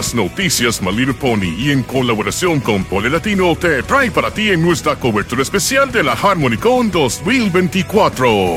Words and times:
Las 0.00 0.14
noticias 0.14 0.80
My 0.80 0.92
Little 0.92 1.12
Pony 1.12 1.54
y 1.58 1.70
en 1.72 1.82
colaboración 1.82 2.58
con 2.60 2.84
Pole 2.84 3.10
Latino 3.10 3.54
te 3.54 3.82
trae 3.82 4.10
para 4.10 4.30
ti 4.30 4.48
en 4.48 4.62
nuestra 4.62 4.96
cobertura 4.96 5.42
especial 5.42 5.92
de 5.92 6.02
la 6.02 6.12
HarmonyCon 6.12 6.90
2024. 6.90 8.56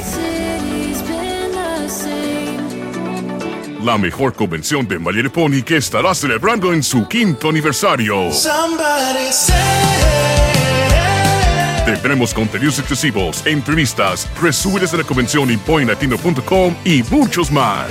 La 3.83 3.97
mejor 3.97 4.33
convención 4.33 4.87
de 4.87 4.97
My 4.97 5.11
Little 5.11 5.31
Pony 5.31 5.63
que 5.65 5.75
estará 5.75 6.15
celebrando 6.15 6.71
en 6.71 6.81
su 6.81 7.09
quinto 7.09 7.49
aniversario. 7.49 8.29
Tendremos 11.85 12.33
contenidos 12.33 12.79
exclusivos, 12.79 13.45
entrevistas, 13.45 14.29
resúmenes 14.41 14.93
de 14.93 14.99
la 14.99 15.03
convención 15.03 15.51
en 15.51 15.59
pointlatino.com 15.59 16.73
y 16.85 17.03
muchos 17.03 17.51
más. 17.51 17.89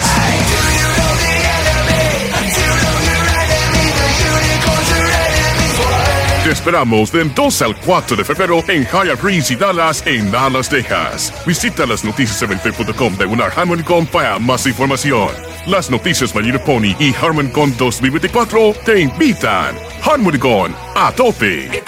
Esperamos 6.62 7.10
del 7.10 7.34
2 7.34 7.62
al 7.62 7.76
4 7.76 8.16
de 8.16 8.24
febrero 8.24 8.62
en 8.68 8.84
Hyatt 8.84 9.20
Breeze 9.20 9.54
y 9.54 9.56
Dallas, 9.56 10.06
en 10.06 10.30
Dallas, 10.30 10.68
Texas. 10.68 11.34
Visita 11.44 11.84
las 11.86 12.04
noticias7.com 12.04 13.16
de 13.16 13.26
Unar 13.26 13.52
HarmonyCon 13.56 14.06
para 14.06 14.38
más 14.38 14.64
información. 14.68 15.30
Las 15.66 15.90
noticias 15.90 16.32
Mayor 16.32 16.62
Pony 16.62 16.94
y 17.00 17.12
HarmonyCon 17.12 17.76
2024 17.76 18.74
te 18.84 19.00
invitan. 19.00 19.74
HarmonyCon, 20.04 20.72
a 20.94 21.10
tope. 21.10 21.82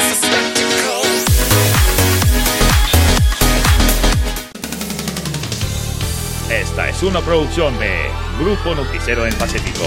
Esta 6.51 6.89
es 6.89 7.01
una 7.05 7.21
producción 7.21 7.79
de 7.79 8.11
Grupo 8.41 8.75
Noticiero 8.75 9.25
en 9.25 9.35
Pacífico. 9.35 9.85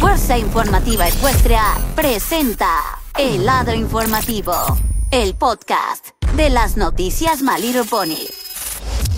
Fuerza 0.00 0.38
Informativa 0.38 1.06
Ecuestria 1.06 1.62
presenta 1.94 2.74
El 3.18 3.44
Lado 3.44 3.74
Informativo, 3.74 4.54
el 5.10 5.34
podcast 5.34 6.08
de 6.36 6.48
las 6.48 6.78
noticias 6.78 7.42
Maliro 7.42 7.84
Pony. 7.84 8.16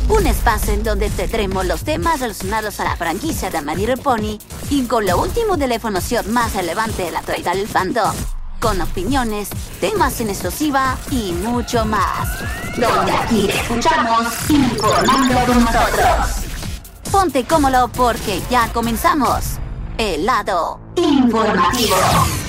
Un 0.08 0.26
espacio 0.26 0.72
en 0.72 0.82
donde 0.82 1.08
tendremos 1.08 1.66
los 1.66 1.84
temas 1.84 2.18
relacionados 2.18 2.80
a 2.80 2.84
la 2.84 2.96
franquicia 2.96 3.48
de 3.48 3.62
Maliro 3.62 3.96
Pony 3.96 4.40
y 4.70 4.82
con 4.86 5.06
lo 5.06 5.22
último 5.22 5.56
de 5.56 5.68
la 5.68 5.76
información 5.76 6.32
más 6.32 6.52
relevante 6.52 7.04
de 7.04 7.12
la 7.12 7.20
actualidad 7.20 7.54
del 7.54 7.68
fandom 7.68 8.12
con 8.58 8.80
opiniones, 8.80 9.50
temas 9.80 10.20
en 10.20 10.30
exclusiva 10.30 10.98
y 11.12 11.30
mucho 11.32 11.84
más. 11.84 12.28
Donde 12.76 13.12
aquí 13.12 13.46
te 13.46 13.56
escuchamos 13.56 14.50
informando 14.50 15.34
con 15.46 15.64
nosotros. 15.64 16.26
Ponte 17.12 17.44
cómodo 17.44 17.86
porque 17.86 18.42
ya 18.50 18.72
comenzamos. 18.72 19.61
El 19.98 20.26
lado 20.26 20.80
informativo. 20.96 22.41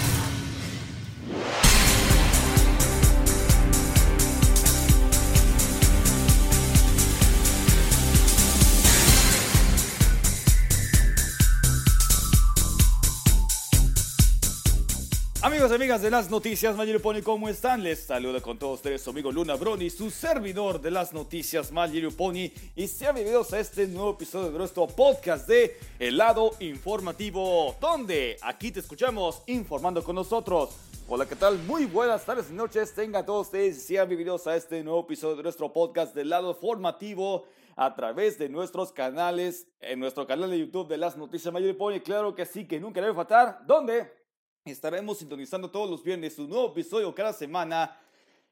Amigos 15.64 15.80
amigas 15.80 16.02
de 16.02 16.12
las 16.12 16.30
noticias 16.30 16.76
Pony, 17.02 17.22
¿cómo 17.24 17.48
están? 17.48 17.84
Les 17.84 18.04
saluda 18.04 18.42
con 18.42 18.60
todos 18.60 18.80
ustedes 18.80 19.02
su 19.02 19.12
amigo 19.12 19.32
Luna 19.32 19.56
Brony, 19.56 19.90
su 19.90 20.12
servidor 20.12 20.82
de 20.82 20.92
las 20.92 21.14
noticias 21.14 21.72
Pony. 22.18 22.52
Y 22.76 22.88
sean 22.88 23.16
bienvenidos 23.16 23.54
a 23.54 23.62
este 23.62 23.88
nuevo 23.88 24.12
episodio 24.12 24.52
de 24.52 24.58
nuestro 24.58 24.88
podcast 24.88 25.48
de 25.48 25.78
El 26.00 26.18
lado 26.18 26.52
informativo, 26.60 27.78
donde 27.80 28.36
aquí 28.42 28.74
te 28.74 28.82
escuchamos 28.82 29.42
informando 29.48 30.04
con 30.04 30.16
nosotros. 30.16 30.76
Hola, 31.08 31.26
¿qué 31.26 31.38
tal? 31.38 31.58
Muy 31.60 31.86
buenas 31.86 32.26
tardes 32.26 32.52
y 32.52 32.54
noches. 32.54 32.94
Tengan 32.94 33.26
todos 33.26 33.48
ustedes 33.48 33.78
y 33.78 33.80
sean 33.80 34.10
bienvenidos 34.10 34.46
a 34.48 34.58
este 34.58 34.84
nuevo 34.84 35.00
episodio 35.00 35.38
de 35.38 35.44
nuestro 35.44 35.72
podcast 35.72 36.14
del 36.14 36.28
lado 36.28 36.56
formativo 36.56 37.46
a 37.78 37.96
través 37.96 38.38
de 38.38 38.50
nuestros 38.50 38.92
canales, 38.92 39.66
en 39.80 40.02
nuestro 40.02 40.28
canal 40.28 40.52
de 40.52 40.60
YouTube 40.60 40.90
de 40.90 40.98
las 40.98 41.16
noticias 41.16 41.54
Pony. 41.78 42.02
Claro 42.04 42.36
que 42.36 42.46
sí, 42.46 42.68
que 42.68 42.82
nunca 42.82 43.00
debe 43.00 43.14
faltar. 43.14 43.66
¿Dónde? 43.66 44.23
Estaremos 44.66 45.18
sintonizando 45.18 45.70
todos 45.70 45.90
los 45.90 46.02
viernes 46.06 46.40
un 46.40 46.50
nuevo 46.50 46.68
episodio 46.68 47.14
cada 47.14 47.34
semana 47.34 48.00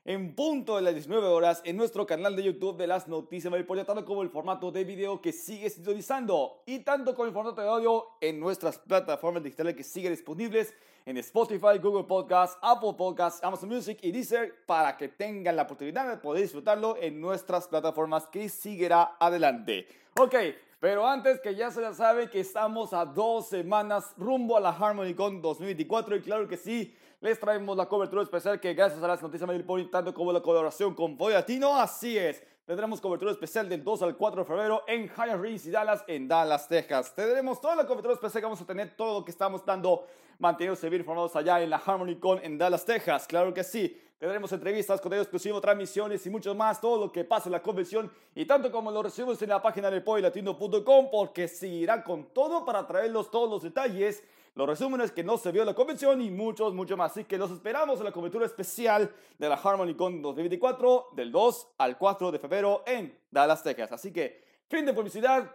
en 0.03 0.35
punto 0.35 0.75
de 0.75 0.81
las 0.81 0.93
19 0.93 1.25
horas 1.25 1.61
en 1.63 1.77
nuestro 1.77 2.05
canal 2.05 2.35
de 2.35 2.43
YouTube 2.43 2.75
de 2.75 2.85
las 2.85 3.07
noticias 3.07 3.49
Maripolla, 3.49 3.85
tanto 3.85 4.03
como 4.03 4.21
el 4.21 4.29
formato 4.29 4.73
de 4.73 4.83
video 4.83 5.21
que 5.21 5.31
sigue 5.31 5.69
sintonizando 5.69 6.63
y 6.65 6.79
tanto 6.79 7.15
como 7.15 7.27
el 7.27 7.31
formato 7.31 7.61
de 7.61 7.69
audio 7.69 8.07
en 8.19 8.41
nuestras 8.41 8.77
plataformas 8.77 9.41
digitales 9.41 9.73
que 9.73 9.85
siguen 9.85 10.11
disponibles 10.11 10.73
en 11.05 11.15
Spotify, 11.15 11.77
Google 11.81 12.03
Podcasts, 12.03 12.57
Apple 12.61 12.93
Podcasts, 12.97 13.41
Amazon 13.41 13.69
Music 13.69 13.97
y 14.01 14.11
Deezer 14.11 14.65
para 14.65 14.97
que 14.97 15.07
tengan 15.07 15.55
la 15.55 15.61
oportunidad 15.61 16.09
de 16.09 16.17
poder 16.17 16.41
disfrutarlo 16.41 16.97
en 16.99 17.21
nuestras 17.21 17.69
plataformas 17.69 18.27
que 18.27 18.49
seguirá 18.49 19.15
adelante. 19.17 19.87
Ok, 20.19 20.35
pero 20.81 21.07
antes 21.07 21.39
que 21.39 21.53
ya 21.53 21.69
se 21.69 21.79
la 21.79 21.93
sabe 21.93 22.27
que 22.27 22.39
estamos 22.39 22.91
a 22.91 23.05
dos 23.05 23.49
semanas 23.49 24.15
rumbo 24.17 24.57
a 24.57 24.59
la 24.59 24.71
HarmonyCon 24.71 25.39
2024 25.39 26.15
y 26.15 26.21
claro 26.23 26.47
que 26.47 26.57
sí, 26.57 26.97
les 27.19 27.39
traemos 27.39 27.77
la 27.77 27.85
cobertura 27.85 28.23
especial 28.23 28.59
que 28.59 28.73
gracias 28.73 29.03
a 29.03 29.07
las 29.07 29.21
noticias 29.21 29.47
Point, 29.61 29.91
tanto 29.91 30.11
como 30.11 30.33
la 30.33 30.41
colaboración 30.41 30.95
con 30.95 31.15
Boy 31.15 31.33
Latino, 31.33 31.79
así 31.79 32.17
es. 32.17 32.43
Tendremos 32.65 32.99
cobertura 32.99 33.29
especial 33.29 33.69
del 33.69 33.83
2 33.83 34.01
al 34.01 34.17
4 34.17 34.41
de 34.41 34.47
febrero 34.47 34.81
en 34.87 35.07
High 35.07 35.37
Reese 35.37 35.69
y 35.69 35.71
Dallas, 35.71 36.03
en 36.07 36.27
Dallas, 36.27 36.67
Texas. 36.67 37.13
Tendremos 37.13 37.61
toda 37.61 37.75
la 37.75 37.85
cobertura 37.85 38.15
especial 38.15 38.41
que 38.41 38.45
vamos 38.45 38.61
a 38.61 38.65
tener, 38.65 38.95
todo 38.95 39.19
lo 39.19 39.25
que 39.25 39.29
estamos 39.29 39.63
dando, 39.63 40.07
manteniéndose 40.39 40.89
bien 40.89 41.03
informados 41.03 41.35
allá 41.35 41.61
en 41.61 41.69
la 41.69 41.77
HarmonyCon 41.77 42.39
en 42.41 42.57
Dallas, 42.57 42.85
Texas. 42.85 43.27
Claro 43.27 43.53
que 43.53 43.63
sí. 43.63 44.01
Tendremos 44.21 44.51
entrevistas, 44.51 45.01
contenido 45.01 45.23
exclusivo, 45.23 45.59
transmisiones 45.59 46.23
y 46.27 46.29
mucho 46.29 46.53
más, 46.53 46.79
todo 46.79 47.05
lo 47.05 47.11
que 47.11 47.23
pasa 47.23 47.49
en 47.49 47.53
la 47.53 47.63
convención 47.63 48.11
y 48.35 48.45
tanto 48.45 48.71
como 48.71 48.91
lo 48.91 49.01
recibimos 49.01 49.41
en 49.41 49.49
la 49.49 49.59
página 49.59 49.89
de 49.89 49.99
poilatino.com 49.99 51.09
porque 51.09 51.47
seguirá 51.47 52.03
con 52.03 52.25
todo 52.25 52.63
para 52.63 52.85
traerlos 52.85 53.31
todos 53.31 53.49
los 53.49 53.63
detalles, 53.63 54.23
los 54.53 54.69
resúmenes 54.69 55.11
que 55.11 55.23
no 55.23 55.39
se 55.39 55.51
vio 55.51 55.63
en 55.63 55.69
la 55.69 55.73
convención 55.73 56.21
y 56.21 56.29
muchos, 56.29 56.71
mucho 56.75 56.95
más. 56.95 57.13
Así 57.13 57.23
que 57.23 57.35
los 57.35 57.49
esperamos 57.49 57.97
en 57.97 58.05
la 58.05 58.11
cobertura 58.11 58.45
especial 58.45 59.11
de 59.39 59.49
la 59.49 59.55
HarmonyCon 59.55 60.21
2024 60.21 61.07
del 61.15 61.31
2 61.31 61.69
al 61.79 61.97
4 61.97 62.31
de 62.31 62.37
febrero 62.37 62.83
en 62.85 63.17
Dallas, 63.31 63.63
Texas. 63.63 63.91
Así 63.91 64.13
que 64.13 64.43
fin 64.67 64.85
de 64.85 64.93
publicidad, 64.93 65.49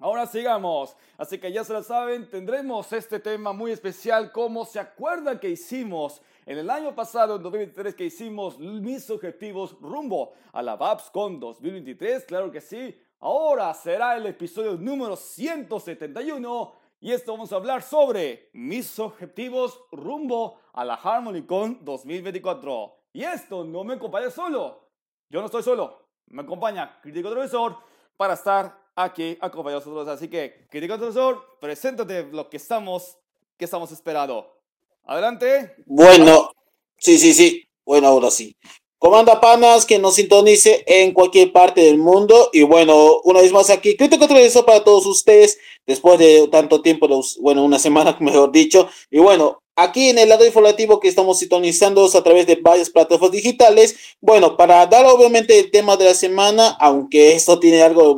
Ahora 0.00 0.26
sigamos. 0.26 0.96
Así 1.18 1.38
que 1.38 1.52
ya 1.52 1.62
se 1.62 1.74
lo 1.74 1.82
saben, 1.82 2.28
tendremos 2.28 2.90
este 2.92 3.20
tema 3.20 3.52
muy 3.52 3.70
especial 3.70 4.32
como 4.32 4.64
se 4.64 4.80
acuerdan 4.80 5.38
que 5.38 5.50
hicimos 5.50 6.22
en 6.46 6.56
el 6.56 6.70
año 6.70 6.94
pasado, 6.94 7.36
en 7.36 7.42
2023, 7.42 7.94
que 7.94 8.06
hicimos 8.06 8.58
mis 8.58 9.10
objetivos 9.10 9.76
rumbo 9.80 10.32
a 10.52 10.62
la 10.62 10.78
con 11.12 11.38
2023. 11.38 12.24
Claro 12.24 12.50
que 12.50 12.62
sí. 12.62 12.98
Ahora 13.20 13.72
será 13.74 14.16
el 14.16 14.24
episodio 14.24 14.72
número 14.78 15.14
171 15.16 16.72
y 17.02 17.12
esto 17.12 17.32
vamos 17.32 17.52
a 17.52 17.56
hablar 17.56 17.82
sobre 17.82 18.48
mis 18.54 18.98
objetivos 18.98 19.78
rumbo 19.92 20.58
a 20.72 20.82
la 20.82 20.94
HarmonyCon 20.94 21.84
2024. 21.84 22.96
Y 23.12 23.22
esto 23.22 23.64
no 23.64 23.84
me 23.84 23.94
acompaña 23.94 24.30
solo. 24.30 24.88
Yo 25.28 25.40
no 25.40 25.46
estoy 25.46 25.62
solo. 25.62 26.06
Me 26.28 26.40
acompaña 26.42 26.98
Crítico 27.02 27.30
Profesor 27.30 27.76
para 28.16 28.32
estar 28.34 28.80
aquí 29.04 29.36
acompañados 29.40 29.86
nosotros. 29.86 30.08
Así 30.08 30.28
que, 30.28 30.66
querido 30.70 30.98
profesor, 30.98 31.58
preséntate 31.60 32.24
lo 32.24 32.48
que 32.48 32.56
estamos, 32.56 33.16
que 33.56 33.64
estamos 33.64 33.90
esperando. 33.92 34.60
Adelante. 35.04 35.74
Bueno, 35.86 36.50
sí, 36.98 37.18
sí, 37.18 37.32
sí. 37.32 37.68
Bueno, 37.84 38.08
ahora 38.08 38.30
sí. 38.30 38.56
Comanda 38.98 39.40
Panas, 39.40 39.86
que 39.86 39.98
nos 39.98 40.16
sintonice 40.16 40.84
en 40.86 41.14
cualquier 41.14 41.52
parte 41.52 41.80
del 41.80 41.96
mundo. 41.96 42.50
Y 42.52 42.62
bueno, 42.64 43.20
una 43.24 43.40
vez 43.40 43.50
más 43.50 43.70
aquí, 43.70 43.96
crítico 43.96 44.28
televisor 44.28 44.66
para 44.66 44.84
todos 44.84 45.06
ustedes, 45.06 45.58
después 45.86 46.18
de 46.18 46.48
tanto 46.48 46.82
tiempo, 46.82 47.08
bueno, 47.40 47.64
una 47.64 47.78
semana, 47.78 48.16
mejor 48.20 48.52
dicho. 48.52 48.90
Y 49.10 49.18
bueno, 49.18 49.62
aquí 49.82 50.08
en 50.08 50.18
el 50.18 50.28
lado 50.28 50.44
informativo 50.44 51.00
que 51.00 51.08
estamos 51.08 51.38
sintonizando 51.38 52.04
a 52.06 52.22
través 52.22 52.46
de 52.46 52.56
varias 52.56 52.90
plataformas 52.90 53.32
digitales. 53.32 53.96
Bueno, 54.20 54.56
para 54.56 54.86
dar 54.86 55.06
obviamente 55.06 55.58
el 55.58 55.70
tema 55.70 55.96
de 55.96 56.06
la 56.06 56.14
semana, 56.14 56.76
aunque 56.80 57.34
esto 57.34 57.58
tiene 57.58 57.82
algo 57.82 58.16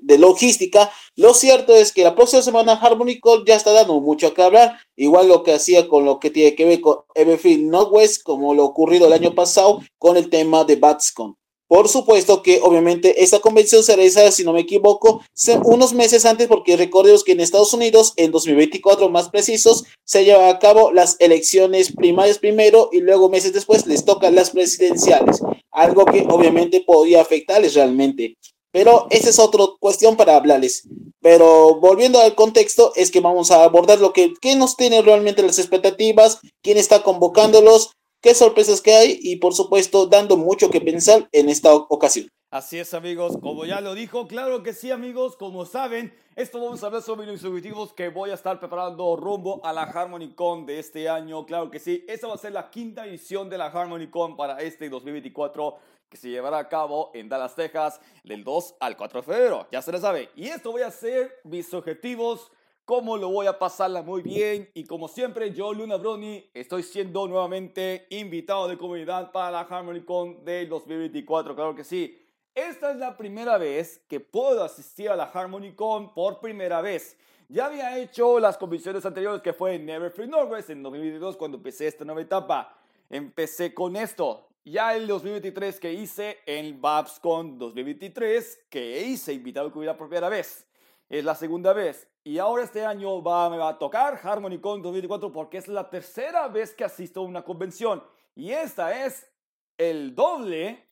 de 0.00 0.18
logística, 0.18 0.90
lo 1.16 1.34
cierto 1.34 1.74
es 1.74 1.92
que 1.92 2.04
la 2.04 2.14
próxima 2.14 2.42
semana 2.42 2.72
Harmony 2.72 3.20
Call 3.20 3.44
ya 3.46 3.56
está 3.56 3.72
dando 3.72 4.00
mucho 4.00 4.32
que 4.32 4.42
hablar, 4.42 4.78
igual 4.96 5.28
lo 5.28 5.42
que 5.42 5.52
hacía 5.52 5.88
con 5.88 6.04
lo 6.04 6.18
que 6.18 6.30
tiene 6.30 6.54
que 6.54 6.64
ver 6.64 6.80
con 6.80 6.98
Everfield 7.14 7.64
Northwest, 7.64 8.22
como 8.22 8.54
lo 8.54 8.64
ocurrido 8.64 9.06
el 9.06 9.12
año 9.12 9.34
pasado 9.34 9.80
con 9.98 10.16
el 10.16 10.30
tema 10.30 10.64
de 10.64 10.76
BatsCon. 10.76 11.36
Por 11.72 11.88
supuesto 11.88 12.42
que 12.42 12.60
obviamente 12.62 13.24
esta 13.24 13.38
convención 13.38 13.82
se 13.82 13.96
realiza, 13.96 14.30
si 14.30 14.44
no 14.44 14.52
me 14.52 14.60
equivoco, 14.60 15.22
unos 15.64 15.94
meses 15.94 16.26
antes 16.26 16.46
porque 16.46 16.76
recordemos 16.76 17.24
que 17.24 17.32
en 17.32 17.40
Estados 17.40 17.72
Unidos 17.72 18.12
en 18.16 18.30
2024 18.30 19.08
más 19.08 19.30
precisos 19.30 19.84
se 20.04 20.22
llevan 20.26 20.50
a 20.54 20.58
cabo 20.58 20.92
las 20.92 21.16
elecciones 21.18 21.90
primarias 21.90 22.38
primero 22.38 22.90
y 22.92 23.00
luego 23.00 23.30
meses 23.30 23.54
después 23.54 23.86
les 23.86 24.04
tocan 24.04 24.34
las 24.34 24.50
presidenciales, 24.50 25.40
algo 25.70 26.04
que 26.04 26.26
obviamente 26.28 26.82
podría 26.86 27.22
afectarles 27.22 27.72
realmente. 27.72 28.36
Pero 28.70 29.06
esa 29.08 29.30
es 29.30 29.38
otra 29.38 29.64
cuestión 29.80 30.14
para 30.14 30.36
hablarles. 30.36 30.86
Pero 31.22 31.80
volviendo 31.80 32.20
al 32.20 32.34
contexto, 32.34 32.92
es 32.96 33.10
que 33.10 33.20
vamos 33.20 33.50
a 33.50 33.64
abordar 33.64 33.98
lo 33.98 34.12
que 34.12 34.34
qué 34.42 34.56
nos 34.56 34.76
tiene 34.76 35.00
realmente 35.00 35.42
las 35.42 35.58
expectativas, 35.58 36.38
quién 36.62 36.76
está 36.76 37.02
convocándolos, 37.02 37.92
qué 38.22 38.34
sorpresas 38.34 38.80
que 38.80 38.94
hay 38.94 39.18
y 39.20 39.36
por 39.36 39.52
supuesto 39.52 40.06
dando 40.06 40.36
mucho 40.36 40.70
que 40.70 40.80
pensar 40.80 41.28
en 41.32 41.48
esta 41.48 41.74
ocasión. 41.74 42.28
Así 42.50 42.78
es 42.78 42.92
amigos, 42.92 43.38
como 43.40 43.64
ya 43.64 43.80
lo 43.80 43.94
dijo, 43.94 44.28
claro 44.28 44.62
que 44.62 44.74
sí 44.74 44.90
amigos, 44.90 45.36
como 45.36 45.64
saben, 45.64 46.14
esto 46.36 46.60
vamos 46.60 46.82
a 46.82 46.86
hablar 46.86 47.00
sobre 47.00 47.26
los 47.26 47.42
objetivos 47.44 47.94
que 47.94 48.10
voy 48.10 48.30
a 48.30 48.34
estar 48.34 48.60
preparando 48.60 49.16
rumbo 49.16 49.64
a 49.64 49.72
la 49.72 49.84
HarmonyCon 49.84 50.66
de 50.66 50.78
este 50.78 51.08
año, 51.08 51.46
claro 51.46 51.70
que 51.70 51.78
sí, 51.78 52.04
esta 52.06 52.28
va 52.28 52.34
a 52.34 52.38
ser 52.38 52.52
la 52.52 52.68
quinta 52.68 53.06
edición 53.06 53.48
de 53.48 53.56
la 53.56 53.68
HarmonyCon 53.68 54.36
para 54.36 54.60
este 54.60 54.90
2024 54.90 55.78
que 56.10 56.18
se 56.18 56.28
llevará 56.28 56.58
a 56.58 56.68
cabo 56.68 57.10
en 57.14 57.26
Dallas, 57.30 57.54
Texas, 57.54 57.98
del 58.22 58.44
2 58.44 58.74
al 58.80 58.98
4 58.98 59.22
de 59.22 59.26
febrero, 59.26 59.66
ya 59.72 59.80
se 59.80 59.90
lo 59.90 59.98
sabe, 59.98 60.28
y 60.36 60.48
esto 60.48 60.72
voy 60.72 60.82
a 60.82 60.88
hacer 60.88 61.40
mis 61.44 61.72
objetivos 61.72 62.50
cómo 62.84 63.16
lo 63.16 63.28
voy 63.30 63.46
a 63.46 63.58
pasarla 63.58 64.02
muy 64.02 64.22
bien. 64.22 64.70
Y 64.74 64.84
como 64.84 65.08
siempre, 65.08 65.52
yo, 65.52 65.72
Luna 65.72 65.96
Brony, 65.96 66.44
estoy 66.54 66.82
siendo 66.82 67.26
nuevamente 67.28 68.06
invitado 68.10 68.68
de 68.68 68.78
comunidad 68.78 69.32
para 69.32 69.50
la 69.50 69.60
HarmonyCon 69.60 70.44
del 70.44 70.68
2024. 70.68 71.54
Claro 71.54 71.74
que 71.74 71.84
sí. 71.84 72.18
Esta 72.54 72.90
es 72.90 72.98
la 72.98 73.16
primera 73.16 73.56
vez 73.56 74.04
que 74.08 74.20
puedo 74.20 74.62
asistir 74.62 75.08
a 75.08 75.16
la 75.16 75.24
HarmonyCon 75.24 76.12
por 76.12 76.40
primera 76.40 76.82
vez. 76.82 77.16
Ya 77.48 77.66
había 77.66 77.98
hecho 77.98 78.38
las 78.38 78.58
convenciones 78.58 79.04
anteriores 79.06 79.42
que 79.42 79.52
fue 79.52 79.74
en 79.74 79.86
Never 79.86 80.10
Free 80.10 80.26
Northwest 80.26 80.70
en 80.70 80.82
2022 80.82 81.36
cuando 81.36 81.56
empecé 81.58 81.86
esta 81.86 82.04
nueva 82.04 82.20
etapa. 82.20 82.78
Empecé 83.08 83.72
con 83.74 83.96
esto. 83.96 84.48
Ya 84.64 84.94
el 84.94 85.06
2023 85.06 85.80
que 85.80 85.92
hice 85.92 86.38
en 86.46 86.80
BabsCon 86.80 87.58
2023 87.58 88.66
que 88.70 89.02
hice 89.02 89.32
invitado 89.32 89.66
de 89.66 89.72
comunidad 89.72 89.96
por 89.96 90.08
primera 90.08 90.28
vez. 90.28 90.66
Es 91.08 91.24
la 91.24 91.34
segunda 91.34 91.72
vez. 91.72 92.08
Y 92.24 92.38
ahora 92.38 92.62
este 92.62 92.84
año 92.84 93.20
va, 93.22 93.50
me 93.50 93.58
va 93.58 93.70
a 93.70 93.78
tocar 93.78 94.20
HarmonyCon 94.22 94.80
2024 94.80 95.32
porque 95.32 95.58
es 95.58 95.66
la 95.66 95.90
tercera 95.90 96.46
vez 96.46 96.72
que 96.72 96.84
asisto 96.84 97.20
a 97.20 97.24
una 97.24 97.42
convención. 97.42 98.02
Y 98.34 98.52
esta 98.52 99.04
es 99.04 99.28
el 99.76 100.14
doble 100.14 100.88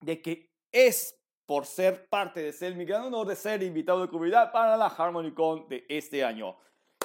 de 0.00 0.22
que 0.22 0.52
es 0.70 1.18
por 1.46 1.66
ser 1.66 2.08
parte 2.08 2.40
de 2.42 2.52
ser 2.52 2.76
mi 2.76 2.84
gran 2.84 3.02
honor 3.02 3.26
de 3.26 3.34
ser 3.34 3.62
invitado 3.62 4.02
de 4.02 4.08
comunidad 4.08 4.52
para 4.52 4.76
la 4.76 4.86
HarmonyCon 4.86 5.68
de 5.68 5.84
este 5.88 6.22
año. 6.22 6.56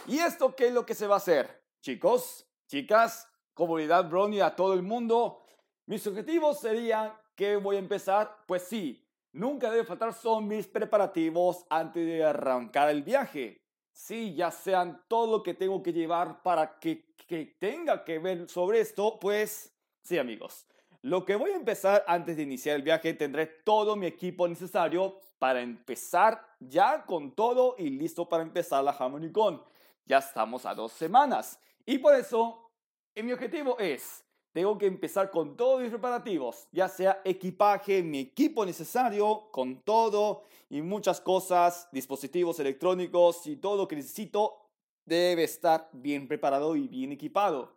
¿Y 0.05 0.19
esto 0.19 0.55
qué 0.55 0.67
es 0.67 0.73
lo 0.73 0.85
que 0.85 0.93
se 0.93 1.07
va 1.07 1.15
a 1.15 1.17
hacer? 1.17 1.63
Chicos, 1.81 2.45
chicas, 2.67 3.27
comunidad 3.53 4.09
Brony 4.09 4.41
a 4.41 4.55
todo 4.55 4.73
el 4.73 4.83
mundo, 4.83 5.43
mis 5.85 6.05
objetivos 6.05 6.59
serían 6.59 7.13
que 7.35 7.55
voy 7.55 7.77
a 7.77 7.79
empezar, 7.79 8.37
pues 8.45 8.63
sí, 8.63 9.03
nunca 9.31 9.71
debe 9.71 9.85
faltar 9.85 10.13
son 10.13 10.47
mis 10.47 10.67
preparativos 10.67 11.65
antes 11.69 12.05
de 12.05 12.23
arrancar 12.23 12.89
el 12.89 13.01
viaje. 13.01 13.62
Sí, 13.93 14.33
ya 14.33 14.51
sean 14.51 15.03
todo 15.07 15.37
lo 15.37 15.43
que 15.43 15.53
tengo 15.53 15.81
que 15.81 15.93
llevar 15.93 16.41
para 16.41 16.79
que, 16.79 17.13
que 17.27 17.55
tenga 17.59 18.03
que 18.03 18.19
ver 18.19 18.49
sobre 18.49 18.81
esto, 18.81 19.19
pues 19.19 19.71
sí 20.01 20.17
amigos. 20.17 20.65
Lo 21.03 21.25
que 21.25 21.35
voy 21.35 21.51
a 21.51 21.55
empezar 21.55 22.03
antes 22.07 22.37
de 22.37 22.43
iniciar 22.43 22.75
el 22.75 22.81
viaje, 22.81 23.13
tendré 23.13 23.45
todo 23.45 23.95
mi 23.95 24.07
equipo 24.07 24.47
necesario 24.47 25.19
para 25.37 25.61
empezar 25.61 26.41
ya 26.59 27.05
con 27.05 27.35
todo 27.35 27.75
y 27.77 27.89
listo 27.89 28.27
para 28.27 28.41
empezar 28.41 28.83
la 28.83 28.91
HarmonyCon. 28.91 29.61
Ya 30.05 30.17
estamos 30.19 30.65
a 30.65 30.73
dos 30.73 30.93
semanas. 30.93 31.59
Y 31.85 31.97
por 31.97 32.15
eso, 32.15 32.71
mi 33.15 33.31
objetivo 33.33 33.77
es, 33.77 34.22
tengo 34.53 34.77
que 34.77 34.85
empezar 34.85 35.31
con 35.31 35.57
todos 35.57 35.81
mis 35.81 35.89
preparativos, 35.89 36.67
ya 36.71 36.87
sea 36.87 37.21
equipaje, 37.25 38.03
mi 38.03 38.19
equipo 38.19 38.65
necesario, 38.65 39.49
con 39.51 39.81
todo 39.81 40.43
y 40.69 40.81
muchas 40.83 41.19
cosas, 41.19 41.89
dispositivos 41.91 42.59
electrónicos 42.59 43.47
y 43.47 43.55
todo 43.57 43.77
lo 43.77 43.87
que 43.87 43.95
necesito 43.95 44.61
debe 45.05 45.43
estar 45.43 45.89
bien 45.91 46.27
preparado 46.27 46.75
y 46.75 46.87
bien 46.87 47.11
equipado. 47.11 47.75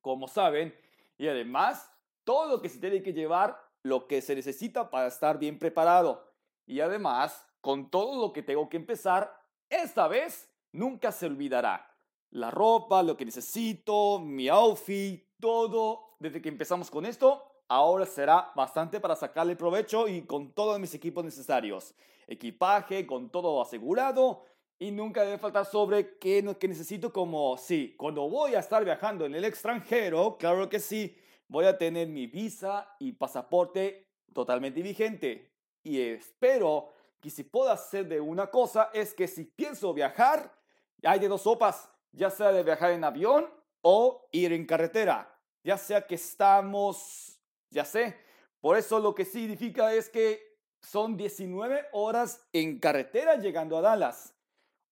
Como 0.00 0.28
saben, 0.28 0.74
y 1.18 1.26
además 1.26 1.90
todo 2.24 2.48
lo 2.48 2.62
que 2.62 2.68
se 2.68 2.78
tiene 2.78 3.02
que 3.02 3.12
llevar, 3.12 3.58
lo 3.82 4.06
que 4.06 4.22
se 4.22 4.36
necesita 4.36 4.90
para 4.90 5.08
estar 5.08 5.38
bien 5.38 5.58
preparado. 5.58 6.32
Y 6.66 6.80
además, 6.80 7.44
con 7.60 7.90
todo 7.90 8.20
lo 8.20 8.32
que 8.32 8.44
tengo 8.44 8.68
que 8.68 8.76
empezar, 8.76 9.36
esta 9.68 10.06
vez 10.06 10.48
nunca 10.70 11.10
se 11.10 11.26
olvidará. 11.26 11.88
La 12.30 12.50
ropa, 12.50 13.02
lo 13.02 13.16
que 13.16 13.24
necesito, 13.24 14.20
mi 14.20 14.48
outfit, 14.48 15.24
todo. 15.40 16.11
Desde 16.22 16.40
que 16.40 16.50
empezamos 16.50 16.88
con 16.88 17.04
esto, 17.04 17.42
ahora 17.66 18.06
será 18.06 18.52
bastante 18.54 19.00
para 19.00 19.16
sacarle 19.16 19.56
provecho 19.56 20.06
y 20.06 20.22
con 20.22 20.52
todos 20.52 20.78
mis 20.78 20.94
equipos 20.94 21.24
necesarios. 21.24 21.96
Equipaje, 22.28 23.04
con 23.08 23.28
todo 23.28 23.60
asegurado. 23.60 24.44
Y 24.78 24.92
nunca 24.92 25.24
debe 25.24 25.38
faltar 25.38 25.66
sobre 25.66 26.18
qué, 26.20 26.56
qué 26.60 26.68
necesito 26.68 27.12
como, 27.12 27.56
sí, 27.58 27.96
cuando 27.98 28.28
voy 28.28 28.54
a 28.54 28.60
estar 28.60 28.84
viajando 28.84 29.26
en 29.26 29.34
el 29.34 29.44
extranjero, 29.44 30.36
claro 30.38 30.68
que 30.68 30.78
sí, 30.78 31.18
voy 31.48 31.64
a 31.64 31.76
tener 31.76 32.06
mi 32.06 32.28
visa 32.28 32.94
y 33.00 33.10
pasaporte 33.10 34.06
totalmente 34.32 34.80
vigente. 34.80 35.50
Y 35.82 36.00
espero 36.00 36.90
que 37.20 37.30
si 37.30 37.42
puedo 37.42 37.68
hacer 37.68 38.06
de 38.06 38.20
una 38.20 38.46
cosa 38.46 38.90
es 38.94 39.12
que 39.12 39.26
si 39.26 39.42
pienso 39.42 39.92
viajar, 39.92 40.56
hay 41.02 41.18
de 41.18 41.26
dos 41.26 41.42
sopas, 41.42 41.90
ya 42.12 42.30
sea 42.30 42.52
de 42.52 42.62
viajar 42.62 42.92
en 42.92 43.02
avión 43.02 43.48
o 43.80 44.28
ir 44.30 44.52
en 44.52 44.66
carretera. 44.66 45.28
Ya 45.64 45.76
sea 45.76 46.06
que 46.06 46.16
estamos, 46.16 47.38
ya 47.70 47.84
sé, 47.84 48.16
por 48.60 48.76
eso 48.76 49.00
lo 49.00 49.14
que 49.14 49.24
significa 49.24 49.92
es 49.92 50.08
que 50.08 50.52
son 50.82 51.16
19 51.16 51.86
horas 51.92 52.46
en 52.52 52.78
carretera 52.78 53.36
llegando 53.36 53.76
a 53.76 53.80
Dallas. 53.80 54.34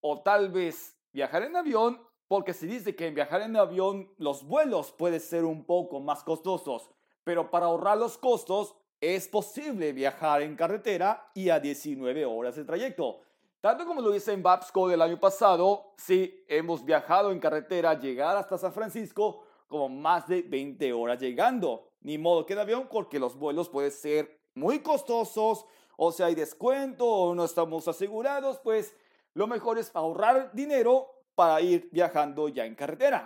O 0.00 0.22
tal 0.22 0.50
vez 0.50 0.96
viajar 1.12 1.42
en 1.42 1.56
avión 1.56 2.00
porque 2.28 2.54
se 2.54 2.66
dice 2.66 2.94
que 2.94 3.10
viajar 3.10 3.42
en 3.42 3.56
avión 3.56 4.12
los 4.16 4.44
vuelos 4.44 4.92
pueden 4.92 5.20
ser 5.20 5.44
un 5.44 5.64
poco 5.64 6.00
más 6.00 6.22
costosos, 6.22 6.90
pero 7.24 7.50
para 7.50 7.66
ahorrar 7.66 7.98
los 7.98 8.16
costos 8.18 8.76
es 9.00 9.28
posible 9.28 9.92
viajar 9.92 10.42
en 10.42 10.56
carretera 10.56 11.30
y 11.34 11.50
a 11.50 11.58
19 11.58 12.24
horas 12.24 12.54
de 12.56 12.64
trayecto. 12.64 13.20
Tanto 13.60 13.84
como 13.84 14.00
lo 14.00 14.14
hice 14.14 14.32
en 14.32 14.42
Babsco 14.42 14.88
del 14.88 15.02
año 15.02 15.18
pasado, 15.18 15.92
sí, 15.96 16.44
hemos 16.48 16.84
viajado 16.84 17.32
en 17.32 17.40
carretera, 17.40 17.98
llegar 17.98 18.36
hasta 18.36 18.56
San 18.56 18.72
Francisco 18.72 19.44
como 19.70 19.88
más 19.88 20.28
de 20.28 20.42
20 20.42 20.92
horas 20.92 21.18
llegando. 21.18 21.88
Ni 22.02 22.18
modo 22.18 22.44
que 22.44 22.52
en 22.52 22.58
avión 22.58 22.88
porque 22.90 23.18
los 23.18 23.36
vuelos 23.36 23.68
pueden 23.68 23.92
ser 23.92 24.40
muy 24.54 24.80
costosos 24.80 25.64
o 25.96 26.12
si 26.12 26.22
hay 26.22 26.34
descuento 26.34 27.06
o 27.06 27.34
no 27.34 27.44
estamos 27.44 27.86
asegurados, 27.86 28.58
pues 28.58 28.94
lo 29.34 29.46
mejor 29.46 29.78
es 29.78 29.90
ahorrar 29.94 30.52
dinero 30.52 31.08
para 31.34 31.60
ir 31.60 31.88
viajando 31.92 32.48
ya 32.48 32.66
en 32.66 32.74
carretera. 32.74 33.24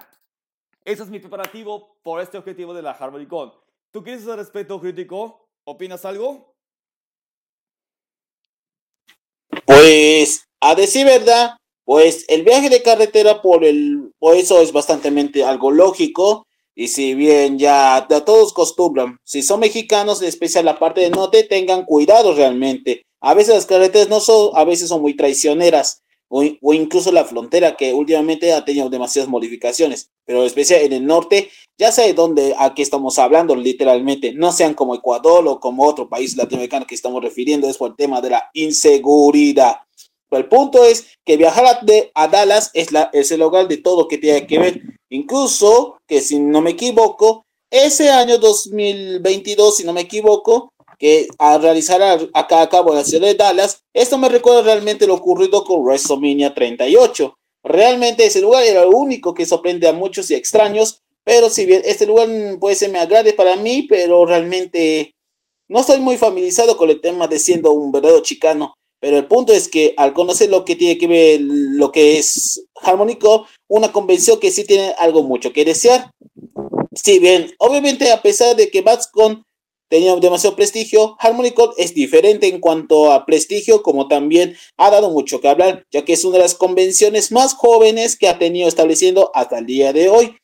Ese 0.85 1.03
es 1.03 1.09
mi 1.09 1.19
preparativo 1.19 1.97
por 2.03 2.21
este 2.21 2.37
objetivo 2.37 2.75
de 2.75 2.83
la 2.83 2.93
HarmonyCon. 2.93 3.53
¿Tú 3.91 4.03
quieres 4.03 4.23
hacer 4.23 4.37
respeto 4.37 4.79
crítico? 4.81 5.49
¿Opinas 5.65 6.05
algo? 6.05 6.55
Pues, 9.65 10.47
a 10.61 10.75
decir 10.75 11.07
verdad, 11.07 11.57
pues 11.85 12.25
el 12.29 12.43
viaje 12.43 12.71
de 12.71 12.83
carretera 12.83 13.43
por 13.43 13.64
el, 13.64 14.12
por 14.19 14.37
eso 14.37 14.61
es 14.61 14.73
bastante 14.73 15.09
algo 15.45 15.71
lógico. 15.71 16.47
Y 16.76 16.88
si 16.88 17.14
bien 17.14 17.59
ya 17.59 18.07
todos 18.26 18.53
costumbran, 18.53 19.19
si 19.23 19.43
son 19.43 19.61
mexicanos, 19.61 20.21
en 20.23 20.29
especial 20.29 20.64
la 20.64 20.79
parte 20.79 21.03
del 21.03 21.12
norte, 21.12 21.45
tengan 21.45 21.85
cuidado 21.85 22.35
realmente. 22.35 23.07
A 23.21 23.33
veces 23.33 23.55
las 23.55 23.67
carreteras 23.67 24.09
no 24.09 24.19
son, 24.19 24.50
a 24.55 24.64
veces 24.64 24.88
son 24.88 25.00
muy 25.00 25.14
traicioneras 25.14 26.03
o, 26.29 26.75
incluso 26.75 27.12
la 27.12 27.25
frontera 27.25 27.76
que 27.76 27.93
últimamente 27.93 28.53
ha 28.53 28.64
tenido 28.64 28.91
demasiadas 28.91 29.31
modificaciones, 29.31 30.11
pero 30.25 30.45
especial 30.45 30.81
en 30.81 30.93
el 30.93 31.07
norte, 31.07 31.49
ya 31.79 31.93
sé 31.93 32.12
dónde 32.12 32.55
aquí 32.59 32.83
estamos 32.83 33.19
hablando 33.21 33.55
literalmente, 33.55 34.33
no 34.33 34.50
sean 34.50 34.75
como 34.75 34.97
Ecuador 34.97 35.47
o 35.47 35.61
como 35.61 35.85
otro 35.85 36.09
país 36.09 36.37
latinoamericano 36.37 36.87
que 36.87 36.95
estamos 36.97 37.23
refiriendo, 37.23 37.69
es 37.69 37.76
por 37.76 37.91
el 37.91 37.97
tema 37.97 38.21
de 38.21 38.31
la 38.31 38.50
inseguridad. 38.55 39.76
Pero 40.35 40.43
el 40.43 40.49
punto 40.49 40.85
es 40.85 41.07
que 41.25 41.37
viajar 41.37 41.64
a, 41.64 41.79
de, 41.85 42.11
a 42.12 42.26
Dallas 42.26 42.73
es, 42.75 42.91
la, 42.91 43.09
es 43.12 43.31
el 43.31 43.41
hogar 43.41 43.69
de 43.69 43.76
todo 43.76 44.09
que 44.09 44.19
tiene 44.19 44.49
que 44.49 44.59
ver, 44.59 44.83
incluso 45.11 45.99
que 46.09 46.21
si 46.21 46.41
no 46.41 46.61
me 46.61 46.71
equivoco, 46.71 47.45
ese 47.71 48.11
año 48.11 48.38
2022, 48.38 49.76
si 49.76 49.85
no 49.85 49.93
me 49.93 50.00
equivoco, 50.00 50.73
que 50.99 51.29
a 51.38 51.57
realizar 51.59 52.03
acá 52.35 52.62
a 52.62 52.69
cabo 52.69 52.91
en 52.91 52.97
la 52.97 53.05
ciudad 53.05 53.29
de 53.29 53.35
Dallas, 53.35 53.79
esto 53.95 54.19
me 54.19 54.29
recuerda 54.29 54.62
realmente 54.62 55.07
lo 55.07 55.14
ocurrido 55.14 55.62
con 55.62 55.85
WrestleMania 55.85 56.53
38. 56.53 57.33
Realmente 57.62 58.26
ese 58.26 58.41
lugar 58.41 58.64
era 58.64 58.83
el 58.83 58.93
único 58.93 59.35
que 59.35 59.47
sorprende 59.47 59.87
a 59.87 59.93
muchos 59.93 60.33
y 60.33 60.35
extraños, 60.35 60.99
pero 61.23 61.49
si 61.49 61.64
bien 61.64 61.83
este 61.85 62.07
lugar 62.07 62.29
puede 62.59 62.75
ser 62.75 62.91
me 62.91 62.99
agrade 62.99 63.35
para 63.35 63.55
mí, 63.55 63.87
pero 63.88 64.26
realmente 64.26 65.12
no 65.69 65.79
estoy 65.79 66.00
muy 66.00 66.17
familiarizado 66.17 66.76
con 66.76 66.91
el 66.91 67.00
tema 67.00 67.29
de 67.29 67.38
siendo 67.38 67.71
un 67.71 67.93
verdadero 67.93 68.21
chicano. 68.21 68.75
Pero 69.05 69.19
el 69.19 69.27
punto 69.27 69.53
es 69.53 69.69
que 69.69 69.93
al 69.99 70.15
conocer 70.15 70.49
lo 70.49 70.65
que 70.65 70.77
tiene 70.77 70.97
que 70.97 71.07
ver 71.07 71.39
lo 71.39 71.93
que 71.93 72.17
es 72.17 72.65
Harmonico, 72.81 73.47
una 73.69 73.93
convención 73.93 74.41
que 74.41 74.51
sí 74.51 74.65
tiene 74.65 74.95
algo 74.97 75.23
mucho 75.23 75.53
que 75.53 75.67
desear. 75.67 76.11
Si 76.95 77.19
bien, 77.19 77.53
obviamente, 77.59 78.11
a 78.11 78.23
pesar 78.23 78.57
de 78.57 78.71
que 78.71 78.83
con 79.13 79.45
tenía 79.91 80.17
demasiado 80.17 80.57
prestigio. 80.57 81.17
HarmonyCon 81.19 81.73
es 81.77 81.93
diferente 81.93 82.49
en 82.49 82.61
cuanto 82.61 83.13
a 83.13 83.27
prestigio, 83.27 83.83
como 83.83 84.09
también 84.09 84.57
ha 84.79 84.91
dado 84.91 85.11
mucho 85.11 85.39
que 85.39 85.49
hablar, 85.49 85.85
ya 85.93 86.03
que 86.03 86.15
es 86.15 86.25
una 86.25 86.39
de 86.39 86.45
las 86.45 86.55
convenciones 86.55 87.31
más 87.31 87.53
jóvenes 87.53 88.17
que 88.17 88.29
ha 88.29 88.39
tenido 88.39 88.69
estableciendo 88.69 89.31
hasta 89.35 89.59
el 89.59 89.67
día 89.67 89.93
de 89.93 90.09
hoy. 90.09 90.39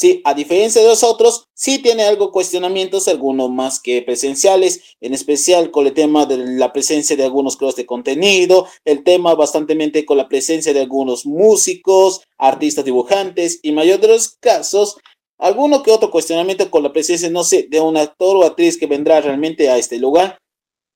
Sí, 0.00 0.22
a 0.24 0.32
diferencia 0.32 0.80
de 0.80 0.86
los 0.86 1.02
otros, 1.02 1.48
sí 1.54 1.80
tiene 1.80 2.04
algo 2.04 2.30
cuestionamientos, 2.30 3.08
algunos 3.08 3.50
más 3.50 3.80
que 3.80 4.00
presenciales, 4.00 4.96
en 5.00 5.12
especial 5.12 5.72
con 5.72 5.88
el 5.88 5.92
tema 5.92 6.24
de 6.24 6.36
la 6.36 6.72
presencia 6.72 7.16
de 7.16 7.24
algunos 7.24 7.56
creadores 7.56 7.78
de 7.78 7.86
contenido, 7.86 8.68
el 8.84 9.02
tema 9.02 9.34
bastantemente 9.34 10.06
con 10.06 10.16
la 10.16 10.28
presencia 10.28 10.72
de 10.72 10.82
algunos 10.82 11.26
músicos, 11.26 12.20
artistas, 12.38 12.84
dibujantes 12.84 13.58
y 13.60 13.72
mayor 13.72 13.98
de 13.98 14.06
los 14.06 14.36
casos, 14.38 14.98
alguno 15.36 15.82
que 15.82 15.90
otro 15.90 16.12
cuestionamiento 16.12 16.70
con 16.70 16.84
la 16.84 16.92
presencia, 16.92 17.28
no 17.28 17.42
sé, 17.42 17.66
de 17.68 17.80
un 17.80 17.96
actor 17.96 18.36
o 18.36 18.44
actriz 18.44 18.78
que 18.78 18.86
vendrá 18.86 19.20
realmente 19.20 19.68
a 19.68 19.78
este 19.78 19.98
lugar. 19.98 20.38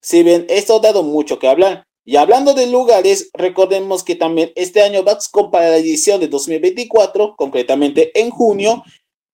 Si 0.00 0.22
bien 0.22 0.46
esto 0.48 0.76
ha 0.76 0.78
dado 0.78 1.02
mucho 1.02 1.40
que 1.40 1.48
hablar, 1.48 1.88
y 2.04 2.16
hablando 2.16 2.54
de 2.54 2.66
lugares, 2.66 3.30
recordemos 3.32 4.02
que 4.02 4.16
también 4.16 4.52
este 4.56 4.82
año 4.82 5.04
VaxCon 5.04 5.50
para 5.50 5.70
la 5.70 5.76
edición 5.76 6.20
de 6.20 6.28
2024, 6.28 7.36
concretamente 7.36 8.18
en 8.20 8.30
junio, 8.30 8.82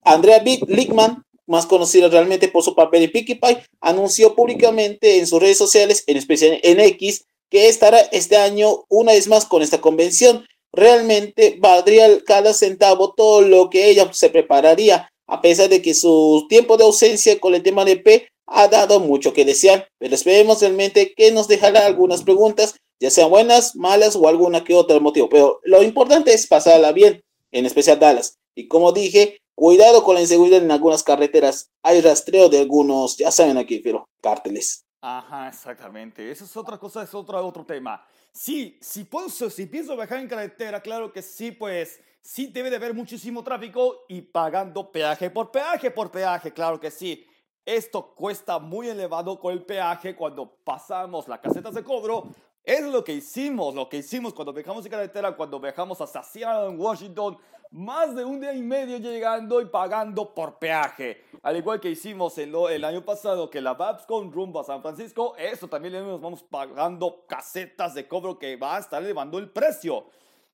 Andrea 0.03 0.43
Lickman, 0.43 1.25
más 1.47 1.65
conocida 1.65 2.09
realmente 2.09 2.49
por 2.49 2.63
su 2.63 2.75
papel 2.75 3.05
en 3.05 3.11
Pie, 3.11 3.41
anunció 3.81 4.35
públicamente 4.35 5.19
en 5.19 5.27
sus 5.27 5.41
redes 5.41 5.57
sociales, 5.57 6.05
en 6.07 6.19
especial 6.19 6.61
en 6.63 6.81
X, 6.81 7.25
que 7.51 7.69
estará 7.69 7.99
este 8.13 8.37
año 8.37 8.85
una 8.89 9.13
vez 9.13 9.29
más 9.29 9.47
con 9.47 9.63
esta 9.63 9.81
convención. 9.81 10.45
Realmente 10.71 11.57
valdría 11.59 12.23
cada 12.25 12.53
centavo 12.53 13.15
todo 13.15 13.41
lo 13.41 13.71
que 13.71 13.89
ella 13.89 14.13
se 14.13 14.29
prepararía, 14.29 15.11
a 15.27 15.41
pesar 15.41 15.71
de 15.71 15.81
que 15.81 15.95
su 15.95 16.47
tiempo 16.51 16.77
de 16.77 16.85
ausencia 16.85 17.41
con 17.41 17.55
el 17.55 17.63
tema 17.63 17.87
de 17.87 17.97
P 17.97 18.29
ha 18.49 18.69
dado 18.69 19.00
mucho 19.00 19.33
que 19.33 19.45
desear, 19.45 19.88
pero 19.99 20.14
esperemos 20.14 20.61
realmente 20.61 21.14
que 21.14 21.31
nos 21.31 21.49
dejará 21.49 21.87
algunas 21.87 22.23
preguntas, 22.23 22.75
ya 23.00 23.11
sean 23.11 23.31
buenas, 23.31 23.76
malas 23.76 24.17
o 24.17 24.26
alguna 24.26 24.64
que 24.64 24.75
otra 24.75 24.99
motivo. 24.99 25.28
Pero 25.28 25.61
lo 25.64 25.83
importante 25.83 26.33
es 26.33 26.47
pasarla 26.47 26.93
bien, 26.93 27.23
en 27.52 27.67
especial 27.67 27.99
Dallas. 27.99 28.38
Y 28.55 28.67
como 28.67 28.93
dije, 28.93 29.38
cuidado 29.55 30.02
con 30.02 30.14
la 30.14 30.21
inseguridad 30.21 30.62
en 30.62 30.71
algunas 30.71 31.02
carreteras. 31.02 31.71
Hay 31.83 32.00
rastreo 32.00 32.49
de 32.49 32.61
algunos, 32.61 33.17
ya 33.17 33.31
saben 33.31 33.59
aquí, 33.59 33.78
pero 33.81 34.09
cárteles. 34.21 34.85
Ajá, 35.00 35.49
exactamente. 35.49 36.31
Eso 36.31 36.45
es 36.45 36.57
otra 36.57 36.78
cosa, 36.78 37.02
es 37.02 37.14
otro, 37.14 37.45
otro 37.47 37.64
tema. 37.64 38.05
Sí, 38.33 38.78
si, 38.81 39.05
puedo, 39.05 39.28
si 39.28 39.67
pienso 39.67 39.97
viajar 39.97 40.21
en 40.21 40.28
carretera, 40.28 40.81
claro 40.81 41.12
que 41.12 41.23
sí, 41.23 41.52
pues 41.52 42.00
sí 42.21 42.47
debe 42.47 42.71
de 42.71 42.76
haber 42.76 42.95
muchísimo 42.95 43.43
tráfico 43.43 44.05
y 44.09 44.23
pagando 44.23 44.90
peaje 44.90 45.31
por 45.31 45.50
peaje 45.50 45.90
por 45.90 46.11
peaje, 46.11 46.52
claro 46.52 46.78
que 46.78 46.90
sí. 46.90 47.25
Esto 47.69 48.15
cuesta 48.15 48.59
muy 48.59 48.89
elevado 48.89 49.39
con 49.39 49.53
el 49.53 49.63
peaje 49.63 50.17
cuando 50.17 50.51
pasamos 50.65 51.29
las 51.29 51.39
casetas 51.41 51.75
de 51.75 51.85
cobro. 51.85 52.29
Es 52.65 52.83
lo 52.83 53.05
que 53.05 53.13
hicimos, 53.13 53.75
lo 53.75 53.91
que 53.91 53.99
hicimos 53.99 54.33
cuando 54.33 54.55
viajamos 54.55 54.87
en 54.87 54.91
carretera, 54.91 55.37
cuando 55.37 55.61
viajamos 55.61 56.01
hasta 56.01 56.23
Seattle, 56.23 56.71
en 56.71 56.81
Washington, 56.81 57.37
más 57.73 58.17
de 58.17 58.25
un 58.25 58.41
día 58.41 58.55
y 58.55 58.63
medio 58.63 58.97
llegando 58.97 59.61
y 59.61 59.67
pagando 59.67 60.33
por 60.33 60.59
peaje. 60.59 61.25
Al 61.43 61.59
igual 61.59 61.79
que 61.79 61.91
hicimos 61.91 62.39
en 62.39 62.55
el 62.55 62.85
año 62.87 63.05
pasado 63.05 63.51
que 63.51 63.61
la 63.61 63.77
con 64.09 64.33
rumbo 64.33 64.61
a 64.61 64.65
San 64.65 64.81
Francisco, 64.81 65.37
eso 65.37 65.69
también 65.69 65.93
nos 65.93 66.23
vamos 66.23 66.43
pagando 66.43 67.27
casetas 67.27 67.93
de 67.93 68.09
cobro 68.09 68.39
que 68.39 68.57
va 68.57 68.77
a 68.77 68.79
estar 68.79 69.03
elevando 69.03 69.37
el 69.37 69.51
precio. 69.51 70.07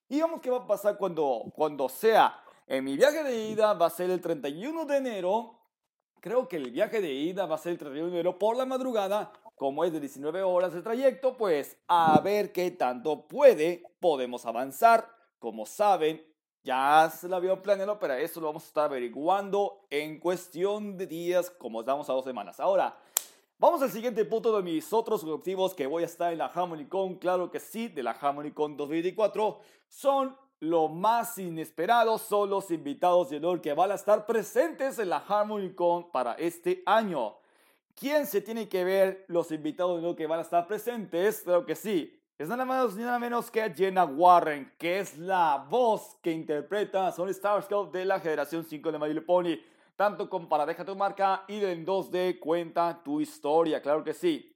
Y 0.09 0.21
vamos 0.21 0.41
qué 0.41 0.51
va 0.51 0.59
a 0.59 0.67
pasar 0.67 0.97
cuando, 0.97 1.45
cuando 1.55 1.89
sea. 1.89 2.41
En 2.67 2.83
mi 2.83 2.97
viaje 2.97 3.23
de 3.23 3.51
ida 3.51 3.73
va 3.75 3.87
a 3.87 3.91
ser 3.91 4.11
el 4.11 4.21
31 4.21 4.85
de 4.85 4.97
enero 4.97 5.61
Creo 6.25 6.49
que 6.49 6.57
el 6.57 6.71
viaje 6.71 7.03
de 7.03 7.13
ida 7.13 7.45
va 7.45 7.57
a 7.57 7.59
ser 7.59 7.73
el 7.73 7.79
31 7.79 8.07
de 8.07 8.13
enero 8.15 8.39
por 8.39 8.57
la 8.57 8.65
madrugada. 8.65 9.31
Como 9.57 9.85
es 9.85 9.93
de 9.93 10.01
19 10.01 10.43
horas 10.43 10.73
el 10.73 10.83
trayecto, 10.83 11.37
pues 11.37 11.77
a 11.87 12.19
ver 12.21 12.51
qué 12.51 12.71
tanto 12.71 13.29
puede, 13.29 13.83
podemos 14.01 14.47
avanzar. 14.47 15.07
Como 15.39 15.67
saben, 15.67 16.25
ya 16.63 17.13
se 17.15 17.29
lo 17.29 17.37
había 17.37 17.61
planeado, 17.61 17.99
pero 17.99 18.15
eso 18.15 18.41
lo 18.41 18.47
vamos 18.47 18.65
a 18.65 18.69
estar 18.69 18.85
averiguando 18.87 19.85
en 19.91 20.19
cuestión 20.19 20.97
de 20.97 21.07
días, 21.07 21.51
como 21.51 21.81
estamos 21.81 22.09
a 22.09 22.15
dos 22.15 22.25
semanas. 22.25 22.59
Ahora, 22.59 22.97
vamos 23.59 23.83
al 23.83 23.91
siguiente 23.91 24.25
punto 24.25 24.57
de 24.57 24.63
mis 24.63 24.95
otros 24.95 25.23
objetivos 25.25 25.75
que 25.75 25.87
voy 25.87 26.05
a 26.05 26.07
estar 26.07 26.33
en 26.33 26.39
la 26.39 26.47
HarmonyCon. 26.47 27.17
Claro 27.17 27.51
que 27.51 27.61
sí, 27.61 27.89
de 27.89 28.03
la 28.03 28.13
HarmonyCon 28.13 28.79
2024. 28.79 29.61
Son 29.89 30.35
lo 30.61 30.89
más 30.89 31.39
inesperado 31.39 32.19
son 32.19 32.51
los 32.51 32.71
invitados 32.71 33.31
de 33.31 33.37
honor 33.37 33.61
que 33.61 33.75
van 33.75 33.91
a 33.91 33.95
estar 33.95 34.27
presentes 34.27 34.99
en 34.99 35.11
la 35.11 35.25
HarmonyCon 35.27 36.11
para 36.11 36.35
este 36.35 36.83
año. 36.87 37.37
¿Quién 37.95 38.27
se 38.27 38.41
tiene 38.41 38.69
que 38.69 38.83
ver 38.83 39.25
los 39.29 39.51
invitados 39.53 39.93
de 39.93 40.07
honor 40.07 40.17
que 40.17 40.27
van 40.27 40.39
a 40.41 40.43
estar 40.43 40.67
presentes? 40.67 41.43
Creo 41.45 41.65
que 41.65 41.75
sí. 41.75 42.21
Es 42.37 42.49
nada 42.49 42.65
más 42.65 42.97
ni 42.97 43.05
nada 43.05 43.21
menos 43.21 43.49
que 43.49 43.73
Jenna 43.73 44.05
Warren, 44.05 44.73
que 44.77 44.99
es 44.99 45.17
la 45.19 45.65
voz 45.71 46.17
que 46.21 46.33
interpreta 46.33 47.07
a 47.07 47.13
Sony 47.13 47.33
Starscope 47.33 47.97
de 47.97 48.05
la 48.05 48.19
generación 48.19 48.65
5 48.65 48.91
de 48.91 48.99
My 48.99 49.21
Pony. 49.21 49.61
Tanto 49.95 50.29
como 50.29 50.49
para 50.49 50.67
Deja 50.67 50.85
tu 50.85 50.97
marca 50.97 51.45
y 51.47 51.65
en 51.65 51.87
2D 51.87 52.41
Cuenta 52.41 53.01
tu 53.05 53.21
historia, 53.21 53.81
claro 53.81 54.03
que 54.03 54.13
sí. 54.13 54.53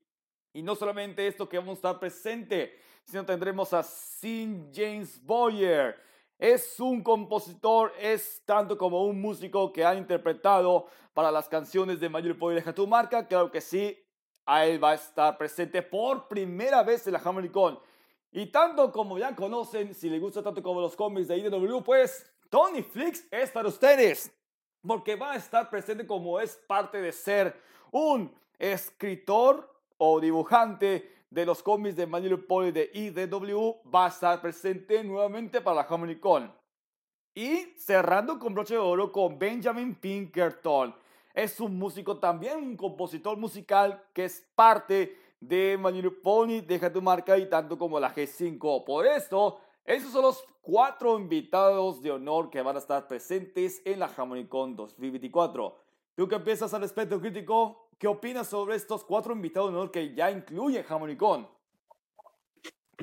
Y 0.52 0.62
no 0.62 0.74
solamente 0.74 1.24
esto 1.28 1.48
que 1.48 1.58
vamos 1.58 1.74
a 1.74 1.74
estar 1.74 2.00
presente, 2.00 2.80
sino 3.08 3.24
tendremos 3.24 3.72
a 3.72 3.82
Sin 3.82 4.70
James 4.72 5.24
Boyer. 5.24 5.96
Es 6.38 6.78
un 6.78 7.02
compositor, 7.02 7.92
es 7.98 8.42
tanto 8.44 8.76
como 8.76 9.06
un 9.06 9.20
músico 9.20 9.72
que 9.72 9.84
ha 9.84 9.94
interpretado 9.94 10.86
para 11.14 11.32
las 11.32 11.48
canciones 11.48 12.00
de 12.00 12.10
Mayor 12.10 12.38
Poder 12.38 12.58
Deja 12.58 12.74
tu 12.74 12.86
marca. 12.86 13.26
Claro 13.26 13.50
que 13.50 13.62
sí, 13.62 13.98
a 14.44 14.66
él 14.66 14.82
va 14.82 14.90
a 14.90 14.94
estar 14.94 15.38
presente 15.38 15.80
por 15.80 16.28
primera 16.28 16.82
vez 16.82 17.06
en 17.06 17.14
la 17.14 17.18
HarmonyCon. 17.18 17.78
Y 18.30 18.46
tanto 18.46 18.92
como 18.92 19.18
ya 19.18 19.34
conocen, 19.34 19.94
si 19.94 20.10
les 20.10 20.20
gusta 20.20 20.42
tanto 20.42 20.62
como 20.62 20.82
los 20.82 20.94
cómics 20.94 21.28
de 21.28 21.38
IDW, 21.38 21.82
pues 21.82 22.30
Tony 22.50 22.82
Flix 22.82 23.26
es 23.30 23.50
para 23.50 23.68
ustedes. 23.68 24.30
Porque 24.86 25.16
va 25.16 25.32
a 25.32 25.36
estar 25.36 25.70
presente 25.70 26.06
como 26.06 26.38
es 26.38 26.56
parte 26.68 27.00
de 27.00 27.12
ser 27.12 27.58
un 27.90 28.30
escritor 28.58 29.74
o 29.96 30.20
dibujante 30.20 31.17
de 31.30 31.44
los 31.44 31.62
cómics 31.62 31.96
de 31.96 32.06
My 32.06 32.20
Little 32.20 32.72
de 32.72 32.90
IDW 32.94 33.88
va 33.94 34.06
a 34.06 34.08
estar 34.08 34.40
presente 34.40 35.02
nuevamente 35.04 35.60
para 35.60 35.76
la 35.76 35.82
HarmonyCon. 35.82 36.52
Y 37.34 37.74
cerrando 37.76 38.38
con 38.38 38.54
broche 38.54 38.74
de 38.74 38.80
oro 38.80 39.12
con 39.12 39.38
Benjamin 39.38 39.94
Pinkerton. 39.94 40.94
Es 41.34 41.60
un 41.60 41.78
músico 41.78 42.18
también, 42.18 42.58
un 42.58 42.76
compositor 42.76 43.36
musical 43.36 44.02
que 44.12 44.24
es 44.24 44.44
parte 44.54 45.16
de 45.38 45.78
My 45.80 45.92
Little 45.92 46.10
Pony, 46.10 46.60
Deja 46.66 46.92
tu 46.92 47.00
marca 47.00 47.38
y 47.38 47.48
tanto 47.48 47.78
como 47.78 48.00
la 48.00 48.12
G5. 48.12 48.84
Por 48.84 49.06
esto, 49.06 49.60
esos 49.84 50.10
son 50.10 50.22
los 50.22 50.44
cuatro 50.62 51.18
invitados 51.18 52.02
de 52.02 52.10
honor 52.10 52.50
que 52.50 52.60
van 52.62 52.76
a 52.76 52.80
estar 52.80 53.06
presentes 53.06 53.80
en 53.84 54.00
la 54.00 54.06
HarmonyCon 54.06 54.74
2024. 54.74 55.76
¿Tú 56.16 56.26
qué 56.26 56.40
piensas 56.40 56.74
al 56.74 56.80
respecto, 56.80 57.20
crítico? 57.20 57.87
¿Qué 57.98 58.06
opinas 58.06 58.46
sobre 58.46 58.76
estos 58.76 59.02
cuatro 59.02 59.32
invitados 59.32 59.72
de 59.72 59.76
honor 59.76 59.90
que 59.90 60.14
ya 60.14 60.30
incluye 60.30 60.84
Con? 61.18 61.48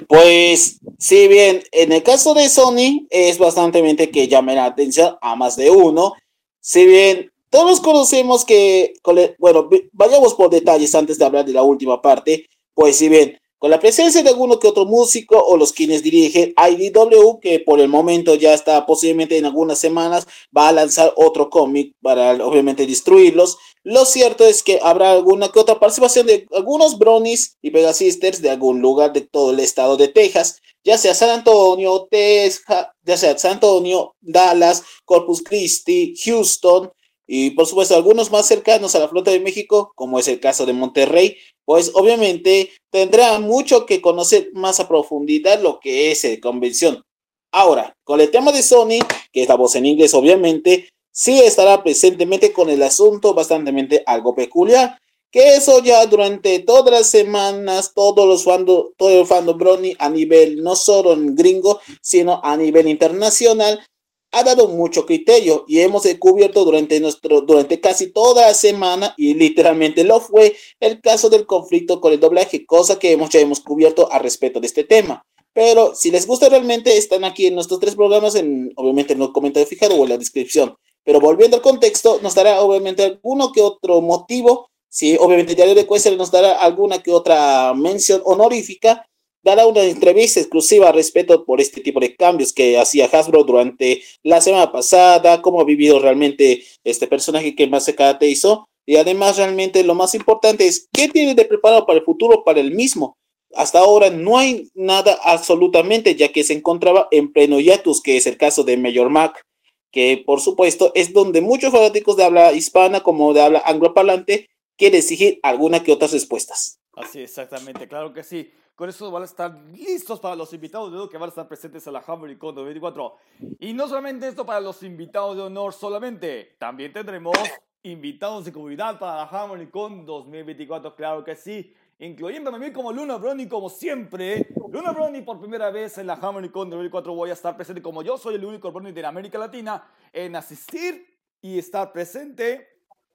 Pues, 0.07 0.79
si 0.97 1.27
bien 1.27 1.61
en 1.73 1.91
el 1.91 2.01
caso 2.01 2.33
de 2.33 2.47
Sony 2.47 3.05
es 3.09 3.37
bastante 3.37 3.81
que 4.09 4.29
llame 4.29 4.55
la 4.55 4.65
atención 4.65 5.17
a 5.21 5.35
más 5.35 5.57
de 5.57 5.69
uno, 5.69 6.13
si 6.61 6.85
bien 6.85 7.29
todos 7.49 7.81
conocemos 7.81 8.45
que, 8.45 8.93
bueno, 9.37 9.69
vayamos 9.91 10.33
por 10.33 10.49
detalles 10.49 10.95
antes 10.95 11.17
de 11.17 11.25
hablar 11.25 11.43
de 11.43 11.53
la 11.53 11.63
última 11.63 12.01
parte, 12.01 12.47
pues 12.73 12.95
si 12.95 13.09
bien 13.09 13.37
con 13.57 13.71
la 13.71 13.79
presencia 13.79 14.21
de 14.21 14.29
alguno 14.29 14.59
que 14.59 14.67
otro 14.67 14.85
músico 14.85 15.37
o 15.37 15.57
los 15.57 15.71
quienes 15.71 16.03
dirigen 16.03 16.53
IDW, 16.57 17.39
que 17.39 17.59
por 17.59 17.79
el 17.79 17.87
momento 17.87 18.35
ya 18.35 18.53
está 18.53 18.85
posiblemente 18.85 19.37
en 19.37 19.45
algunas 19.45 19.79
semanas, 19.79 20.27
va 20.55 20.69
a 20.69 20.73
lanzar 20.73 21.13
otro 21.15 21.49
cómic 21.49 21.93
para 22.01 22.31
obviamente 22.45 22.85
destruirlos. 22.85 23.57
Lo 23.83 24.05
cierto 24.05 24.45
es 24.45 24.61
que 24.63 24.79
habrá 24.81 25.11
alguna 25.11 25.49
que 25.49 25.59
otra 25.59 25.79
participación 25.79 26.27
de 26.27 26.47
algunos 26.53 26.97
bronies 26.97 27.57
y 27.61 27.71
Pegasisters 27.71 28.41
de 28.41 28.49
algún 28.49 28.81
lugar 28.81 29.13
de 29.13 29.21
todo 29.21 29.51
el 29.51 29.59
estado 29.59 29.95
de 29.95 30.09
Texas, 30.09 30.59
ya 30.83 30.97
sea 30.97 31.15
San 31.15 31.29
Antonio, 31.29 32.07
Texas, 32.09 32.87
ya 33.03 33.17
sea 33.17 33.37
San 33.37 33.53
Antonio, 33.53 34.15
Dallas, 34.21 34.83
Corpus 35.05 35.41
Christi, 35.41 36.13
Houston, 36.25 36.91
y 37.27 37.51
por 37.51 37.65
supuesto 37.65 37.95
algunos 37.95 38.31
más 38.31 38.45
cercanos 38.45 38.93
a 38.95 38.99
la 38.99 39.07
flota 39.07 39.31
de 39.31 39.39
México, 39.39 39.91
como 39.95 40.19
es 40.19 40.27
el 40.27 40.39
caso 40.39 40.65
de 40.65 40.73
Monterrey, 40.73 41.37
pues 41.65 41.91
obviamente 41.93 42.71
tendrá 42.91 43.39
mucho 43.39 43.85
que 43.85 44.01
conocer 44.01 44.51
más 44.53 44.79
a 44.79 44.87
profundidad 44.87 45.61
lo 45.61 45.79
que 45.79 46.11
es 46.11 46.23
el 46.23 46.39
convención. 46.39 47.03
Ahora, 47.51 47.95
con 48.03 48.21
el 48.21 48.31
tema 48.31 48.51
de 48.51 48.63
Sony, 48.63 48.99
que 49.31 49.43
es 49.43 49.49
la 49.49 49.55
voz 49.55 49.75
en 49.75 49.85
inglés 49.85 50.13
obviamente, 50.13 50.89
sí 51.11 51.39
estará 51.39 51.81
presentemente 51.83 52.51
con 52.51 52.69
el 52.69 52.83
asunto 52.83 53.33
bastante 53.33 54.03
algo 54.05 54.35
peculiar, 54.35 54.99
que 55.31 55.55
eso 55.55 55.81
ya 55.83 56.05
durante 56.05 56.59
todas 56.59 56.93
las 56.93 57.09
semanas, 57.09 57.93
todos 57.93 58.27
los 58.27 58.43
fandom, 58.43 58.87
todo 58.95 59.21
el 59.21 59.25
fandom 59.25 59.57
Brony 59.57 59.93
a 59.99 60.09
nivel 60.09 60.63
no 60.63 60.75
solo 60.75 61.13
en 61.13 61.35
gringo, 61.35 61.79
sino 62.01 62.39
a 62.43 62.55
nivel 62.55 62.87
internacional, 62.87 63.85
ha 64.35 64.43
dado 64.43 64.67
mucho 64.67 65.05
criterio 65.05 65.63
y 65.65 65.79
hemos 65.79 66.03
descubierto 66.03 66.65
durante, 66.65 66.99
nuestro, 66.99 67.39
durante 67.39 67.79
casi 67.79 68.11
toda 68.11 68.47
la 68.47 68.53
semana 68.53 69.13
y 69.17 69.33
literalmente 69.33 70.03
lo 70.03 70.19
fue 70.19 70.55
el 70.81 70.99
caso 70.99 71.29
del 71.29 71.45
conflicto 71.45 72.01
con 72.01 72.11
el 72.11 72.19
doblaje, 72.19 72.65
cosa 72.65 72.99
que 72.99 73.13
hemos, 73.13 73.29
ya 73.29 73.39
hemos 73.39 73.61
cubierto 73.61 74.11
al 74.11 74.21
respecto 74.21 74.59
de 74.59 74.67
este 74.67 74.83
tema. 74.83 75.25
Pero 75.53 75.95
si 75.95 76.11
les 76.11 76.27
gusta 76.27 76.49
realmente, 76.49 76.97
están 76.97 77.23
aquí 77.23 77.47
en 77.47 77.55
nuestros 77.55 77.79
tres 77.79 77.95
programas, 77.95 78.35
en, 78.35 78.73
obviamente 78.75 79.13
en 79.13 79.19
los 79.19 79.31
comentarios 79.31 79.69
fijados 79.69 79.97
o 79.97 80.03
en 80.03 80.09
la 80.09 80.17
descripción. 80.17 80.75
Pero 81.05 81.21
volviendo 81.21 81.55
al 81.55 81.63
contexto, 81.63 82.19
nos 82.21 82.35
dará 82.35 82.59
obviamente 82.59 83.03
alguno 83.03 83.53
que 83.53 83.61
otro 83.61 84.01
motivo. 84.01 84.67
Si 84.89 85.15
obviamente 85.15 85.55
Diario 85.55 85.75
de 85.75 85.85
Cuesta 85.85 86.11
nos 86.11 86.29
dará 86.29 86.59
alguna 86.59 87.01
que 87.01 87.11
otra 87.11 87.73
mención 87.73 88.21
honorífica 88.25 89.07
dará 89.45 89.67
una 89.67 89.83
entrevista 89.83 90.39
exclusiva 90.39 90.91
respecto 90.91 91.45
por 91.45 91.61
este 91.61 91.79
tipo 91.79 91.99
de 91.99 92.15
cambios 92.15 92.51
que 92.51 92.79
hacía 92.79 93.05
Hasbro 93.05 93.43
durante 93.43 94.01
la 94.23 94.41
semana 94.41 94.71
pasada, 94.71 95.39
cómo 95.43 95.61
ha 95.61 95.63
vivido 95.63 95.99
realmente 95.99 96.63
este 96.83 97.05
personaje 97.05 97.55
que 97.55 97.67
más 97.67 97.85
se 97.85 97.93
caracterizó. 97.93 98.67
Y 98.87 98.95
además, 98.97 99.37
realmente 99.37 99.83
lo 99.83 99.93
más 99.93 100.15
importante 100.15 100.65
es 100.65 100.89
qué 100.91 101.09
tiene 101.09 101.35
de 101.35 101.45
preparado 101.45 101.85
para 101.85 101.99
el 101.99 102.05
futuro 102.05 102.43
para 102.43 102.59
el 102.59 102.71
mismo. 102.71 103.17
Hasta 103.53 103.79
ahora 103.79 104.09
no 104.09 104.37
hay 104.37 104.67
nada 104.73 105.19
absolutamente, 105.23 106.15
ya 106.15 106.29
que 106.29 106.43
se 106.43 106.53
encontraba 106.53 107.07
en 107.11 107.31
pleno 107.31 107.59
hiatus, 107.59 108.01
que 108.01 108.17
es 108.17 108.25
el 108.25 108.37
caso 108.37 108.63
de 108.63 108.77
Mayor 108.77 109.11
Mac, 109.11 109.45
que 109.91 110.23
por 110.25 110.41
supuesto 110.41 110.91
es 110.95 111.13
donde 111.13 111.41
muchos 111.41 111.71
fanáticos 111.71 112.17
de 112.17 112.23
habla 112.23 112.51
hispana 112.51 113.01
como 113.01 113.31
de 113.33 113.41
habla 113.41 113.61
angloparlante 113.63 114.49
quieren 114.75 114.97
exigir 114.97 115.39
alguna 115.43 115.83
que 115.83 115.91
otras 115.91 116.11
respuestas. 116.13 116.79
Así, 116.93 117.21
exactamente, 117.21 117.87
claro 117.87 118.11
que 118.11 118.23
sí. 118.23 118.49
Con 118.75 118.89
eso 118.89 119.09
van 119.09 119.21
a 119.21 119.25
estar 119.25 119.57
listos 119.71 120.19
para 120.19 120.35
los 120.35 120.51
invitados 120.51 120.91
de 120.91 120.97
honor 120.97 121.09
que 121.09 121.17
van 121.17 121.27
a 121.27 121.29
estar 121.29 121.47
presentes 121.47 121.87
en 121.87 121.93
la 121.93 122.03
HammerCon 122.05 122.53
2024. 122.55 123.15
Y 123.61 123.71
no 123.71 123.87
solamente 123.87 124.27
esto 124.27 124.45
para 124.45 124.59
los 124.59 124.83
invitados 124.83 125.37
de 125.37 125.43
honor 125.43 125.71
solamente, 125.71 126.57
también 126.59 126.91
tendremos 126.91 127.37
invitados 127.83 128.43
de 128.43 128.51
comunidad 128.51 128.99
para 128.99 129.15
la 129.15 129.29
HammerCon 129.29 130.05
2024, 130.05 130.93
claro 130.93 131.23
que 131.23 131.37
sí. 131.37 131.73
Incluyendo 131.99 132.53
a 132.53 132.59
mí 132.59 132.73
como 132.73 132.91
Luna 132.91 133.15
Brony, 133.15 133.47
como 133.47 133.69
siempre. 133.69 134.49
Luna 134.69 134.91
Brony 134.91 135.21
por 135.21 135.39
primera 135.39 135.71
vez 135.71 135.97
en 135.97 136.07
la 136.07 136.15
HammerCon 136.15 136.69
2024 136.69 137.13
voy 137.13 137.29
a 137.29 137.33
estar 137.33 137.55
presente 137.55 137.81
como 137.81 138.01
yo 138.01 138.17
soy 138.17 138.35
el 138.35 138.43
único 138.43 138.73
Brony 138.73 138.91
de 138.91 139.05
América 139.05 139.37
Latina 139.37 139.87
en 140.11 140.35
asistir 140.35 141.17
y 141.41 141.57
estar 141.57 141.93
presente 141.93 142.67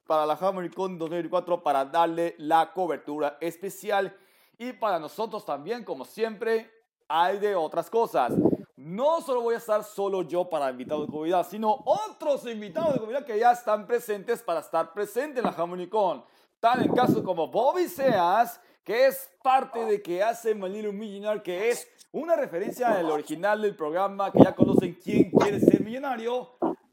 para 0.07 0.25
la 0.25 0.39
HammerCon 0.41 0.99
2024 0.99 1.63
para 1.63 1.85
darle 1.85 2.35
la 2.39 2.73
cobertura 2.73 3.37
especial 3.43 4.17
y 4.61 4.75
para 4.75 4.99
nosotros 4.99 5.43
también, 5.47 5.85
como 5.85 6.05
siempre, 6.05 6.71
hay 7.09 7.39
de 7.39 7.55
otras 7.55 7.89
cosas. 7.89 8.35
No 8.77 9.23
solo 9.23 9.41
voy 9.41 9.55
a 9.55 9.57
estar 9.57 9.83
solo 9.83 10.21
yo 10.21 10.51
para 10.51 10.69
invitados 10.69 11.07
de 11.07 11.11
comunidad, 11.11 11.47
sino 11.49 11.83
otros 11.87 12.45
invitados 12.45 12.93
de 12.93 12.99
comunidad 12.99 13.25
que 13.25 13.39
ya 13.39 13.53
están 13.53 13.87
presentes 13.87 14.43
para 14.43 14.61
estar 14.61 14.93
presentes 14.93 15.43
en 15.43 15.51
la 15.51 15.89
Con. 15.89 16.23
Tal 16.61 16.83
en 16.83 16.93
caso 16.93 17.25
como 17.25 17.49
Bobby 17.49 17.89
Seas, 17.89 18.61
que 18.85 19.07
es 19.07 19.31
parte 19.43 19.83
de 19.87 20.03
que 20.03 20.23
hace 20.23 20.55
Manilo 20.55 20.93
Millonario, 20.93 21.43
que 21.43 21.71
es 21.71 21.89
una 22.13 22.37
referencia 22.37 22.99
al 22.99 23.11
original 23.11 23.63
del 23.63 23.75
programa 23.75 24.31
que 24.31 24.41
ya 24.45 24.55
conocen 24.55 24.93
quién 25.03 25.31
quiere 25.31 25.59
ser 25.59 25.81
millonario. 25.81 26.51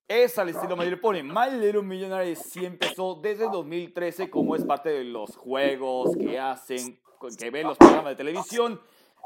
Es 0.07 0.39
al 0.39 0.47
estilo 0.47 0.77
My 0.77 0.86
Little 0.86 1.01
Pony. 1.01 1.21
My 1.21 1.51
Little 1.51 1.81
Millionaire 1.81 2.33
sí 2.38 2.63
empezó 2.63 3.15
desde 3.15 3.50
2013 3.50 4.29
como 4.29 4.55
es 4.55 4.63
parte 4.63 4.88
de 4.88 5.03
los 5.03 5.36
juegos 5.36 6.15
que 6.15 6.39
hacen 6.39 6.97
que 7.38 7.50
ven 7.50 7.67
los 7.67 7.77
programas 7.77 8.12
de 8.12 8.15
televisión. 8.15 8.81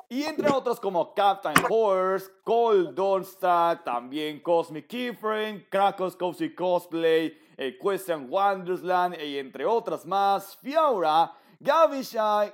Y 0.09 0.23
entre 0.23 0.49
otros 0.51 0.79
como 0.79 1.13
Captain 1.13 1.55
Horse, 1.69 2.29
Cold 2.43 2.93
Dawnstad, 2.95 3.81
también 3.83 4.41
Cosmic 4.41 4.87
Keyframe, 4.87 5.67
Krakos 5.69 6.17
Cozy 6.17 6.53
Cosplay, 6.53 7.37
Equestrian 7.55 8.29
Wondersland, 8.29 9.21
y 9.21 9.37
entre 9.37 9.65
otras 9.65 10.05
más, 10.05 10.57
Fiora, 10.57 11.31
Gavishai, 11.59 12.53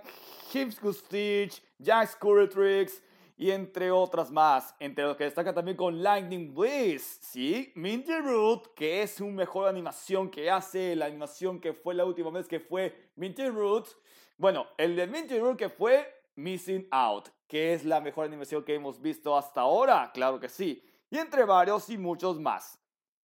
Hipsku 0.54 0.94
Stitch, 0.94 1.64
Jack 1.80 2.20
Tricks, 2.52 3.02
y 3.38 3.52
entre 3.52 3.92
otras 3.92 4.32
más, 4.32 4.76
entre 4.80 5.06
los 5.06 5.16
que 5.16 5.26
destacan 5.26 5.54
también 5.54 5.78
con 5.78 6.02
Lightning 6.02 6.54
Bliss, 6.56 7.20
¿sí? 7.22 7.72
Minty 7.76 8.20
Root, 8.20 8.74
que 8.76 9.04
es 9.04 9.22
un 9.22 9.36
mejor 9.36 9.68
animación 9.68 10.30
que 10.30 10.50
hace 10.50 10.96
la 10.96 11.06
animación 11.06 11.60
que 11.60 11.74
fue 11.74 11.94
la 11.94 12.04
última 12.04 12.32
vez 12.32 12.48
que 12.48 12.60
fue 12.60 13.12
Minty 13.16 13.48
Root, 13.50 13.88
bueno, 14.38 14.68
el 14.78 14.96
de 14.96 15.08
Minty 15.08 15.40
Rule 15.40 15.58
que 15.58 15.70
fue 15.70 16.24
Missing 16.36 16.88
Out, 16.92 17.30
que 17.48 17.74
es 17.74 17.84
la 17.84 18.00
mejor 18.00 18.26
animación 18.26 18.64
que 18.64 18.76
hemos 18.76 19.02
visto 19.02 19.36
hasta 19.36 19.62
ahora, 19.62 20.12
claro 20.14 20.40
que 20.40 20.48
sí. 20.50 20.84
Y 21.10 21.18
entre 21.18 21.44
varios 21.44 21.90
y 21.90 21.98
muchos 21.98 22.40
más. 22.40 22.80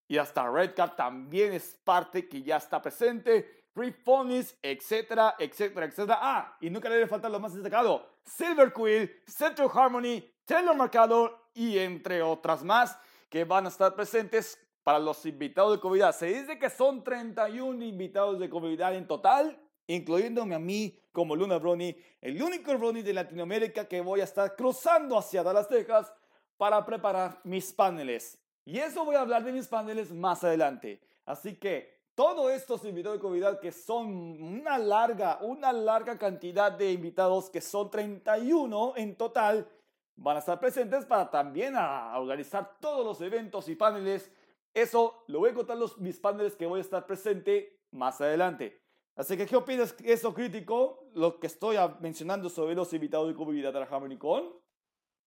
Y 0.08 0.17
hasta 0.17 0.49
Redcard 0.49 0.95
también 0.95 1.54
es 1.54 1.80
parte 1.84 2.28
que 2.28 2.41
ya 2.41 2.58
está 2.58 2.82
presente. 2.82 3.63
Free 3.73 3.91
Ponies, 3.91 4.58
etcétera, 4.62 5.36
etcétera, 5.38 5.86
etcétera. 5.86 6.19
Ah, 6.21 6.58
y 6.62 6.69
nunca 6.69 6.89
le 6.89 6.95
debe 6.95 7.08
faltar 7.08 7.32
lo 7.32 7.39
más 7.39 7.54
destacado. 7.54 8.08
Silver 8.23 8.71
Quill, 8.73 9.12
Central 9.26 9.69
Harmony, 9.73 10.23
Taylor 10.45 10.76
Marcador 10.76 11.49
y 11.54 11.78
entre 11.78 12.21
otras 12.21 12.63
más 12.63 12.97
que 13.30 13.43
van 13.43 13.65
a 13.65 13.69
estar 13.69 13.95
presentes 13.95 14.60
para 14.84 14.99
los 14.99 15.26
invitados 15.26 15.73
de 15.73 15.80
comunidad. 15.80 16.15
Se 16.15 16.28
dice 16.28 16.60
que 16.60 16.69
son 16.69 17.04
31 17.04 17.84
invitados 17.84 18.39
de 18.39 18.49
comunidad 18.49 18.95
en 18.95 19.08
total 19.08 19.60
incluyéndome 19.88 20.56
a 20.56 20.60
mí 20.60 20.98
como 21.12 21.36
Luna 21.36 21.58
Brony, 21.58 21.96
el 22.22 22.41
único 22.41 22.78
Brony 22.78 23.02
de 23.02 23.13
Latinoamérica 23.13 23.88
que 23.88 24.02
voy 24.02 24.22
a 24.22 24.26
estar 24.26 24.56
cruzando 24.56 25.17
hacia 25.17 25.43
Dallas, 25.43 25.67
Texas, 25.67 26.12
para 26.58 26.86
preparar 26.86 27.39
mis 27.43 27.72
paneles. 27.72 28.39
Y 28.65 28.80
eso 28.80 29.04
voy 29.04 29.15
a 29.15 29.22
hablar 29.22 29.43
de 29.43 29.52
mis 29.52 29.67
paneles 29.67 30.12
más 30.12 30.43
adelante. 30.43 31.02
Así 31.26 31.56
que 31.56 31.93
todos 32.15 32.52
estos 32.52 32.86
invitados 32.86 33.17
de 33.17 33.22
comunidad 33.22 33.60
que 33.60 33.72
son 33.72 34.41
una 34.41 34.78
larga, 34.78 35.39
una 35.41 35.74
larga 35.74 36.17
cantidad 36.17 36.72
de 36.72 36.91
invitados, 36.91 37.50
que 37.50 37.60
son 37.60 37.89
31 37.89 38.93
en 38.98 39.15
total, 39.15 39.67
van 40.15 40.36
a 40.38 40.39
estar 40.39 40.60
presentes 40.60 41.06
para 41.06 41.30
también 41.30 41.76
a 41.76 42.17
organizar 42.19 42.78
todos 42.80 43.06
los 43.06 43.19
eventos 43.22 43.67
y 43.67 43.76
paneles. 43.76 44.32
Eso 44.74 45.24
lo 45.28 45.39
voy 45.39 45.52
a 45.52 45.54
contar 45.54 45.78
los 45.78 45.98
mis 45.98 46.19
paneles 46.19 46.56
que 46.56 46.65
voy 46.65 46.80
a 46.80 46.82
estar 46.82 47.06
presente 47.06 47.80
más 47.91 48.22
adelante. 48.22 48.83
Así 49.15 49.38
que, 49.38 49.45
¿qué 49.45 49.56
opinas 49.56 49.93
eso 50.04 50.34
crítico? 50.34 51.06
Lo 51.13 51.39
que 51.39 51.47
estoy 51.47 51.78
mencionando 52.02 52.49
sobre 52.49 52.73
los 52.73 52.91
invitados 52.93 53.28
de 53.28 53.36
comunidad 53.36 53.73
de. 53.73 54.60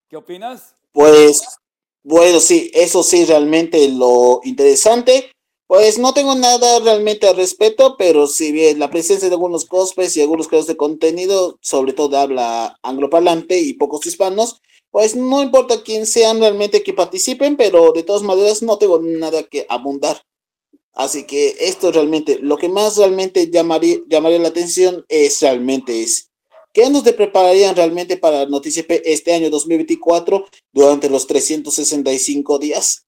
¿Qué 0.09 0.17
opinas? 0.17 0.75
Pues, 0.91 1.41
bueno, 2.03 2.39
sí, 2.39 2.69
eso 2.73 3.01
sí, 3.01 3.25
realmente 3.25 3.87
lo 3.89 4.41
interesante. 4.43 5.31
Pues 5.67 5.99
no 5.99 6.13
tengo 6.13 6.33
nada 6.33 6.79
realmente 6.79 7.27
al 7.27 7.35
respecto, 7.35 7.97
pero 7.97 8.27
si 8.27 8.53
bien 8.53 8.79
la 8.79 8.89
presencia 8.89 9.27
de 9.27 9.35
algunos 9.35 9.65
cosplays 9.65 10.15
y 10.15 10.21
algunos 10.21 10.47
creadores 10.47 10.67
de 10.67 10.77
contenido, 10.77 11.57
sobre 11.61 11.91
todo 11.91 12.17
habla 12.17 12.79
angloparlante 12.83 13.59
y 13.59 13.73
pocos 13.73 14.05
hispanos, 14.05 14.61
pues 14.91 15.15
no 15.15 15.43
importa 15.43 15.83
quién 15.83 16.05
sean 16.05 16.39
realmente 16.39 16.83
que 16.83 16.93
participen, 16.93 17.57
pero 17.57 17.91
de 17.91 18.03
todas 18.03 18.23
maneras 18.23 18.63
no 18.63 18.77
tengo 18.77 18.99
nada 19.01 19.43
que 19.43 19.65
abundar. 19.67 20.21
Así 20.97 21.27
que 21.27 21.55
esto 21.59 21.91
realmente, 21.91 22.39
lo 22.41 22.57
que 22.57 22.69
más 22.69 22.97
realmente 22.97 23.51
llamaría, 23.51 23.99
llamaría 24.07 24.39
la 24.39 24.47
atención 24.47 25.05
es 25.07 25.39
realmente 25.41 26.01
es, 26.01 26.31
¿qué 26.73 26.89
nos 26.89 27.03
prepararían 27.03 27.75
realmente 27.75 28.17
para 28.17 28.47
Noticias 28.47 28.83
este 28.89 29.31
año 29.31 29.51
2024 29.51 30.47
durante 30.73 31.07
los 31.07 31.27
365 31.27 32.57
días? 32.57 33.05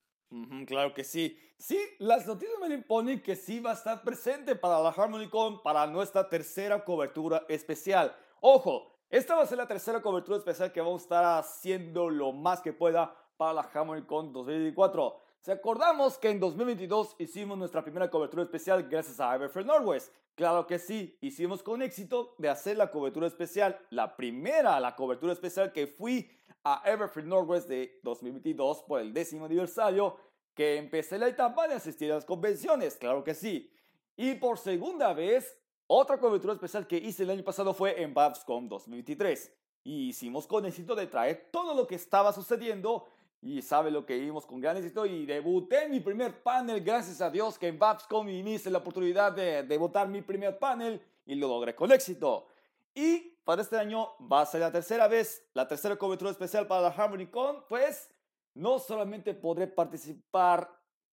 claro 0.67 0.93
que 0.93 1.03
sí. 1.03 1.35
Sí, 1.57 1.79
las 1.97 2.27
noticias 2.27 2.59
me 2.61 2.75
imponen 2.75 3.23
que 3.23 3.35
sí 3.35 3.59
va 3.59 3.71
a 3.71 3.73
estar 3.73 4.03
presente 4.03 4.55
para 4.55 4.79
la 4.79 4.89
HarmonyCon 4.89 5.63
para 5.63 5.87
nuestra 5.87 6.29
tercera 6.29 6.85
cobertura 6.85 7.43
especial. 7.49 8.15
Ojo, 8.39 8.93
esta 9.09 9.35
va 9.35 9.41
a 9.41 9.47
ser 9.47 9.57
la 9.57 9.67
tercera 9.67 9.99
cobertura 9.99 10.37
especial 10.37 10.71
que 10.71 10.79
vamos 10.79 11.01
a 11.01 11.05
estar 11.05 11.25
haciendo 11.39 12.11
lo 12.11 12.33
más 12.33 12.61
que 12.61 12.71
pueda 12.71 13.15
para 13.35 13.53
la 13.53 13.61
HarmonyCon 13.61 14.31
2024. 14.31 15.28
Si 15.41 15.51
acordamos 15.51 16.17
que 16.17 16.29
en 16.29 16.39
2022 16.41 17.15
hicimos 17.17 17.57
nuestra 17.57 17.81
primera 17.81 18.09
cobertura 18.09 18.43
especial 18.43 18.83
gracias 18.89 19.21
a 19.21 19.33
Everfred 19.33 19.65
Norwest. 19.65 20.13
Claro 20.35 20.67
que 20.67 20.79
sí, 20.79 21.17
hicimos 21.21 21.63
con 21.63 21.81
éxito 21.81 22.35
de 22.37 22.49
hacer 22.49 22.75
la 22.75 22.91
cobertura 22.91 23.25
especial, 23.25 23.79
la 23.89 24.17
primera, 24.17 24.77
la 24.81 24.97
cobertura 24.97 25.31
especial 25.31 25.71
que 25.71 25.87
fui 25.87 26.29
a 26.65 26.81
Everfred 26.83 27.23
Norwest 27.23 27.69
de 27.69 28.01
2022 28.03 28.83
por 28.83 28.99
el 28.99 29.13
décimo 29.13 29.45
aniversario, 29.45 30.17
que 30.53 30.75
empecé 30.75 31.17
la 31.17 31.29
etapa 31.29 31.69
de 31.69 31.75
asistir 31.75 32.11
a 32.11 32.15
las 32.15 32.25
convenciones, 32.25 32.97
claro 32.97 33.23
que 33.23 33.33
sí. 33.33 33.71
Y 34.17 34.35
por 34.35 34.57
segunda 34.57 35.13
vez, 35.13 35.57
otra 35.87 36.19
cobertura 36.19 36.51
especial 36.51 36.85
que 36.85 36.97
hice 36.97 37.23
el 37.23 37.29
año 37.29 37.45
pasado 37.45 37.73
fue 37.73 38.01
en 38.01 38.13
Babscom 38.13 38.67
2023. 38.67 39.53
Y 39.85 40.09
hicimos 40.09 40.47
con 40.47 40.65
éxito 40.65 40.95
de 40.95 41.07
traer 41.07 41.47
todo 41.49 41.73
lo 41.73 41.87
que 41.87 41.95
estaba 41.95 42.33
sucediendo 42.33 43.05
y 43.41 43.61
sabe 43.61 43.89
lo 43.89 44.05
que 44.05 44.17
vimos 44.17 44.45
con 44.45 44.59
gran 44.59 44.77
éxito 44.77 45.05
y 45.05 45.25
debuté 45.25 45.87
mi 45.87 45.99
primer 46.01 46.43
panel, 46.43 46.81
gracias 46.81 47.21
a 47.21 47.29
Dios 47.29 47.57
que 47.57 47.67
en 47.67 47.79
Babscom 47.79 48.27
hice 48.27 48.69
la 48.69 48.79
oportunidad 48.79 49.31
de 49.31 49.63
debutar 49.63 50.07
mi 50.09 50.21
primer 50.21 50.59
panel 50.59 51.01
y 51.25 51.35
lo 51.35 51.47
logré 51.47 51.73
con 51.73 51.91
éxito. 51.91 52.47
Y 52.93 53.37
para 53.45 53.61
este 53.61 53.77
año 53.77 54.09
va 54.19 54.41
a 54.41 54.45
ser 54.45 54.61
la 54.61 54.71
tercera 54.71 55.07
vez, 55.07 55.47
la 55.53 55.67
tercera 55.67 55.95
cobertura 55.95 56.31
especial 56.31 56.67
para 56.67 56.81
la 56.81 56.89
HarmonyCon, 56.89 57.65
pues 57.69 58.13
no 58.55 58.77
solamente 58.77 59.33
podré 59.33 59.67
participar 59.67 60.69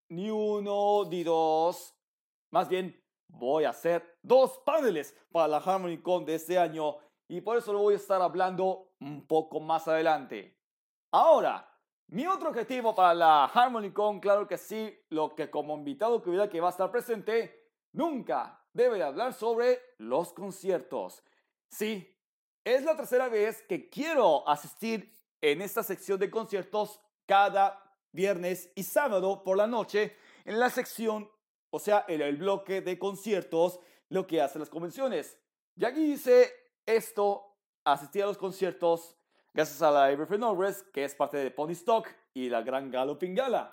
ni 0.09 0.31
uno 0.31 1.05
ni 1.09 1.23
dos. 1.23 1.95
Más 2.51 2.69
bien, 2.69 3.01
voy 3.29 3.65
a 3.65 3.71
hacer 3.71 4.19
dos 4.23 4.59
paneles 4.65 5.17
para 5.31 5.47
la 5.47 5.59
HarmonyCon 5.59 6.25
de 6.25 6.35
este 6.35 6.59
año 6.59 6.97
y 7.29 7.41
por 7.41 7.57
eso 7.57 7.73
lo 7.73 7.81
voy 7.81 7.95
a 7.95 7.99
estar 7.99 8.21
hablando 8.21 8.91
un 9.01 9.27
poco 9.27 9.61
más 9.61 9.87
adelante. 9.87 10.59
Ahora, 11.13 11.76
mi 12.09 12.27
otro 12.27 12.51
objetivo 12.51 12.95
para 12.95 13.15
la 13.15 13.45
HarmonyCon, 13.47 14.21
claro 14.21 14.47
que 14.47 14.57
sí, 14.57 14.97
lo 15.09 15.35
que 15.35 15.51
como 15.51 15.77
invitado 15.77 16.23
que 16.23 16.31
hubiera 16.31 16.49
que 16.49 16.61
va 16.61 16.69
a 16.69 16.71
estar 16.71 16.91
presente, 16.91 17.71
nunca 17.93 18.65
debe 18.73 18.99
de 18.99 19.03
hablar 19.03 19.33
sobre 19.33 19.81
los 19.99 20.33
conciertos. 20.33 21.25
Sí, 21.69 22.17
es 22.65 22.85
la 22.85 22.97
tercera 22.97 23.29
vez 23.29 23.63
que 23.63 23.89
quiero 23.89 24.49
asistir 24.49 25.13
en 25.41 25.63
esta 25.63 25.83
sección 25.83 26.19
de 26.21 26.31
conciertos 26.31 27.01
cada 27.27 27.83
viernes 28.13 28.71
y 28.77 28.85
sábado 28.85 29.43
por 29.43 29.57
la 29.57 29.67
noche 29.67 30.17
en 30.45 30.61
la 30.61 30.71
sección, 30.71 31.29
o 31.71 31.79
sea, 31.81 32.05
en 32.07 32.23
el 32.23 32.37
bloque 32.37 32.83
de 32.83 32.99
conciertos, 32.99 33.81
lo 34.09 34.27
que 34.29 34.41
hacen 34.41 34.61
las 34.61 34.71
convenciones. 34.71 35.39
Y 35.75 35.85
aquí 35.85 36.13
hice 36.13 36.53
esto, 36.87 37.57
asistí 37.85 38.21
a 38.21 38.27
los 38.27 38.39
conciertos 38.39 39.17
gracias 39.57 39.81
a 39.81 39.91
la 39.91 40.13
Everything 40.13 40.41
Norris, 40.41 40.83
que 40.93 41.03
es 41.03 41.15
parte 41.15 41.39
de 41.39 41.51
Pony 41.51 41.71
Stock 41.71 42.07
y 42.35 42.51
la 42.51 42.61
Gran 42.61 42.91
Galloping 42.91 43.35
Gala. 43.35 43.71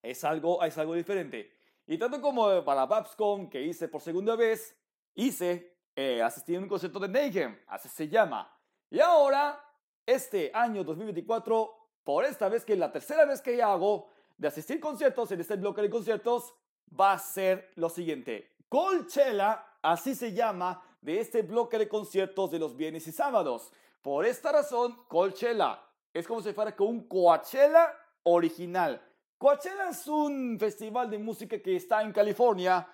Es 0.00 0.22
algo, 0.22 0.62
es 0.62 0.78
algo 0.78 0.94
diferente. 0.94 1.52
Y 1.88 1.98
tanto 1.98 2.20
como 2.20 2.64
para 2.64 2.86
Babscom, 2.86 3.50
que 3.50 3.60
hice 3.60 3.88
por 3.88 4.00
segunda 4.00 4.36
vez, 4.36 4.78
hice, 5.16 5.74
eh, 5.96 6.22
asistí 6.22 6.54
a 6.54 6.60
un 6.60 6.68
concierto 6.68 7.00
de 7.00 7.08
Mayhem, 7.08 7.58
así 7.66 7.88
se 7.88 8.08
llama. 8.08 8.56
Y 8.88 9.00
ahora, 9.00 9.60
este 10.06 10.52
año 10.54 10.84
2024, 10.84 11.88
por 12.04 12.24
esta 12.24 12.48
vez 12.48 12.64
que 12.64 12.74
es 12.74 12.78
la 12.78 12.92
tercera 12.92 13.24
vez 13.24 13.42
que 13.42 13.60
hago 13.60 14.10
de 14.38 14.46
asistir 14.46 14.78
conciertos 14.78 15.32
en 15.32 15.40
este 15.40 15.56
bloque 15.56 15.82
de 15.82 15.90
conciertos, 15.90 16.54
va 16.98 17.14
a 17.14 17.18
ser 17.18 17.72
lo 17.74 17.88
siguiente. 17.88 18.52
Colchela, 18.68 19.78
así 19.82 20.14
se 20.14 20.32
llama, 20.32 20.80
de 21.00 21.18
este 21.18 21.42
bloque 21.42 21.78
de 21.78 21.88
conciertos 21.88 22.52
de 22.52 22.60
los 22.60 22.76
viernes 22.76 23.08
y 23.08 23.12
sábados. 23.12 23.72
Por 24.02 24.24
esta 24.24 24.52
razón, 24.52 25.04
Colchela 25.08 25.82
es 26.12 26.26
como 26.26 26.40
si 26.40 26.52
fuera 26.52 26.74
un 26.78 27.06
Coachella 27.06 27.94
original. 28.22 29.00
Coachella 29.38 29.90
es 29.90 30.06
un 30.06 30.58
festival 30.58 31.10
de 31.10 31.18
música 31.18 31.58
que 31.60 31.76
está 31.76 32.02
en 32.02 32.12
California 32.12 32.86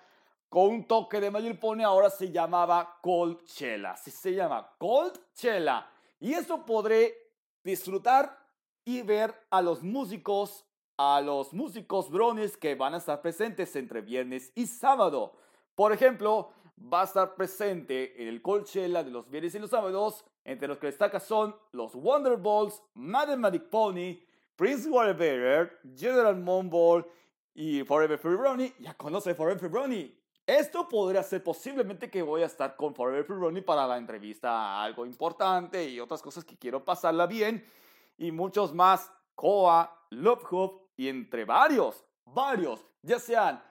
con 0.49 0.69
un 0.69 0.87
toque 0.87 1.19
de 1.19 1.55
pone 1.55 1.83
ahora 1.83 2.09
se 2.09 2.31
llamaba 2.31 2.99
Coachella. 3.01 3.91
Así 3.91 4.11
se 4.11 4.33
llama 4.33 4.69
Coachella. 4.77 5.89
Y 6.19 6.33
esto 6.33 6.65
podré 6.65 7.15
disfrutar 7.63 8.37
y 8.85 9.01
ver 9.01 9.35
a 9.49 9.61
los 9.61 9.83
músicos, 9.83 10.65
a 10.97 11.19
los 11.21 11.53
músicos 11.53 12.09
brones 12.09 12.55
que 12.55 12.75
van 12.75 12.93
a 12.93 12.97
estar 12.97 13.21
presentes 13.21 13.75
entre 13.75 14.01
viernes 14.01 14.51
y 14.55 14.67
sábado. 14.67 15.33
Por 15.75 15.91
ejemplo, 15.91 16.51
va 16.81 17.01
a 17.01 17.05
estar 17.05 17.35
presente 17.35 18.21
en 18.21 18.29
el 18.29 18.41
Colchella 18.41 19.03
de 19.03 19.11
los 19.11 19.29
viernes 19.29 19.53
y 19.55 19.59
los 19.59 19.69
sábados, 19.69 20.23
entre 20.47 20.69
los 20.69 20.77
que 20.77 20.87
destaca 20.87 21.19
son 21.19 21.53
los 21.73 21.93
Wonderballs, 21.93 22.81
Mathematic 22.93 23.69
Pony, 23.69 24.17
Prince 24.55 24.89
Warbearer, 24.89 25.77
General 25.93 26.35
Monball 26.37 27.05
y 27.53 27.83
Forever 27.83 28.17
Free 28.17 28.35
Brownie. 28.35 28.73
Ya 28.79 28.93
conoce 28.93 29.35
Forever 29.35 29.69
Brownie. 29.69 30.17
Esto 30.45 30.87
podría 30.87 31.21
ser 31.21 31.43
posiblemente 31.43 32.09
que 32.09 32.21
voy 32.21 32.43
a 32.43 32.45
estar 32.45 32.77
con 32.77 32.95
Forever 32.95 33.25
Free 33.25 33.35
Brownie 33.35 33.61
para 33.61 33.85
la 33.85 33.97
entrevista 33.97 34.81
algo 34.81 35.05
importante 35.05 35.83
y 35.83 35.99
otras 35.99 36.21
cosas 36.21 36.45
que 36.45 36.57
quiero 36.57 36.85
pasarla 36.85 37.27
bien. 37.27 37.69
Y 38.17 38.31
muchos 38.31 38.73
más, 38.73 39.11
Koa, 39.35 40.07
Love 40.11 40.49
Hub 40.49 40.81
y 40.95 41.09
entre 41.09 41.43
varios, 41.43 42.05
varios, 42.23 42.85
ya 43.01 43.19
sean, 43.19 43.61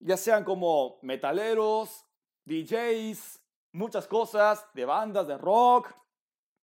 ya 0.00 0.16
sean 0.16 0.44
como 0.44 0.98
metaleros, 1.02 2.06
DJs, 2.46 3.38
muchas 3.72 4.06
cosas, 4.06 4.66
de 4.72 4.86
bandas 4.86 5.28
de 5.28 5.36
rock, 5.36 5.94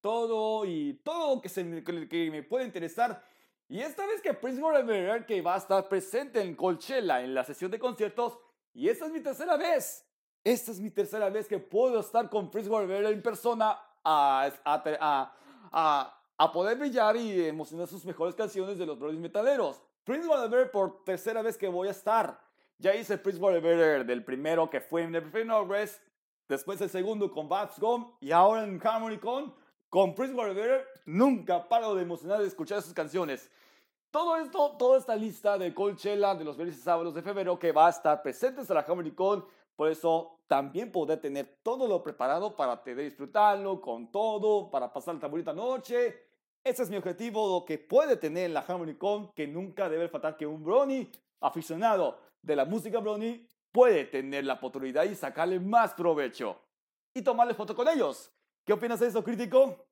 todo 0.01 0.65
y 0.65 0.99
todo 1.03 1.41
que, 1.41 1.49
se, 1.49 1.83
que, 1.83 2.29
me 2.31 2.43
puede 2.43 2.65
interesar. 2.65 3.23
Y 3.67 3.81
esta 3.81 4.05
vez 4.07 4.21
que 4.21 4.33
Prince 4.33 4.61
Royal 4.61 5.25
que 5.25 5.41
va 5.41 5.55
a 5.55 5.57
estar 5.57 5.87
presente 5.87 6.41
en 6.41 6.55
Colchella 6.55 7.21
en 7.21 7.33
la 7.33 7.43
sesión 7.43 7.69
de 7.69 7.77
conciertos, 7.79 8.37
y 8.73 8.89
esta 8.89 9.05
es 9.05 9.11
mi 9.11 9.21
tercera 9.21 9.57
vez. 9.57 10.05
Esta 10.43 10.71
es 10.71 10.79
mi 10.79 10.89
tercera 10.89 11.29
vez 11.29 11.47
que 11.47 11.59
puedo 11.59 11.99
estar 11.99 12.29
con 12.29 12.49
Prince 12.49 12.69
Royal 12.69 13.13
en 13.13 13.21
persona 13.21 13.77
a, 14.03 14.49
a, 14.63 15.33
a, 15.71 16.23
a, 16.37 16.51
poder 16.51 16.77
brillar 16.77 17.15
y 17.17 17.45
emocionar 17.45 17.87
sus 17.87 18.05
mejores 18.05 18.35
canciones 18.35 18.77
de 18.77 18.85
los 18.85 18.97
Brothers 18.97 19.19
Metaleros. 19.19 19.81
Prince 20.03 20.27
Royal 20.27 20.71
por 20.71 21.03
tercera 21.03 21.41
vez 21.41 21.57
que 21.57 21.67
voy 21.67 21.89
a 21.89 21.91
estar. 21.91 22.39
Ya 22.77 22.95
hice 22.95 23.17
Prince 23.17 23.39
Better 23.39 24.05
del 24.05 24.23
primero 24.23 24.69
que 24.69 24.79
fue 24.79 25.03
en 25.03 25.11
The 25.11 25.43
Northwest, 25.43 26.01
después 26.47 26.79
el 26.79 26.89
segundo 26.89 27.29
con 27.29 27.49
Babs 27.49 27.77
Gum 27.77 28.13
y 28.21 28.31
ahora 28.31 28.63
en 28.63 28.79
Harmony 28.81 29.17
Con, 29.17 29.53
con 29.89 30.13
Prince 30.13 30.33
Better. 30.33 30.87
Nunca 31.05 31.67
paro 31.67 31.95
de 31.95 32.03
emocionar 32.03 32.39
de 32.39 32.47
escuchar 32.47 32.81
sus 32.81 32.93
canciones. 32.93 33.49
Todo 34.11 34.37
esto, 34.37 34.75
toda 34.77 34.97
esta 34.97 35.15
lista 35.15 35.57
de 35.57 35.73
Colchella 35.73 36.33
de 36.33 36.43
los 36.43 36.55
viernes 36.55 36.77
y 36.77 36.81
sábados 36.81 37.13
de 37.13 37.21
febrero 37.21 37.59
que 37.59 37.71
va 37.71 37.87
a 37.87 37.91
estar 37.91 38.21
presentes 38.21 38.69
en 38.69 38.75
la 38.75 38.81
Harmony 38.81 39.11
Con, 39.11 39.45
por 39.75 39.89
eso 39.89 40.39
también 40.47 40.91
poder 40.91 41.21
tener 41.21 41.59
todo 41.61 41.87
lo 41.87 42.01
preparado 42.01 42.55
para 42.55 42.81
te 42.81 42.95
disfrutarlo 42.95 43.79
con 43.79 44.11
todo, 44.11 44.69
para 44.71 44.91
pasar 44.91 45.15
la 45.21 45.27
bonita 45.27 45.53
noche. 45.53 46.25
Ese 46.63 46.83
es 46.83 46.89
mi 46.89 46.97
objetivo, 46.97 47.59
lo 47.59 47.65
que 47.65 47.77
puede 47.77 48.17
tener 48.17 48.45
en 48.45 48.53
la 48.53 48.61
Harmony 48.61 48.95
Con, 48.95 49.31
que 49.33 49.47
nunca 49.47 49.87
debe 49.87 50.09
faltar 50.09 50.35
que 50.35 50.47
un 50.47 50.63
brony 50.63 51.07
aficionado 51.41 52.17
de 52.41 52.55
la 52.55 52.65
música 52.65 52.99
brownie 52.99 53.47
puede 53.71 54.05
tener 54.05 54.43
la 54.43 54.55
oportunidad 54.55 55.03
y 55.03 55.15
sacarle 55.15 55.59
más 55.59 55.93
provecho 55.93 56.57
y 57.13 57.21
tomarle 57.21 57.53
foto 57.53 57.75
con 57.75 57.87
ellos. 57.87 58.31
¿Qué 58.69 58.73
opinas 58.73 58.99
de 58.99 59.07
eso, 59.07 59.23
crítico? 59.23 59.83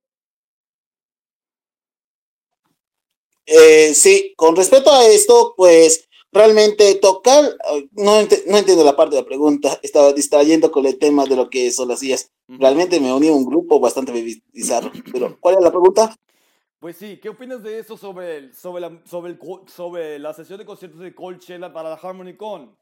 Eh, 3.47 3.95
sí, 3.95 4.35
con 4.37 4.55
respecto 4.55 4.93
a 4.93 5.03
esto, 5.03 5.55
pues 5.57 6.07
realmente 6.31 6.93
tocar, 7.01 7.43
no, 7.93 8.21
no 8.21 8.57
entiendo 8.59 8.83
la 8.83 8.95
parte 8.95 9.15
de 9.15 9.23
la 9.23 9.27
pregunta, 9.27 9.79
estaba 9.81 10.13
distrayendo 10.13 10.71
con 10.71 10.85
el 10.85 10.99
tema 10.99 11.25
de 11.25 11.35
lo 11.35 11.49
que 11.49 11.71
son 11.71 11.87
las 11.87 12.01
sillas. 12.01 12.29
Realmente 12.47 12.99
me 12.99 13.11
uní 13.11 13.29
a 13.29 13.31
un 13.31 13.47
grupo 13.47 13.79
bastante 13.79 14.11
bizarro, 14.53 14.91
pero 15.11 15.39
¿cuál 15.39 15.55
es 15.55 15.61
la 15.61 15.71
pregunta? 15.71 16.15
Pues 16.77 16.97
sí, 16.97 17.17
¿qué 17.19 17.29
opinas 17.29 17.63
de 17.63 17.79
eso 17.79 17.97
sobre, 17.97 18.37
el, 18.37 18.53
sobre, 18.53 18.81
la, 18.81 19.01
sobre, 19.05 19.31
el, 19.31 19.39
sobre 19.65 20.19
la 20.19 20.35
sesión 20.35 20.59
de 20.59 20.65
conciertos 20.65 20.99
de 20.99 21.15
Coachella 21.15 21.73
para 21.73 21.89
la 21.89 21.95
Harmony 21.95 22.37
Con? 22.37 22.77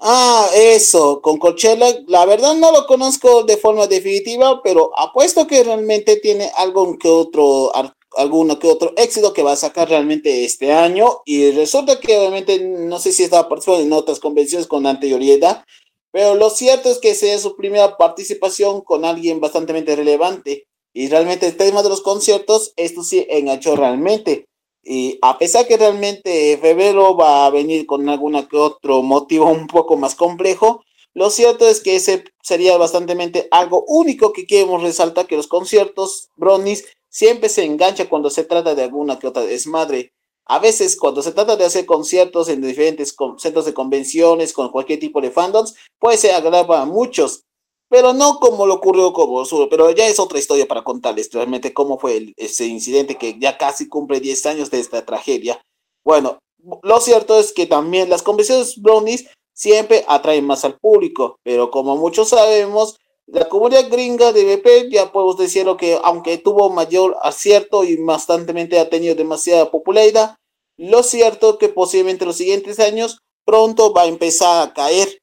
Ah, 0.00 0.48
eso, 0.54 1.20
con 1.20 1.38
Coachella, 1.38 1.86
la 2.06 2.24
verdad 2.24 2.54
no 2.54 2.70
lo 2.70 2.86
conozco 2.86 3.42
de 3.42 3.56
forma 3.56 3.88
definitiva, 3.88 4.62
pero 4.62 4.96
apuesto 4.96 5.46
que 5.48 5.64
realmente 5.64 6.16
tiene 6.16 6.50
algún 6.56 6.98
que 6.98 7.08
otro, 7.08 7.72
alguno 8.16 8.60
que 8.60 8.68
otro 8.68 8.92
éxito 8.96 9.32
que 9.32 9.42
va 9.42 9.52
a 9.52 9.56
sacar 9.56 9.88
realmente 9.88 10.44
este 10.44 10.72
año. 10.72 11.22
Y 11.24 11.50
resulta 11.50 11.98
que 11.98 12.16
obviamente 12.16 12.60
no 12.60 13.00
sé 13.00 13.10
si 13.10 13.24
estaba 13.24 13.48
participando 13.48 13.84
en 13.84 13.92
otras 13.92 14.20
convenciones 14.20 14.68
con 14.68 14.86
anterioridad, 14.86 15.64
pero 16.12 16.36
lo 16.36 16.50
cierto 16.50 16.90
es 16.90 16.98
que 16.98 17.14
sea 17.14 17.38
su 17.38 17.56
primera 17.56 17.96
participación 17.96 18.82
con 18.82 19.04
alguien 19.04 19.40
bastante 19.40 19.96
relevante. 19.96 20.68
Y 20.94 21.08
realmente 21.08 21.46
el 21.46 21.56
tema 21.56 21.82
de 21.82 21.88
los 21.88 22.02
conciertos, 22.02 22.72
esto 22.76 23.02
sí 23.02 23.26
enganchó 23.28 23.74
realmente. 23.74 24.46
Y 24.90 25.18
a 25.20 25.36
pesar 25.36 25.66
que 25.66 25.76
realmente 25.76 26.56
febrero 26.56 27.14
va 27.14 27.44
a 27.44 27.50
venir 27.50 27.84
con 27.84 28.08
alguna 28.08 28.48
que 28.48 28.56
otro 28.56 29.02
motivo 29.02 29.44
un 29.50 29.66
poco 29.66 29.98
más 29.98 30.14
complejo, 30.14 30.82
lo 31.12 31.28
cierto 31.28 31.68
es 31.68 31.82
que 31.82 31.96
ese 31.96 32.24
sería 32.42 32.78
bastante 32.78 33.48
algo 33.50 33.84
único 33.86 34.32
que 34.32 34.46
queremos 34.46 34.82
resaltar, 34.82 35.26
que 35.26 35.36
los 35.36 35.46
conciertos, 35.46 36.30
Brownies, 36.36 36.86
siempre 37.10 37.50
se 37.50 37.64
engancha 37.64 38.08
cuando 38.08 38.30
se 38.30 38.44
trata 38.44 38.74
de 38.74 38.84
alguna 38.84 39.18
que 39.18 39.26
otra 39.26 39.42
desmadre. 39.42 40.14
A 40.46 40.58
veces 40.58 40.96
cuando 40.96 41.20
se 41.20 41.32
trata 41.32 41.56
de 41.56 41.66
hacer 41.66 41.84
conciertos 41.84 42.48
en 42.48 42.62
diferentes 42.62 43.14
centros 43.36 43.66
de 43.66 43.74
convenciones 43.74 44.54
con 44.54 44.70
cualquier 44.70 45.00
tipo 45.00 45.20
de 45.20 45.30
fandoms, 45.30 45.74
puede 45.98 46.16
ser 46.16 46.34
agradable 46.34 46.76
a 46.76 46.86
muchos, 46.86 47.44
pero 47.88 48.12
no 48.12 48.38
como 48.38 48.66
lo 48.66 48.74
ocurrió 48.74 49.12
con 49.12 49.28
Bosuro, 49.28 49.68
pero 49.68 49.90
ya 49.90 50.06
es 50.06 50.18
otra 50.18 50.38
historia 50.38 50.68
para 50.68 50.82
contarles 50.82 51.30
realmente 51.32 51.72
cómo 51.72 51.98
fue 51.98 52.34
ese 52.36 52.66
incidente 52.66 53.16
que 53.16 53.38
ya 53.38 53.56
casi 53.56 53.88
cumple 53.88 54.20
10 54.20 54.46
años 54.46 54.70
de 54.70 54.80
esta 54.80 55.04
tragedia. 55.04 55.60
Bueno, 56.04 56.38
lo 56.82 57.00
cierto 57.00 57.38
es 57.38 57.52
que 57.52 57.66
también 57.66 58.10
las 58.10 58.22
convenciones 58.22 58.80
brownies 58.80 59.28
siempre 59.54 60.04
atraen 60.08 60.46
más 60.46 60.64
al 60.64 60.78
público, 60.78 61.38
pero 61.42 61.70
como 61.70 61.96
muchos 61.96 62.28
sabemos, 62.28 62.96
la 63.26 63.48
comunidad 63.48 63.90
gringa 63.90 64.32
de 64.32 64.56
BP 64.56 64.90
ya 64.90 65.12
podemos 65.12 65.36
decirlo 65.36 65.76
que 65.76 65.98
aunque 66.02 66.38
tuvo 66.38 66.70
mayor 66.70 67.16
acierto 67.22 67.84
y 67.84 67.96
bastante 67.96 68.78
ha 68.78 68.88
tenido 68.88 69.14
demasiada 69.14 69.70
popularidad, 69.70 70.36
lo 70.78 71.02
cierto 71.02 71.58
que 71.58 71.68
posiblemente 71.68 72.24
los 72.24 72.36
siguientes 72.36 72.78
años 72.80 73.18
pronto 73.44 73.92
va 73.92 74.02
a 74.02 74.06
empezar 74.06 74.62
a 74.62 74.72
caer 74.72 75.18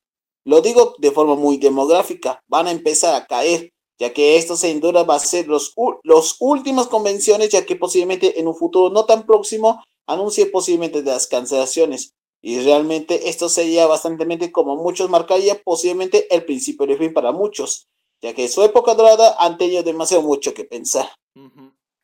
lo 0.46 0.62
digo 0.62 0.96
de 1.00 1.12
forma 1.12 1.36
muy 1.36 1.58
demográfica, 1.58 2.42
van 2.48 2.68
a 2.68 2.72
empezar 2.72 3.16
a 3.16 3.26
caer, 3.26 3.74
ya 4.00 4.14
que 4.14 4.38
esto 4.38 4.56
sin 4.56 4.80
duda 4.80 5.04
va 5.04 5.16
a 5.16 5.20
ser 5.20 5.48
los, 5.48 5.74
los 6.04 6.38
últimas 6.40 6.88
convenciones, 6.88 7.50
ya 7.50 7.66
que 7.66 7.76
posiblemente 7.76 8.40
en 8.40 8.48
un 8.48 8.56
futuro 8.56 8.94
no 8.94 9.06
tan 9.06 9.26
próximo 9.26 9.84
anuncie 10.08 10.46
posiblemente 10.46 11.02
de 11.02 11.12
las 11.12 11.28
cancelaciones. 11.28 12.14
Y 12.42 12.60
realmente 12.60 13.30
esto 13.30 13.50
sería 13.50 13.88
bastante 13.88 14.52
como 14.52 14.76
muchos 14.76 15.10
marcaría 15.10 15.60
posiblemente 15.64 16.34
el 16.34 16.46
principio 16.46 16.86
de 16.86 16.96
fin 16.96 17.12
para 17.12 17.32
muchos, 17.32 17.88
ya 18.22 18.36
que 18.36 18.48
su 18.48 18.62
época 18.62 18.94
dorada 18.94 19.36
han 19.40 19.58
tenido 19.58 19.82
demasiado 19.82 20.22
mucho 20.22 20.54
que 20.54 20.64
pensar. 20.64 21.10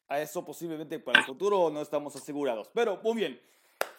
A 0.07 0.19
eso 0.19 0.43
posiblemente 0.43 0.99
para 0.99 1.19
el 1.19 1.25
futuro 1.25 1.69
no 1.69 1.79
estamos 1.81 2.15
asegurados, 2.15 2.71
pero 2.73 2.99
muy 3.03 3.17
bien. 3.17 3.41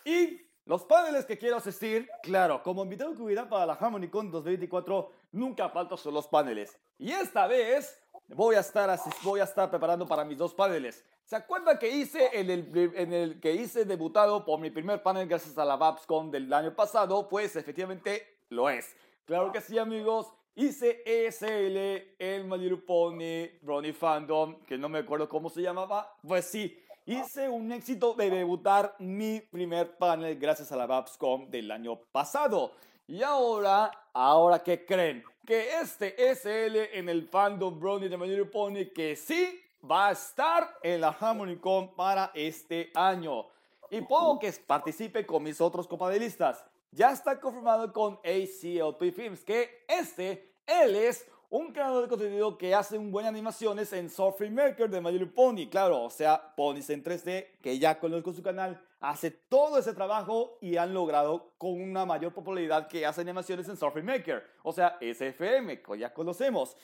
Y 0.05 0.41
los 0.65 0.85
paneles 0.85 1.25
que 1.25 1.37
quiero 1.37 1.57
asistir, 1.57 2.09
claro, 2.23 2.63
como 2.63 2.85
invitado 2.85 3.15
que 3.15 3.23
hubiera 3.23 3.49
para 3.49 3.67
la 3.67 3.75
HarmonyCon 3.75 4.31
2024, 4.31 5.11
nunca 5.33 5.69
falto 5.69 5.97
son 5.97 6.15
los 6.15 6.29
paneles. 6.29 6.79
Y 6.99 7.11
esta 7.11 7.49
vez 7.49 8.01
voy 8.29 8.55
a 8.55 8.61
estar, 8.61 8.97
voy 9.25 9.41
a 9.41 9.45
estar 9.45 9.69
preparando 9.71 10.07
para 10.07 10.25
mis 10.25 10.39
dos 10.39 10.55
paneles. 10.55 11.05
¿Se 11.25 11.35
acuerdan 11.35 11.79
que 11.79 11.89
hice 11.89 12.31
en 12.33 12.51
el, 12.51 12.93
en 12.95 13.13
el 13.13 13.41
que 13.41 13.53
hice 13.55 13.85
debutado 13.85 14.45
por 14.45 14.61
mi 14.61 14.71
primer 14.71 15.03
panel 15.03 15.27
gracias 15.27 15.59
a 15.59 15.65
la 15.65 15.77
VAPSCon 15.77 16.31
del 16.31 16.53
año 16.53 16.75
pasado? 16.75 17.29
Pues 17.29 17.57
efectivamente 17.57 18.45
lo 18.49 18.71
es. 18.71 18.95
Claro 19.25 19.51
que 19.51 19.61
sí, 19.61 19.79
amigos. 19.79 20.33
Hice 20.55 21.03
ESL, 21.07 22.17
el 22.19 22.45
My 22.45 22.59
Little 22.59 22.77
Pony, 22.77 23.59
Brony 23.63 23.95
Fandom, 23.95 24.63
que 24.65 24.77
no 24.77 24.91
me 24.91 24.99
acuerdo 24.99 25.27
cómo 25.27 25.49
se 25.49 25.63
llamaba. 25.63 26.15
Pues 26.27 26.45
sí, 26.45 26.79
hice 27.07 27.49
un 27.49 27.73
éxito 27.73 28.15
de 28.15 28.31
debutar 28.31 28.95
mi 28.99 29.41
primer 29.41 29.97
panel 29.97 30.39
gracias 30.39 30.71
a 30.73 30.77
la 30.77 30.87
VAPSCom 30.87 31.51
del 31.51 31.71
año 31.71 31.97
pasado. 32.13 32.73
Y 33.07 33.23
ahora, 33.23 33.91
ahora 34.13 34.61
¿qué 34.61 34.85
creen? 34.85 35.25
Que 35.45 35.81
este 35.81 36.15
SL 36.35 36.97
en 36.99 37.09
el 37.09 37.29
fandom 37.29 37.79
Brony 37.79 38.09
de 38.09 38.17
My 38.17 38.45
Pony 38.45 38.93
que 38.95 39.17
sí 39.17 39.61
va 39.89 40.09
a 40.09 40.13
estar 40.13 40.79
en 40.83 41.01
la 41.01 41.09
HarmonyCon 41.09 41.95
para 41.95 42.31
este 42.35 42.91
año. 42.95 43.47
Y 43.91 44.01
puedo 44.03 44.39
que 44.39 44.53
participe 44.53 45.27
con 45.27 45.43
mis 45.43 45.61
otros 45.61 45.89
compadelistas. 45.89 46.65
Ya 46.93 47.11
está 47.11 47.41
confirmado 47.41 47.93
con 47.93 48.15
ACLP 48.25 49.13
Films 49.15 49.45
que 49.45 49.85
este, 49.89 50.55
él 50.67 50.95
es 50.95 51.27
un 51.53 51.71
creador 51.71 52.01
de 52.05 52.09
contenido 52.09 52.57
que 52.57 52.75
hace 52.75 52.97
un 52.97 53.13
buenas 53.13 53.29
animaciones 53.29 53.93
en 53.93 54.09
Software 54.09 54.51
Maker 54.51 54.89
de 54.89 55.03
My 55.03 55.19
Pony, 55.27 55.69
claro, 55.71 56.05
o 56.05 56.09
sea, 56.09 56.55
Ponies 56.57 56.89
en 56.89 57.05
3D, 57.05 57.59
que 57.61 57.79
ya 57.79 58.01
conozco 58.01 58.33
su 58.33 58.43
canal, 58.43 58.83
hace 59.01 59.31
todo 59.31 59.77
ese 59.77 59.93
trabajo 59.93 60.57
y 60.63 60.79
han 60.79 60.95
logrado 60.95 61.53
con 61.59 61.79
una 61.79 62.07
mayor 62.07 62.33
popularidad 62.33 62.89
que 62.89 63.05
hace 63.05 63.21
animaciones 63.21 63.69
en 63.69 63.77
Software 63.77 64.03
Maker, 64.03 64.43
o 64.63 64.73
sea, 64.73 64.97
SFM, 65.03 65.83
que 65.83 65.99
ya 65.99 66.15
conocemos. 66.15 66.75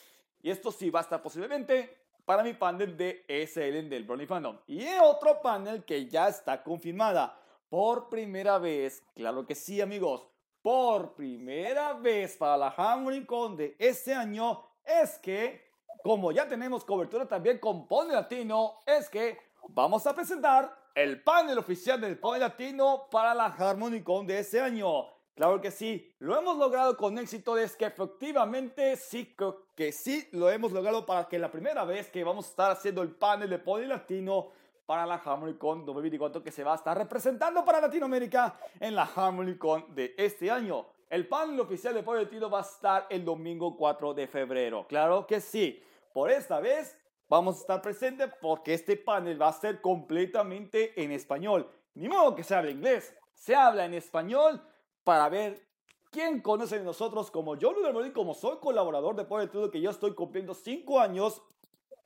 Y 0.42 0.50
esto 0.50 0.70
sí 0.70 0.90
va 0.90 1.00
a 1.00 1.02
estar 1.04 1.22
posiblemente 1.22 1.96
para 2.26 2.42
mi 2.42 2.52
panel 2.52 2.94
de 2.94 3.24
SL 3.26 3.88
del 3.88 4.04
Brony 4.04 4.26
Fandom. 4.26 4.59
Y 4.66 4.85
otro 5.02 5.40
panel 5.40 5.83
que 5.83 6.09
ya 6.09 6.28
está 6.28 6.62
confirmada 6.62 7.40
por 7.70 8.11
primera 8.11 8.59
vez, 8.59 9.02
claro 9.14 9.46
que 9.46 9.54
sí 9.54 9.81
amigos, 9.81 10.28
por 10.62 11.14
primera 11.14 11.94
vez 11.94 12.37
para 12.37 12.57
la 12.57 12.68
Harmony 12.68 13.25
Con 13.25 13.57
de 13.57 13.77
este 13.79 14.14
año 14.14 14.64
es 14.85 15.18
que, 15.18 15.71
como 16.03 16.33
ya 16.33 16.47
tenemos 16.49 16.85
cobertura 16.85 17.27
también 17.27 17.59
con 17.59 17.87
Pony 17.87 18.12
Latino, 18.12 18.79
es 18.87 19.09
que 19.09 19.38
vamos 19.68 20.07
a 20.07 20.14
presentar 20.14 20.77
el 20.94 21.23
panel 21.23 21.59
oficial 21.59 22.01
del 22.01 22.18
Pony 22.18 22.38
Latino 22.38 23.09
para 23.11 23.35
la 23.35 23.47
Harmony 23.47 24.03
Con 24.03 24.27
de 24.27 24.40
este 24.40 24.61
año. 24.61 25.07
Claro 25.35 25.61
que 25.61 25.71
sí, 25.71 26.12
lo 26.18 26.37
hemos 26.37 26.57
logrado 26.57 26.97
con 26.97 27.16
éxito, 27.16 27.57
es 27.57 27.77
que 27.77 27.85
efectivamente 27.85 28.97
sí 28.97 29.37
que 29.77 29.92
sí 29.92 30.29
lo 30.33 30.51
hemos 30.51 30.73
logrado 30.73 31.07
para 31.07 31.29
que 31.29 31.38
la 31.38 31.53
primera 31.53 31.85
vez 31.85 32.11
que 32.11 32.25
vamos 32.25 32.47
a 32.47 32.49
estar 32.49 32.71
haciendo 32.73 33.03
el 33.03 33.14
panel 33.14 33.49
de 33.49 33.61
Pony 33.61 33.87
Latino 33.87 34.49
para 34.88 35.05
la 35.05 35.16
HarmonyCon 35.16 35.85
2024 35.85 36.42
que 36.42 36.51
se 36.51 36.64
va 36.64 36.72
a 36.72 36.77
estar 36.77 36.96
representando 36.96 37.62
para 37.62 37.79
Latinoamérica 37.79 38.59
en 38.81 38.94
la 38.94 39.03
HarmonyCon 39.03 39.94
de 39.94 40.14
este 40.16 40.51
año. 40.51 40.87
El 41.11 41.29
panel 41.29 41.61
oficial 41.61 41.92
de 41.92 42.03
Pollo 42.03 42.27
Tiro 42.27 42.48
va 42.48 42.61
a 42.61 42.62
estar 42.62 43.07
el 43.11 43.22
domingo 43.22 43.77
4 43.77 44.14
de 44.14 44.27
febrero. 44.27 44.87
Claro 44.88 45.27
que 45.27 45.42
sí. 45.42 45.85
Por 46.14 46.31
esta 46.31 46.59
vez 46.61 46.96
vamos 47.29 47.57
a 47.57 47.61
estar 47.61 47.83
presentes 47.83 48.31
porque 48.40 48.72
este 48.72 48.96
panel 48.96 49.40
va 49.40 49.48
a 49.48 49.53
ser 49.53 49.83
completamente 49.83 50.98
en 51.05 51.12
español. 51.12 51.70
Ni 51.92 52.09
modo 52.09 52.35
que 52.35 52.42
se 52.42 52.55
hable 52.55 52.70
inglés. 52.70 53.14
Se 53.35 53.55
habla 53.55 53.85
en 53.85 53.92
español 53.92 54.59
para 55.05 55.29
ver 55.29 55.68
quién 56.11 56.40
conoce 56.40 56.79
de 56.79 56.85
nosotros 56.87 57.31
como 57.31 57.57
yo, 57.57 57.72
Luis 57.72 58.12
como 58.12 58.33
soy 58.33 58.57
colaborador 58.57 59.16
de 59.16 59.27
Pollo 59.27 59.51
Tiro, 59.51 59.70
que 59.70 59.83
yo 59.83 59.90
estoy 59.90 60.14
cumpliendo 60.14 60.55
5 60.55 60.98
años 60.98 61.42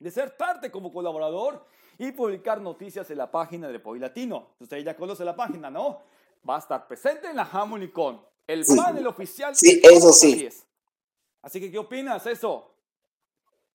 de 0.00 0.10
ser 0.10 0.36
parte 0.36 0.72
como 0.72 0.92
colaborador 0.92 1.64
y 1.98 2.12
publicar 2.12 2.60
noticias 2.60 3.10
en 3.10 3.18
la 3.18 3.30
página 3.30 3.68
de 3.68 3.78
Poi 3.78 3.98
Latino. 3.98 4.54
Usted 4.60 4.78
ya 4.84 4.96
conoce 4.96 5.24
la 5.24 5.36
página, 5.36 5.70
¿no? 5.70 6.00
Va 6.48 6.56
a 6.56 6.58
estar 6.58 6.86
presente 6.86 7.28
en 7.28 7.36
la 7.36 7.48
HarmonyCon, 7.50 8.20
el 8.46 8.64
panel 8.64 9.06
oficial. 9.06 9.54
Sí, 9.54 9.80
eso 9.82 10.12
sí. 10.12 10.48
Así 11.42 11.60
que, 11.60 11.70
¿qué 11.70 11.78
opinas 11.78 12.26
eso? 12.26 12.72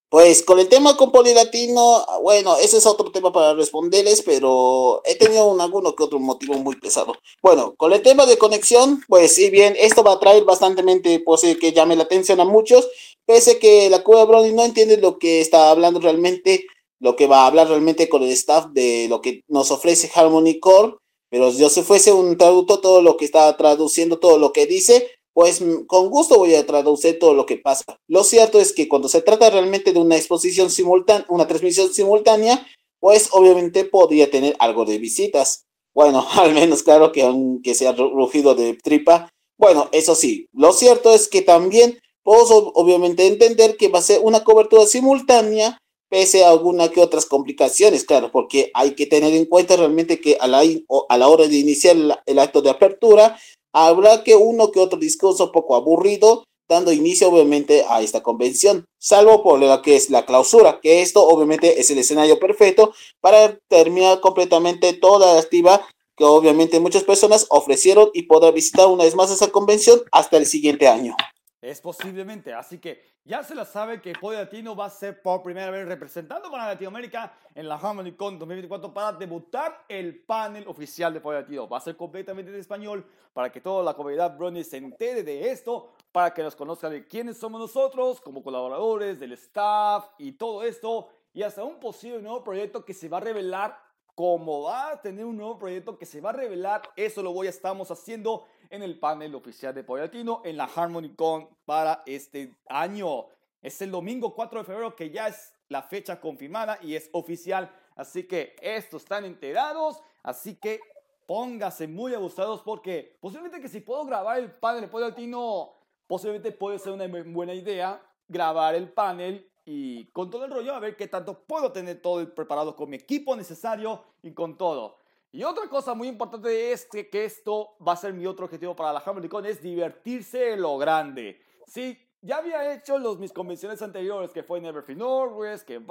Pues 0.10 0.42
con 0.42 0.58
el 0.58 0.70
tema 0.70 0.96
con 0.96 1.12
Polilatino, 1.12 2.06
bueno, 2.22 2.56
ese 2.56 2.78
es 2.78 2.86
otro 2.86 3.12
tema 3.12 3.34
para 3.34 3.54
responderles, 3.54 4.22
pero 4.22 5.02
he 5.04 5.16
tenido 5.16 5.48
un, 5.48 5.60
alguno 5.60 5.94
que 5.94 6.04
otro 6.04 6.18
motivo 6.18 6.54
muy 6.54 6.78
pesado. 6.78 7.14
Bueno, 7.42 7.74
con 7.76 7.92
el 7.92 8.02
tema 8.02 8.26
de 8.26 8.38
conexión, 8.38 9.04
pues 9.10 9.36
si 9.36 9.50
bien 9.50 9.76
esto 9.78 10.04
va 10.04 10.14
a 10.14 10.20
traer 10.20 10.46
bastante, 10.46 10.82
pues 11.26 11.42
que 11.60 11.74
llame 11.74 11.98
la 11.98 12.04
atención 12.04 12.40
a 12.40 12.46
muchos, 12.46 12.88
pese 13.26 13.60
que 13.60 13.90
la 13.90 14.02
Cuba 14.02 14.24
Brownie 14.24 14.54
no 14.54 14.64
entiende 14.64 14.96
lo 14.96 15.20
que 15.20 15.42
está 15.42 15.72
hablando 15.72 16.00
realmente, 16.00 16.66
lo 17.00 17.16
que 17.16 17.28
va 17.28 17.44
a 17.44 17.48
hablar 17.48 17.68
realmente 17.68 18.10
con 18.10 18.24
el 18.24 18.30
staff 18.32 18.68
de 18.72 19.08
lo 19.10 19.22
que 19.22 19.44
nos 19.48 19.72
ofrece 19.72 20.10
Harmony 20.14 20.60
Core, 20.60 20.96
pero 21.30 21.52
si 21.52 21.60
yo 21.60 21.70
se 21.70 21.84
fuese 21.84 22.12
un 22.12 22.38
traductor, 22.38 22.82
todo 22.82 23.02
lo 23.02 23.18
que 23.18 23.26
está 23.26 23.56
traduciendo, 23.58 24.18
todo 24.18 24.38
lo 24.38 24.54
que 24.54 24.66
dice, 24.66 25.08
pues 25.34 25.62
mm, 25.62 25.86
con 25.86 26.10
gusto 26.10 26.38
voy 26.38 26.56
a 26.56 26.66
traducir 26.66 27.20
todo 27.20 27.34
lo 27.34 27.46
que 27.46 27.58
pasa. 27.58 27.84
Lo 28.08 28.24
cierto 28.24 28.60
es 28.60 28.74
que 28.74 28.88
cuando 28.88 29.10
se 29.10 29.22
trata 29.22 29.50
realmente 29.50 29.94
de 29.94 30.00
una 30.00 30.16
exposición 30.16 30.70
simultánea, 30.70 31.26
una 31.30 31.48
transmisión 31.48 31.94
simultánea, 31.94 32.66
pues 33.00 33.30
obviamente 33.32 33.86
podría 33.86 34.32
tener 34.32 34.56
algo 34.60 34.86
de 34.86 34.98
visitas. 34.98 35.66
Bueno, 35.94 36.26
al 36.34 36.54
menos 36.54 36.84
claro 36.84 37.12
que 37.12 37.24
aunque 37.24 37.76
sea 37.76 37.92
rugido 37.92 38.56
de 38.56 38.74
tripa. 38.76 39.30
Bueno, 39.60 39.90
eso 39.92 40.16
sí, 40.16 40.48
lo 40.54 40.72
cierto 40.72 41.14
es 41.14 41.28
que 41.28 41.42
también 41.42 42.00
puedo 42.24 42.72
obviamente 42.74 43.26
entender 43.26 43.76
que 43.78 43.90
va 43.90 44.00
a 44.00 44.04
ser 44.04 44.20
una 44.22 44.44
cobertura 44.44 44.86
simultánea 44.86 45.80
pese 46.10 46.44
a 46.44 46.50
alguna 46.50 46.90
que 46.90 47.02
otras 47.02 47.26
complicaciones, 47.26 48.04
claro, 48.04 48.32
porque 48.32 48.72
hay 48.74 48.96
que 48.96 49.06
tener 49.06 49.34
en 49.34 49.46
cuenta 49.46 49.76
realmente 49.76 50.20
que 50.20 50.38
a 50.40 50.48
la, 50.48 50.64
la 50.64 51.28
hora 51.28 51.48
de 51.48 51.58
iniciar 51.58 51.96
el 52.26 52.40
acto 52.40 52.62
de 52.62 52.70
apertura, 52.70 53.38
habrá 53.74 54.24
que 54.24 54.36
uno 54.36 54.72
que 54.72 54.80
otro 54.80 54.98
discurso 55.00 55.52
poco 55.52 55.76
aburrido, 55.76 56.44
dando 56.70 56.92
inicio 56.92 57.30
obviamente 57.30 57.86
a 57.88 58.02
esta 58.02 58.24
convención, 58.24 58.86
salvo 59.00 59.44
por 59.44 59.60
lo 59.60 59.82
que 59.82 59.96
es 59.96 60.10
la 60.10 60.26
clausura, 60.26 60.80
que 60.82 61.02
esto 61.02 61.26
obviamente 61.26 61.80
es 61.80 61.90
el 61.92 62.00
escenario 62.00 62.40
perfecto 62.40 62.94
para 63.22 63.58
terminar 63.70 64.20
completamente 64.20 64.94
toda 64.94 65.34
la 65.34 65.40
actividad 65.40 65.82
que 66.18 66.24
obviamente 66.24 66.80
muchas 66.80 67.04
personas 67.04 67.46
ofrecieron 67.50 68.10
y 68.14 68.24
podrá 68.24 68.52
visitar 68.52 68.88
una 68.88 69.04
vez 69.04 69.16
más 69.16 69.32
esa 69.32 69.50
convención 69.50 70.02
hasta 70.12 70.38
el 70.38 70.48
siguiente 70.48 70.88
año. 70.88 71.16
Es 71.62 71.80
posiblemente, 71.80 72.54
así 72.54 72.80
que 72.80 73.02
ya 73.28 73.44
se 73.44 73.54
la 73.54 73.66
sabe 73.66 74.02
que 74.02 74.14
Pollo 74.14 74.40
Latino 74.40 74.74
va 74.74 74.86
a 74.86 74.90
ser 74.90 75.22
por 75.22 75.44
primera 75.44 75.70
vez 75.70 75.86
representando 75.86 76.50
para 76.50 76.68
Latinoamérica 76.68 77.34
en 77.54 77.68
la 77.68 77.76
Harmony 77.76 78.14
Con 78.14 78.40
2024 78.40 78.94
para 78.94 79.12
debutar 79.18 79.84
el 79.90 80.24
panel 80.24 80.66
oficial 80.66 81.14
de 81.14 81.20
Pollo 81.20 81.42
Latino. 81.42 81.68
Va 81.68 81.78
a 81.78 81.82
ser 81.82 81.98
completamente 81.98 82.52
en 82.52 82.58
español 82.58 83.06
para 83.34 83.52
que 83.52 83.60
toda 83.60 83.84
la 83.84 83.96
comunidad 83.96 84.38
Brony 84.38 84.64
se 84.64 84.78
entere 84.78 85.24
de 85.24 85.52
esto, 85.52 85.92
para 86.14 86.34
que 86.34 86.42
nos 86.42 86.56
conozcan 86.56 86.94
de 86.94 87.06
quiénes 87.06 87.38
somos 87.38 87.60
nosotros 87.60 88.22
como 88.22 88.42
colaboradores, 88.42 89.20
del 89.20 89.34
staff 89.34 90.08
y 90.18 90.32
todo 90.32 90.64
esto, 90.64 91.10
y 91.34 91.44
hasta 91.44 91.66
un 91.66 91.82
posible 91.82 92.22
nuevo 92.22 92.46
proyecto 92.46 92.86
que 92.86 92.94
se 92.94 93.10
va 93.10 93.18
a 93.18 93.22
revelar 93.22 93.78
como 94.16 94.64
va 94.64 94.94
a 94.94 95.02
tener 95.02 95.26
un 95.26 95.38
nuevo 95.38 95.60
proyecto 95.60 95.96
que 95.98 96.06
se 96.08 96.22
va 96.22 96.32
a 96.32 96.34
revelar, 96.34 96.82
eso 96.96 97.22
lo 97.22 97.34
voy 97.34 97.46
a 97.46 97.52
estamos 97.52 97.92
haciendo 97.92 98.46
en 98.70 98.84
el 98.84 99.00
panel 99.00 99.36
oficial 99.36 99.74
de 99.74 99.84
Pollatino 99.84 100.42
en 100.46 100.58
la 100.58 100.66
HarmonyCon 100.66 101.50
para 101.66 102.04
este 102.06 102.58
año. 102.68 103.26
Es 103.62 103.82
el 103.82 103.92
domingo 103.92 104.34
4 104.34 104.60
de 104.60 104.66
febrero 104.66 104.96
que 104.96 105.10
ya 105.10 105.28
es 105.28 105.54
la 105.70 105.82
fecha 105.82 106.20
confirmada 106.20 106.80
y 106.82 106.96
es 106.96 107.10
oficial. 107.14 107.72
Así 107.96 108.24
que 108.28 108.56
estos 108.62 109.04
están 109.04 109.26
enterados. 109.26 110.02
Así 110.24 110.56
que 110.56 110.80
póngase 111.26 111.88
muy 111.88 112.14
abusados 112.14 112.62
porque 112.62 113.18
posiblemente 113.20 113.62
que 113.62 113.70
si 113.70 113.82
puedo 113.82 114.06
grabar 114.06 114.40
el 114.40 114.52
panel 114.52 114.82
de 114.82 114.88
Pollatino, 114.88 115.74
posiblemente 116.08 116.52
puede 116.52 116.80
ser 116.80 116.94
una 116.94 117.08
buena 117.26 117.54
idea 117.54 118.02
grabar 118.28 118.76
el 118.76 118.92
panel 118.92 119.50
y 119.66 120.06
con 120.12 120.30
todo 120.30 120.46
el 120.46 120.52
rollo 120.52 120.74
a 120.74 120.80
ver 120.80 120.96
qué 120.96 121.08
tanto 121.08 121.44
puedo 121.44 121.72
tener 121.72 122.02
todo 122.02 122.34
preparado 122.34 122.76
con 122.76 122.90
mi 122.90 122.96
equipo 122.96 123.36
necesario 123.36 124.04
y 124.22 124.32
con 124.32 124.58
todo. 124.58 124.97
Y 125.32 125.44
otra 125.44 125.68
cosa 125.68 125.94
muy 125.94 126.08
importante 126.08 126.72
es 126.72 126.86
que, 126.86 127.10
esto 127.26 127.76
va 127.86 127.94
a 127.94 127.98
ser 127.98 128.14
mi 128.14 128.26
otro 128.26 128.46
objetivo 128.46 128.76
para 128.76 128.94
la 128.94 129.00
HarmonyCon, 129.00 129.46
es 129.46 129.62
divertirse 129.62 130.54
en 130.54 130.62
lo 130.62 130.78
grande. 130.78 131.42
Sí, 131.66 131.98
ya 132.22 132.38
había 132.38 132.74
hecho 132.74 132.98
los, 132.98 133.20
mis 133.20 133.34
convenciones 133.34 133.82
anteriores, 133.82 134.32
que 134.32 134.44
fue 134.44 134.60
en 134.60 134.66
Everfree 134.66 134.96
Norwest, 134.96 135.68
que 135.68 135.76
en 135.76 135.88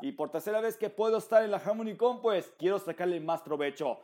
y 0.00 0.12
por 0.12 0.30
tercera 0.30 0.60
vez 0.60 0.76
que 0.76 0.90
puedo 0.90 1.18
estar 1.18 1.44
en 1.44 1.50
la 1.50 1.58
HarmonyCon, 1.58 2.20
pues 2.20 2.52
quiero 2.58 2.78
sacarle 2.78 3.20
más 3.20 3.42
provecho. 3.42 4.00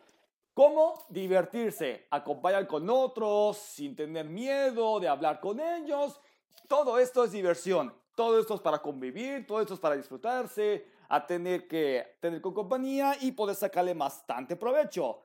¿Cómo 0.54 1.04
divertirse? 1.08 2.06
Acompañar 2.10 2.66
con 2.66 2.88
otros 2.88 3.56
sin 3.56 3.96
tener 3.96 4.26
miedo 4.26 5.00
de 5.00 5.08
hablar 5.08 5.40
con 5.40 5.58
ellos. 5.60 6.20
Todo 6.68 6.98
esto 6.98 7.24
es 7.24 7.32
diversión. 7.32 7.92
Todo 8.14 8.38
esto 8.38 8.54
es 8.54 8.60
para 8.60 8.80
convivir, 8.80 9.46
todo 9.46 9.60
esto 9.60 9.74
es 9.74 9.80
para 9.80 9.96
disfrutarse, 9.96 10.86
a 11.10 11.26
tener 11.26 11.66
que 11.66 12.16
tener 12.20 12.40
con 12.40 12.54
compañía 12.54 13.16
y 13.20 13.32
poder 13.32 13.56
sacarle 13.56 13.92
bastante 13.94 14.54
provecho. 14.54 15.20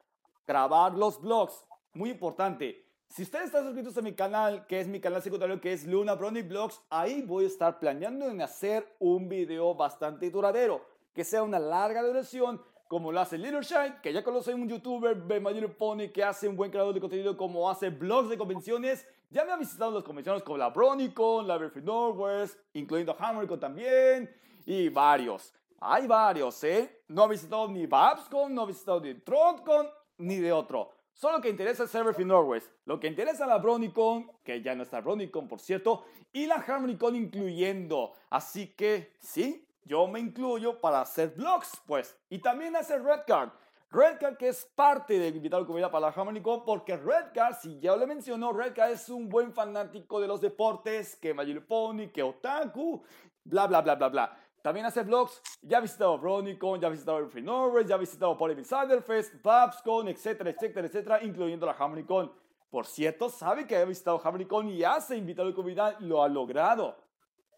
Grabar 0.46 0.94
los 0.94 1.22
vlogs, 1.22 1.64
muy 1.94 2.10
importante. 2.10 2.84
Si 3.08 3.22
ustedes 3.22 3.46
están 3.46 3.66
suscritos 3.66 3.96
a 3.96 4.02
mi 4.02 4.14
canal, 4.14 4.66
que 4.66 4.80
es 4.80 4.88
mi 4.88 5.00
canal 5.00 5.22
secundario, 5.22 5.62
que 5.62 5.74
es 5.74 5.86
Luna 5.86 6.16
Brownie 6.16 6.42
Vlogs, 6.42 6.82
ahí 6.90 7.22
voy 7.22 7.44
a 7.46 7.48
estar 7.48 7.80
planeando 7.80 8.28
en 8.28 8.42
hacer 8.42 8.96
un 8.98 9.30
video 9.30 9.76
bastante 9.76 10.32
duradero, 10.32 10.84
que 11.14 11.24
sea 11.24 11.44
una 11.44 11.60
larga 11.60 12.02
duración, 12.02 12.60
como 12.88 13.12
lo 13.12 13.20
hace 13.20 13.38
Little 13.38 13.62
Shine, 13.62 13.98
que 14.02 14.12
ya 14.12 14.24
conoce 14.24 14.56
un 14.56 14.68
youtuber, 14.68 15.16
Mayor 15.40 15.78
Pony, 15.78 16.10
que 16.12 16.24
hace 16.24 16.48
un 16.48 16.56
buen 16.56 16.72
creador 16.72 16.96
de 16.96 17.00
contenido, 17.00 17.38
como 17.38 17.70
hace 17.70 17.92
blogs 17.92 18.30
de 18.30 18.40
convenciones. 18.40 19.08
Ya 19.30 19.46
me 19.46 19.52
ha 19.52 19.58
visitado 19.58 19.92
las 19.92 20.04
convenciones 20.04 20.42
como 20.42 20.58
la 20.58 20.70
Bronicon, 20.70 21.48
la 21.48 21.58
Berfree 21.58 21.84
Northwest, 21.84 22.60
incluyendo 22.74 23.16
HammerCon 23.18 23.60
también, 23.60 24.36
y 24.66 24.90
varios. 24.90 25.54
Hay 25.80 26.08
varios, 26.08 26.64
¿eh? 26.64 27.04
No 27.10 27.24
ha 27.24 27.28
visitado 27.28 27.68
ni 27.68 27.86
Babscon, 27.86 28.54
no 28.54 28.62
ha 28.62 28.66
visitado 28.66 29.00
ni 29.02 29.14
TrotCon, 29.14 29.88
ni 30.18 30.38
de 30.38 30.52
otro. 30.52 30.92
Solo 31.14 31.40
que 31.40 31.50
interesa 31.50 31.86
es 31.86 31.94
Berfree 31.94 32.26
Northwest. 32.26 32.70
Lo 32.86 33.00
que 33.00 33.08
interesa 33.08 33.46
la 33.46 33.58
Bronicon, 33.58 34.30
que 34.44 34.62
ya 34.62 34.76
no 34.76 34.84
está 34.84 35.00
Bronicon, 35.00 35.48
por 35.48 35.60
cierto, 35.60 36.06
y 36.34 36.46
la 36.46 36.56
HarmonyCon 36.56 37.16
incluyendo. 37.16 38.12
Así 38.30 38.68
que, 38.76 39.14
sí, 39.20 39.66
yo 39.86 40.08
me 40.08 40.20
incluyo 40.20 40.82
para 40.82 41.00
hacer 41.00 41.34
vlogs, 41.36 41.82
pues, 41.86 42.18
y 42.30 42.40
también 42.40 42.76
hacer 42.76 43.02
Redcard. 43.02 43.52
Redcard 43.92 44.36
que 44.36 44.50
es 44.50 44.66
parte 44.76 45.18
del 45.18 45.38
invitado 45.38 45.66
comunidad 45.66 45.90
para 45.90 46.08
la 46.08 46.14
HarmonyCon, 46.14 46.66
porque 46.66 46.98
Redcard, 46.98 47.56
si 47.62 47.80
ya 47.80 47.96
le 47.96 48.08
mencionó, 48.08 48.52
Redcard 48.52 48.92
es 48.92 49.08
un 49.08 49.30
buen 49.30 49.54
fanático 49.54 50.20
de 50.20 50.28
los 50.28 50.42
deportes, 50.42 51.16
que 51.16 51.34
My 51.34 51.60
Pony, 51.62 52.10
que 52.14 52.24
Otaku, 52.24 53.04
bla, 53.46 53.68
bla, 53.68 53.82
bla, 53.82 53.96
bla, 53.96 54.10
bla. 54.10 54.38
También 54.66 54.88
hace 54.88 55.04
vlogs, 55.04 55.44
ya 55.62 55.78
ha 55.78 55.80
visitado 55.80 56.18
Bronicon, 56.18 56.82
ya 56.82 56.88
ha 56.88 56.90
visitado 56.90 57.30
Free 57.30 57.44
Norway, 57.44 57.86
ya 57.86 57.94
ha 57.94 57.98
visitado 58.00 58.36
Poly 58.36 58.56
Fest, 58.64 59.36
Babscon, 59.44 60.08
etcétera, 60.08 60.50
etcétera, 60.50 60.88
etcétera, 60.88 61.24
incluyendo 61.24 61.68
la 61.68 61.74
HarmonyCon. 61.74 62.32
Por 62.72 62.88
cierto, 62.88 63.30
sabe 63.30 63.68
que 63.68 63.78
ha 63.78 63.86
visitado 63.86 64.20
HarmonyCon 64.20 64.70
y 64.70 64.84
hace 64.84 65.18
invitado 65.18 65.48
de 65.50 65.54
comunidad, 65.54 66.00
lo 66.00 66.24
ha 66.24 66.28
logrado. 66.28 66.98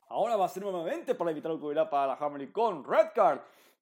Ahora 0.09 0.35
va 0.35 0.47
a 0.47 0.49
ser 0.49 0.63
nuevamente 0.63 1.15
para 1.15 1.31
invitar 1.31 1.53
a 1.53 1.55
comunidad 1.55 1.89
para 1.89 2.07
la 2.07 2.13
Harmony 2.15 2.51
con 2.51 2.83
Redcard. 2.83 3.39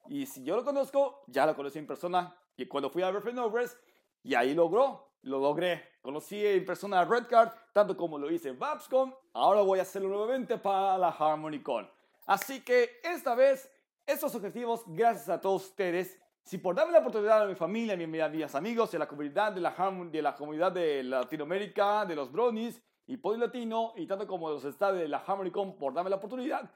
Y 0.08 0.28
si 0.28 0.44
yo 0.44 0.56
lo 0.56 0.64
conozco, 0.64 1.24
ya 1.26 1.48
lo 1.48 1.56
conocí 1.56 1.80
en 1.80 1.88
persona. 1.88 2.38
Y 2.56 2.68
cuando 2.68 2.92
fui 2.92 3.02
a 3.02 3.10
Berfree 3.10 3.40
Overs, 3.40 3.76
y 4.22 4.36
ahí 4.36 4.54
logró, 4.54 5.14
lo 5.24 5.40
logré. 5.40 5.94
Conocí 6.04 6.46
en 6.46 6.64
persona 6.64 7.00
a 7.00 7.06
Redcard, 7.06 7.54
tanto 7.74 7.98
como 7.98 8.20
lo 8.20 8.30
hice 8.30 8.50
en 8.50 8.60
Babscon. 8.60 9.16
Ahora 9.34 9.62
voy 9.62 9.80
a 9.80 9.82
hacerlo 9.82 10.10
nuevamente 10.10 10.60
para 10.60 10.96
la 11.00 11.08
HarmonyCon. 11.10 11.95
Así 12.26 12.62
que 12.62 13.00
esta 13.04 13.36
vez, 13.36 13.70
estos 14.06 14.34
objetivos, 14.36 14.84
gracias 14.88 15.30
a 15.30 15.40
todos 15.40 15.66
ustedes. 15.66 16.20
Si 16.44 16.58
por 16.58 16.76
darme 16.76 16.94
la 16.94 17.00
oportunidad 17.00 17.44
a 17.44 17.48
mi 17.48 17.56
familia, 17.56 17.94
a 17.94 18.30
mis 18.30 18.56
amigos, 18.56 18.94
a 18.94 19.00
la 19.00 19.08
comunidad 19.08 19.52
de 19.52 19.62
la, 19.62 19.72
de 20.12 20.22
la 20.22 20.36
comunidad 20.36 20.72
de 20.72 21.04
Latinoamérica, 21.04 22.06
de 22.06 22.16
los 22.16 22.32
Bronies, 22.32 22.82
y 23.08 23.18
Pony 23.18 23.38
Latino 23.38 23.94
y 23.96 24.08
tanto 24.08 24.28
como 24.28 24.50
los 24.50 24.66
estados 24.66 24.98
de 24.98 25.08
la 25.08 25.18
HarmonyCon 25.20 25.78
por 25.78 25.94
darme 25.94 26.10
la 26.10 26.16
oportunidad. 26.18 26.70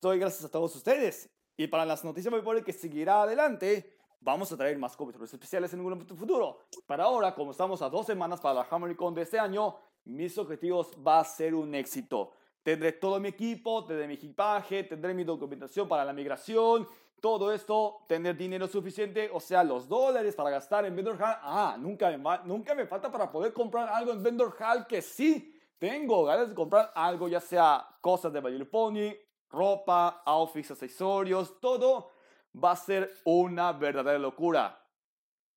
Doy 0.00 0.18
gracias 0.18 0.44
a 0.44 0.50
todos 0.50 0.74
ustedes. 0.74 1.30
Y 1.56 1.66
para 1.66 1.84
las 1.84 2.04
noticias 2.04 2.32
muy 2.32 2.62
que 2.62 2.72
seguirá 2.72 3.22
adelante, 3.22 3.94
vamos 4.20 4.50
a 4.52 4.56
traer 4.56 4.78
más 4.78 4.96
coberturas 4.96 5.32
especiales 5.32 5.72
en 5.74 5.80
un 5.80 6.06
futuro. 6.06 6.60
Para 6.86 7.04
ahora, 7.04 7.34
como 7.34 7.50
estamos 7.50 7.82
a 7.82 7.90
dos 7.90 8.06
semanas 8.06 8.40
para 8.40 8.54
la 8.54 8.62
HarmonyCon 8.62 9.14
de 9.14 9.22
este 9.22 9.38
año, 9.38 9.76
mis 10.04 10.36
objetivos 10.38 10.92
va 11.06 11.20
a 11.20 11.24
ser 11.24 11.54
un 11.54 11.74
éxito. 11.74 12.32
Tendré 12.62 12.92
todo 12.92 13.18
mi 13.18 13.28
equipo, 13.28 13.84
tendré 13.84 14.06
mi 14.06 14.14
equipaje, 14.14 14.84
tendré 14.84 15.14
mi 15.14 15.24
documentación 15.24 15.88
para 15.88 16.04
la 16.04 16.12
migración, 16.12 16.86
todo 17.20 17.52
esto, 17.52 18.04
tener 18.08 18.36
dinero 18.36 18.66
suficiente, 18.66 19.30
o 19.32 19.38
sea, 19.38 19.62
los 19.62 19.88
dólares 19.88 20.34
para 20.34 20.50
gastar 20.50 20.84
en 20.84 20.96
Vendor 20.96 21.16
Hall. 21.20 21.36
Ah, 21.42 21.76
nunca 21.78 22.10
me, 22.10 22.38
nunca 22.44 22.74
me 22.74 22.86
falta 22.86 23.10
para 23.10 23.30
poder 23.30 23.52
comprar 23.52 23.88
algo 23.88 24.12
en 24.12 24.22
Vendor 24.22 24.56
Hall 24.58 24.86
que 24.86 25.00
sí 25.00 25.56
tengo 25.78 26.24
ganas 26.24 26.48
de 26.48 26.54
comprar 26.54 26.92
algo, 26.94 27.28
ya 27.28 27.40
sea 27.40 27.86
cosas 28.00 28.32
de 28.32 28.40
My 28.40 28.64
Pony, 28.64 29.12
ropa, 29.50 30.22
outfits, 30.24 30.70
accesorios, 30.72 31.60
todo 31.60 32.10
va 32.52 32.72
a 32.72 32.76
ser 32.76 33.12
una 33.24 33.72
verdadera 33.72 34.18
locura. 34.18 34.78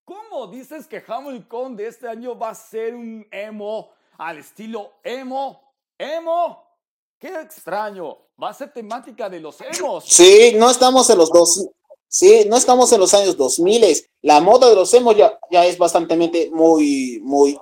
¿Cómo 0.04 0.48
dices 0.48 0.88
que 0.88 1.04
Hamilton 1.06 1.76
de 1.76 1.88
este 1.88 2.08
año 2.08 2.38
va 2.38 2.50
a 2.50 2.56
ser 2.56 2.94
un 2.94 3.28
emo 3.32 3.92
al 4.18 4.38
estilo 4.38 4.94
emo? 5.04 5.74
¿Emo? 5.98 6.65
Qué 7.20 7.28
extraño. 7.28 8.18
Va 8.42 8.50
a 8.50 8.54
ser 8.54 8.74
temática 8.74 9.30
de 9.30 9.40
los 9.40 9.58
emos. 9.62 10.04
Sí, 10.06 10.54
no 10.58 10.70
estamos 10.70 11.10
en 11.10 11.18
los 11.18 11.30
dos. 11.30 11.70
Sí, 12.08 12.46
no 12.48 12.58
estamos 12.58 12.92
en 12.92 13.00
los 13.00 13.14
años 13.14 13.38
2000. 13.38 14.06
La 14.22 14.42
moda 14.42 14.70
de 14.70 14.76
los 14.76 14.94
emos 14.94 15.16
ya, 15.16 15.38
ya 15.52 15.66
es 15.66 15.78
bastante 15.78 16.16
muy, 16.52 17.20
muy 17.24 17.60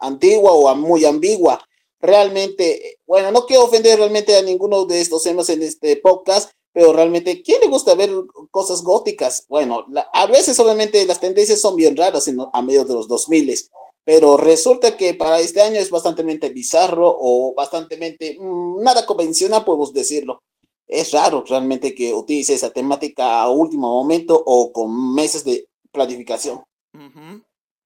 antigua 0.00 0.52
o 0.52 0.74
muy 0.74 1.04
ambigua. 1.04 1.62
Realmente, 2.00 2.98
bueno, 3.06 3.30
no 3.30 3.46
quiero 3.46 3.64
ofender 3.64 3.98
realmente 3.98 4.36
a 4.36 4.42
ninguno 4.42 4.84
de 4.84 5.00
estos 5.00 5.24
emos 5.26 5.48
en 5.48 5.62
este 5.62 5.96
podcast, 5.96 6.50
pero 6.72 6.92
realmente, 6.92 7.42
¿quién 7.42 7.60
le 7.60 7.68
gusta 7.68 7.94
ver 7.94 8.10
cosas 8.50 8.82
góticas? 8.82 9.46
Bueno, 9.48 9.86
a 10.12 10.26
veces 10.26 10.58
obviamente 10.60 11.04
las 11.06 11.20
tendencias 11.20 11.60
son 11.60 11.74
bien 11.74 11.96
raras 11.96 12.28
a 12.52 12.62
medio 12.62 12.84
de 12.84 12.94
los 12.94 13.08
2000 13.08 13.70
pero 14.06 14.36
resulta 14.36 14.96
que 14.96 15.14
para 15.14 15.40
este 15.40 15.60
año 15.60 15.80
es 15.80 15.90
bastante 15.90 16.22
bizarro 16.50 17.12
o 17.18 17.52
bastante 17.56 17.96
mm, 18.38 18.80
nada 18.80 19.04
convencional, 19.04 19.64
podemos 19.64 19.92
decirlo. 19.92 20.44
Es 20.86 21.10
raro 21.10 21.42
realmente 21.44 21.92
que 21.92 22.14
utilice 22.14 22.54
esa 22.54 22.70
temática 22.70 23.42
a 23.42 23.50
último 23.50 23.88
momento 23.88 24.40
o 24.46 24.72
con 24.72 25.12
meses 25.12 25.44
de 25.44 25.68
planificación. 25.90 26.62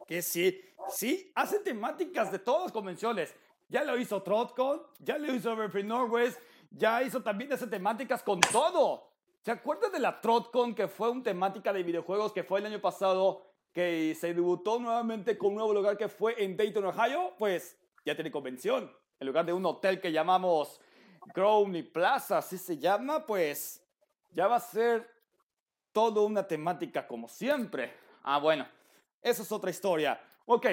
Que 0.06 0.20
sí, 0.20 0.60
sí, 0.90 1.32
hace 1.34 1.60
temáticas 1.60 2.30
de 2.30 2.38
todas 2.38 2.64
las 2.64 2.72
convenciones. 2.72 3.34
Ya 3.70 3.82
lo 3.82 3.98
hizo 3.98 4.22
Trotcon, 4.22 4.82
ya 4.98 5.16
lo 5.16 5.34
hizo 5.34 5.52
Everfree 5.52 5.84
Norwest, 5.84 6.38
ya 6.70 7.02
hizo 7.02 7.22
también 7.22 7.50
esas 7.50 7.70
temáticas 7.70 8.22
con 8.22 8.40
todo. 8.42 9.08
¿Se 9.42 9.52
acuerdan 9.52 9.90
de 9.90 10.00
la 10.00 10.20
Trotcon 10.20 10.74
que 10.74 10.86
fue 10.86 11.08
una 11.08 11.22
temática 11.22 11.72
de 11.72 11.82
videojuegos 11.82 12.34
que 12.34 12.44
fue 12.44 12.60
el 12.60 12.66
año 12.66 12.80
pasado? 12.82 13.49
Que 13.72 14.14
se 14.14 14.34
debutó 14.34 14.78
nuevamente 14.78 15.38
con 15.38 15.50
un 15.50 15.56
nuevo 15.56 15.74
lugar 15.74 15.96
que 15.96 16.08
fue 16.08 16.42
en 16.42 16.56
Dayton, 16.56 16.84
Ohio, 16.84 17.34
pues 17.38 17.78
ya 18.04 18.14
tiene 18.14 18.30
convención. 18.30 18.90
En 19.18 19.26
lugar 19.26 19.44
de 19.44 19.52
un 19.52 19.64
hotel 19.66 20.00
que 20.00 20.12
llamamos 20.12 20.80
Growney 21.34 21.82
Plaza, 21.82 22.38
así 22.38 22.58
se 22.58 22.78
llama, 22.78 23.26
pues 23.26 23.86
ya 24.30 24.46
va 24.46 24.56
a 24.56 24.60
ser 24.60 25.08
todo 25.92 26.24
una 26.24 26.46
temática 26.46 27.06
como 27.06 27.28
siempre. 27.28 27.92
Ah, 28.22 28.38
bueno, 28.38 28.66
eso 29.22 29.42
es 29.42 29.52
otra 29.52 29.70
historia. 29.70 30.20
Ok, 30.46 30.66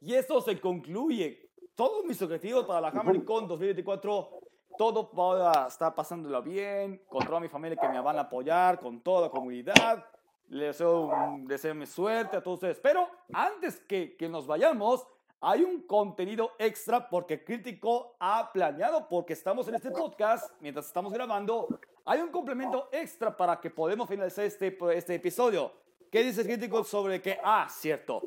y 0.00 0.14
esto 0.14 0.40
se 0.40 0.60
concluye. 0.60 1.52
Todos 1.74 2.04
mis 2.04 2.20
objetivos 2.20 2.66
para 2.66 2.80
la 2.80 2.88
HammerCon 2.88 3.48
2024, 3.48 4.38
todo 4.76 5.10
va 5.12 5.64
a 5.64 5.68
estar 5.68 5.94
pasándolo 5.94 6.42
bien, 6.42 7.02
con 7.08 7.24
toda 7.24 7.40
mi 7.40 7.48
familia 7.48 7.78
que 7.80 7.88
me 7.88 8.00
van 8.00 8.18
a 8.18 8.22
apoyar, 8.22 8.78
con 8.80 9.02
toda 9.02 9.22
la 9.22 9.30
comunidad. 9.30 10.04
Les 10.48 10.68
deseo, 10.68 11.10
deseo 11.44 11.74
mi 11.74 11.86
suerte 11.86 12.36
a 12.36 12.42
todos 12.42 12.56
ustedes. 12.56 12.80
Pero 12.80 13.08
antes 13.32 13.80
que, 13.80 14.16
que 14.16 14.28
nos 14.28 14.46
vayamos, 14.46 15.06
hay 15.40 15.62
un 15.62 15.82
contenido 15.82 16.52
extra 16.58 17.08
porque 17.08 17.44
Crítico 17.44 18.16
ha 18.18 18.50
planeado, 18.52 19.08
porque 19.08 19.34
estamos 19.34 19.68
en 19.68 19.74
este 19.74 19.90
podcast, 19.90 20.50
mientras 20.60 20.86
estamos 20.86 21.12
grabando, 21.12 21.68
hay 22.04 22.20
un 22.20 22.30
complemento 22.30 22.88
extra 22.92 23.36
para 23.36 23.60
que 23.60 23.70
podamos 23.70 24.08
finalizar 24.08 24.44
este, 24.44 24.76
este 24.94 25.14
episodio. 25.14 25.72
¿Qué 26.10 26.22
dice 26.22 26.44
Crítico 26.44 26.84
sobre 26.84 27.20
que, 27.20 27.38
ah, 27.42 27.66
cierto, 27.68 28.22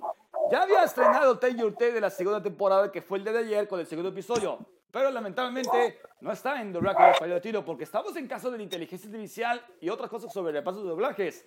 ya 0.51 0.63
había 0.63 0.83
estrenado 0.83 1.39
Tell 1.39 1.57
Your 1.57 1.75
de 1.75 2.01
la 2.01 2.09
segunda 2.09 2.41
temporada, 2.41 2.91
que 2.91 3.01
fue 3.01 3.17
el 3.17 3.23
de 3.23 3.37
ayer 3.37 3.67
con 3.67 3.79
el 3.79 3.85
segundo 3.85 4.09
episodio, 4.09 4.59
pero 4.91 5.09
lamentablemente 5.09 5.99
no 6.21 6.31
está 6.31 6.61
en 6.61 6.71
doblaje 6.71 7.03
de 7.03 7.11
español 7.11 7.41
tiro 7.41 7.65
porque 7.65 7.83
estamos 7.83 8.15
en 8.15 8.27
caso 8.27 8.51
de 8.51 8.57
la 8.57 8.63
inteligencia 8.63 9.09
artificial 9.09 9.65
y 9.81 9.89
otras 9.89 10.09
cosas 10.09 10.31
sobre 10.31 10.53
repasos 10.53 10.83
de 10.83 10.89
doblajes. 10.89 11.45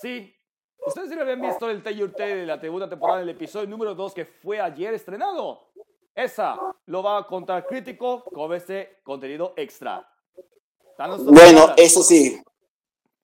Sí, 0.00 0.30
ustedes 0.86 1.08
sí 1.08 1.18
habían 1.18 1.40
visto 1.40 1.70
el 1.70 1.82
Taylor 1.82 2.12
T 2.12 2.22
de 2.22 2.46
la 2.46 2.60
segunda 2.60 2.86
temporada 2.86 3.20
del 3.20 3.30
episodio 3.30 3.66
número 3.66 3.94
2 3.94 4.12
que 4.12 4.26
fue 4.26 4.60
ayer 4.60 4.92
estrenado. 4.92 5.70
Esa 6.14 6.58
lo 6.84 7.02
va 7.02 7.18
a 7.18 7.26
contar 7.26 7.66
crítico 7.66 8.22
con 8.24 8.52
este 8.52 8.98
contenido 9.02 9.54
extra. 9.56 10.06
Bueno, 11.24 11.72
eso 11.78 12.02
sí. 12.02 12.38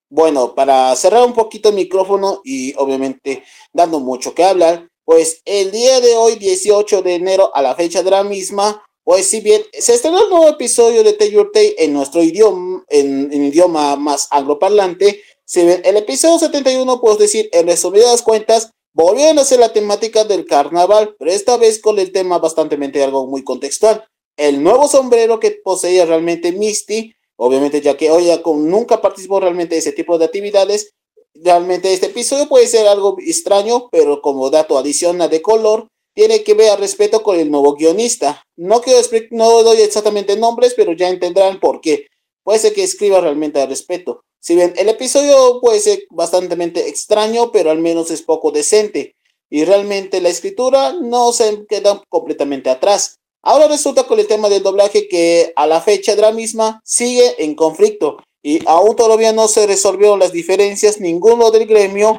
Bueno, 0.08 0.54
para 0.54 0.94
cerrar 0.96 1.24
un 1.24 1.34
poquito 1.34 1.68
el 1.68 1.74
micrófono 1.74 2.40
y 2.42 2.74
obviamente 2.76 3.44
dando 3.72 4.00
mucho 4.00 4.34
que 4.34 4.44
hablar, 4.44 4.88
pues 5.04 5.42
el 5.44 5.70
día 5.70 6.00
de 6.00 6.16
hoy, 6.16 6.36
18 6.36 7.02
de 7.02 7.14
enero, 7.16 7.54
a 7.54 7.60
la 7.60 7.74
fecha 7.74 8.02
de 8.02 8.10
la 8.10 8.24
misma, 8.24 8.82
pues 9.04 9.26
si 9.26 9.40
bien 9.40 9.62
se 9.72 9.94
estrenó 9.94 10.22
el 10.22 10.30
nuevo 10.30 10.48
episodio 10.48 11.02
de 11.02 11.14
Taylor 11.14 11.50
Tay 11.52 11.74
en 11.76 11.92
nuestro 11.92 12.22
idioma, 12.22 12.84
en, 12.88 13.32
en 13.32 13.44
idioma 13.44 13.96
más 13.96 14.28
angloparlante, 14.30 15.22
si 15.52 15.66
ven 15.66 15.82
el 15.84 15.98
episodio 15.98 16.38
71, 16.38 16.98
puedo 17.02 17.16
decir, 17.16 17.50
en 17.52 17.66
resumidas 17.66 18.22
cuentas, 18.22 18.70
volvieron 18.94 19.38
a 19.38 19.42
hacer 19.42 19.60
la 19.60 19.70
temática 19.70 20.24
del 20.24 20.46
carnaval, 20.46 21.14
pero 21.18 21.30
esta 21.30 21.58
vez 21.58 21.78
con 21.78 21.98
el 21.98 22.10
tema 22.10 22.38
bastante 22.38 22.76
algo 23.04 23.26
muy 23.26 23.44
contextual. 23.44 24.02
El 24.38 24.62
nuevo 24.62 24.88
sombrero 24.88 25.40
que 25.40 25.50
poseía 25.62 26.06
realmente 26.06 26.52
Misty, 26.52 27.12
obviamente 27.36 27.82
ya 27.82 27.98
que 27.98 28.10
hoy 28.10 28.30
nunca 28.46 29.02
participó 29.02 29.40
realmente 29.40 29.74
de 29.74 29.80
ese 29.80 29.92
tipo 29.92 30.16
de 30.16 30.24
actividades, 30.24 30.94
realmente 31.34 31.92
este 31.92 32.06
episodio 32.06 32.48
puede 32.48 32.66
ser 32.66 32.88
algo 32.88 33.16
extraño, 33.18 33.90
pero 33.92 34.22
como 34.22 34.48
dato 34.48 34.78
adicional 34.78 35.28
de 35.28 35.42
color, 35.42 35.86
tiene 36.14 36.44
que 36.44 36.54
ver 36.54 36.70
al 36.70 36.78
respeto 36.78 37.22
con 37.22 37.38
el 37.38 37.50
nuevo 37.50 37.74
guionista. 37.74 38.42
No, 38.56 38.80
quiero 38.80 39.00
no 39.32 39.62
doy 39.62 39.82
exactamente 39.82 40.34
nombres, 40.34 40.72
pero 40.74 40.94
ya 40.94 41.10
entenderán 41.10 41.60
por 41.60 41.82
qué. 41.82 42.06
Puede 42.42 42.58
ser 42.58 42.72
que 42.72 42.84
escriba 42.84 43.20
realmente 43.20 43.60
al 43.60 43.68
respeto. 43.68 44.22
Si 44.42 44.56
bien 44.56 44.74
el 44.76 44.88
episodio 44.88 45.60
puede 45.60 45.78
ser 45.78 46.00
bastante 46.10 46.88
extraño, 46.88 47.52
pero 47.52 47.70
al 47.70 47.78
menos 47.78 48.10
es 48.10 48.22
poco 48.22 48.50
decente. 48.50 49.14
Y 49.48 49.64
realmente 49.64 50.20
la 50.20 50.30
escritura 50.30 50.94
no 50.94 51.32
se 51.32 51.64
queda 51.68 52.02
completamente 52.08 52.68
atrás. 52.68 53.20
Ahora 53.40 53.68
resulta 53.68 54.04
con 54.04 54.18
el 54.18 54.26
tema 54.26 54.48
del 54.48 54.64
doblaje 54.64 55.06
que 55.06 55.52
a 55.54 55.68
la 55.68 55.80
fecha 55.80 56.16
de 56.16 56.22
la 56.22 56.32
misma 56.32 56.80
sigue 56.84 57.44
en 57.44 57.54
conflicto 57.54 58.16
y 58.42 58.66
aún 58.66 58.96
todavía 58.96 59.32
no 59.32 59.46
se 59.46 59.64
resolvieron 59.64 60.18
las 60.18 60.32
diferencias 60.32 61.00
ninguno 61.00 61.52
del 61.52 61.66
gremio 61.66 62.18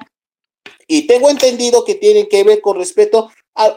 y 0.87 1.07
tengo 1.07 1.29
entendido 1.29 1.83
que 1.83 1.95
tienen 1.95 2.27
que 2.27 2.45
ver 2.45 2.61
con 2.61 2.77
respeto 2.77 3.31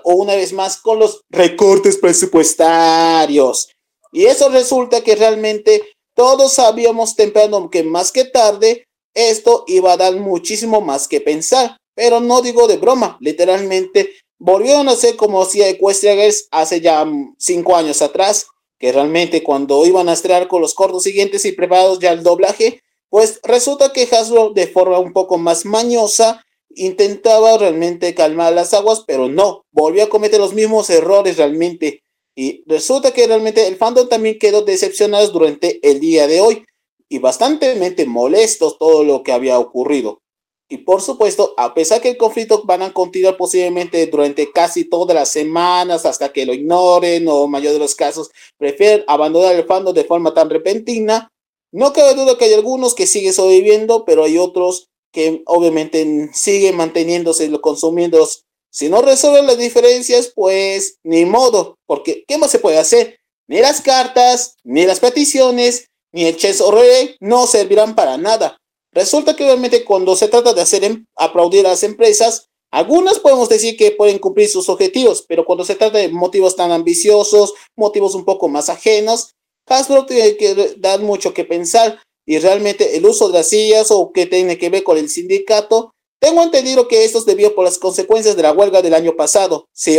o 0.04 0.14
una 0.14 0.36
vez 0.36 0.52
más 0.52 0.76
con 0.76 1.00
los 1.00 1.22
recortes 1.30 1.96
presupuestarios. 1.96 3.70
Y 4.12 4.26
eso 4.26 4.48
resulta 4.50 5.02
que 5.02 5.16
realmente 5.16 5.95
todos 6.16 6.54
sabíamos 6.54 7.14
temprano 7.14 7.70
que 7.70 7.84
más 7.84 8.10
que 8.10 8.24
tarde 8.24 8.88
esto 9.14 9.64
iba 9.68 9.92
a 9.92 9.96
dar 9.96 10.16
muchísimo 10.16 10.80
más 10.80 11.06
que 11.06 11.20
pensar. 11.20 11.76
Pero 11.94 12.20
no 12.20 12.42
digo 12.42 12.66
de 12.66 12.78
broma, 12.78 13.16
literalmente 13.20 14.12
volvieron 14.38 14.88
a 14.88 14.96
ser 14.96 15.16
como 15.16 15.42
hacía 15.42 15.68
Equestria 15.68 16.14
Girls 16.14 16.48
hace 16.50 16.80
ya 16.80 17.06
cinco 17.38 17.76
años 17.76 18.02
atrás, 18.02 18.46
que 18.78 18.92
realmente 18.92 19.42
cuando 19.42 19.86
iban 19.86 20.08
a 20.08 20.14
estrenar 20.14 20.48
con 20.48 20.60
los 20.60 20.74
cortos 20.74 21.04
siguientes 21.04 21.44
y 21.44 21.52
preparados 21.52 21.98
ya 21.98 22.12
el 22.12 22.22
doblaje, 22.22 22.82
pues 23.08 23.40
resulta 23.42 23.92
que 23.92 24.08
Hasbro 24.10 24.50
de 24.50 24.66
forma 24.66 24.98
un 24.98 25.12
poco 25.12 25.38
más 25.38 25.64
mañosa 25.64 26.44
intentaba 26.70 27.56
realmente 27.56 28.14
calmar 28.14 28.52
las 28.52 28.74
aguas, 28.74 29.04
pero 29.06 29.28
no, 29.28 29.64
volvió 29.70 30.04
a 30.04 30.08
cometer 30.08 30.40
los 30.40 30.52
mismos 30.52 30.90
errores 30.90 31.38
realmente. 31.38 32.02
Y 32.36 32.62
resulta 32.66 33.12
que 33.12 33.26
realmente 33.26 33.66
el 33.66 33.76
fandom 33.76 34.08
también 34.08 34.38
quedó 34.38 34.62
decepcionado 34.62 35.26
durante 35.30 35.80
el 35.88 36.00
día 36.00 36.26
de 36.26 36.40
hoy 36.40 36.64
y 37.08 37.18
bastante 37.18 37.74
molestos 38.06 38.78
todo 38.78 39.02
lo 39.04 39.22
que 39.22 39.32
había 39.32 39.58
ocurrido. 39.58 40.20
Y 40.68 40.78
por 40.78 41.00
supuesto, 41.00 41.54
a 41.56 41.74
pesar 41.74 42.00
que 42.02 42.10
el 42.10 42.16
conflicto 42.16 42.62
van 42.64 42.82
a 42.82 42.92
continuar 42.92 43.36
posiblemente 43.36 44.04
durante 44.08 44.50
casi 44.50 44.84
todas 44.84 45.14
las 45.14 45.30
semanas 45.30 46.04
hasta 46.04 46.32
que 46.32 46.44
lo 46.44 46.52
ignoren 46.52 47.26
o 47.28 47.46
mayor 47.46 47.72
de 47.72 47.78
los 47.78 47.94
casos 47.94 48.30
prefieren 48.58 49.04
abandonar 49.06 49.54
el 49.54 49.64
fandom 49.64 49.94
de 49.94 50.04
forma 50.04 50.34
tan 50.34 50.50
repentina, 50.50 51.32
no 51.72 51.92
cabe 51.92 52.14
duda 52.14 52.36
que 52.36 52.46
hay 52.46 52.54
algunos 52.54 52.94
que 52.94 53.06
siguen 53.06 53.32
sobreviviendo, 53.32 54.04
pero 54.04 54.24
hay 54.24 54.38
otros 54.38 54.88
que 55.12 55.42
obviamente 55.46 56.30
siguen 56.32 56.76
manteniéndose 56.76 57.50
consumiendo. 57.60 58.26
Si 58.70 58.88
no 58.88 59.02
resuelven 59.02 59.46
las 59.46 59.58
diferencias, 59.58 60.32
pues 60.34 60.98
ni 61.02 61.24
modo, 61.24 61.76
porque 61.86 62.24
¿qué 62.26 62.38
más 62.38 62.50
se 62.50 62.58
puede 62.58 62.78
hacer? 62.78 63.18
Ni 63.48 63.60
las 63.60 63.80
cartas, 63.80 64.56
ni 64.64 64.84
las 64.84 65.00
peticiones, 65.00 65.86
ni 66.12 66.24
el 66.26 66.36
chess 66.36 66.60
o 66.60 66.74
no 67.20 67.46
servirán 67.46 67.94
para 67.94 68.16
nada. 68.16 68.58
Resulta 68.92 69.36
que 69.36 69.44
obviamente 69.44 69.84
cuando 69.84 70.16
se 70.16 70.28
trata 70.28 70.52
de 70.54 70.62
hacer 70.62 70.82
em, 70.84 71.04
aplaudir 71.16 71.66
a 71.66 71.70
las 71.70 71.82
empresas, 71.82 72.48
algunas 72.72 73.18
podemos 73.18 73.48
decir 73.48 73.76
que 73.76 73.92
pueden 73.92 74.18
cumplir 74.18 74.48
sus 74.48 74.68
objetivos, 74.68 75.24
pero 75.28 75.44
cuando 75.44 75.64
se 75.64 75.74
trata 75.74 75.98
de 75.98 76.08
motivos 76.08 76.56
tan 76.56 76.72
ambiciosos, 76.72 77.54
motivos 77.76 78.14
un 78.14 78.24
poco 78.24 78.48
más 78.48 78.68
ajenos, 78.68 79.34
Hasbro 79.66 80.06
tiene 80.06 80.36
que 80.36 80.74
dar 80.78 81.00
mucho 81.00 81.34
que 81.34 81.44
pensar 81.44 82.00
y 82.26 82.38
realmente 82.38 82.96
el 82.96 83.06
uso 83.06 83.28
de 83.28 83.34
las 83.34 83.48
sillas 83.48 83.90
o 83.90 84.12
que 84.12 84.26
tiene 84.26 84.58
que 84.58 84.70
ver 84.70 84.82
con 84.82 84.96
el 84.96 85.08
sindicato. 85.08 85.92
Tengo 86.18 86.42
entendido 86.42 86.88
que 86.88 87.04
esto 87.04 87.18
es 87.18 87.26
debido 87.26 87.54
por 87.54 87.64
las 87.64 87.78
consecuencias 87.78 88.36
de 88.36 88.42
la 88.42 88.52
huelga 88.52 88.82
del 88.82 88.94
año 88.94 89.14
pasado. 89.14 89.68
Si, 89.72 89.96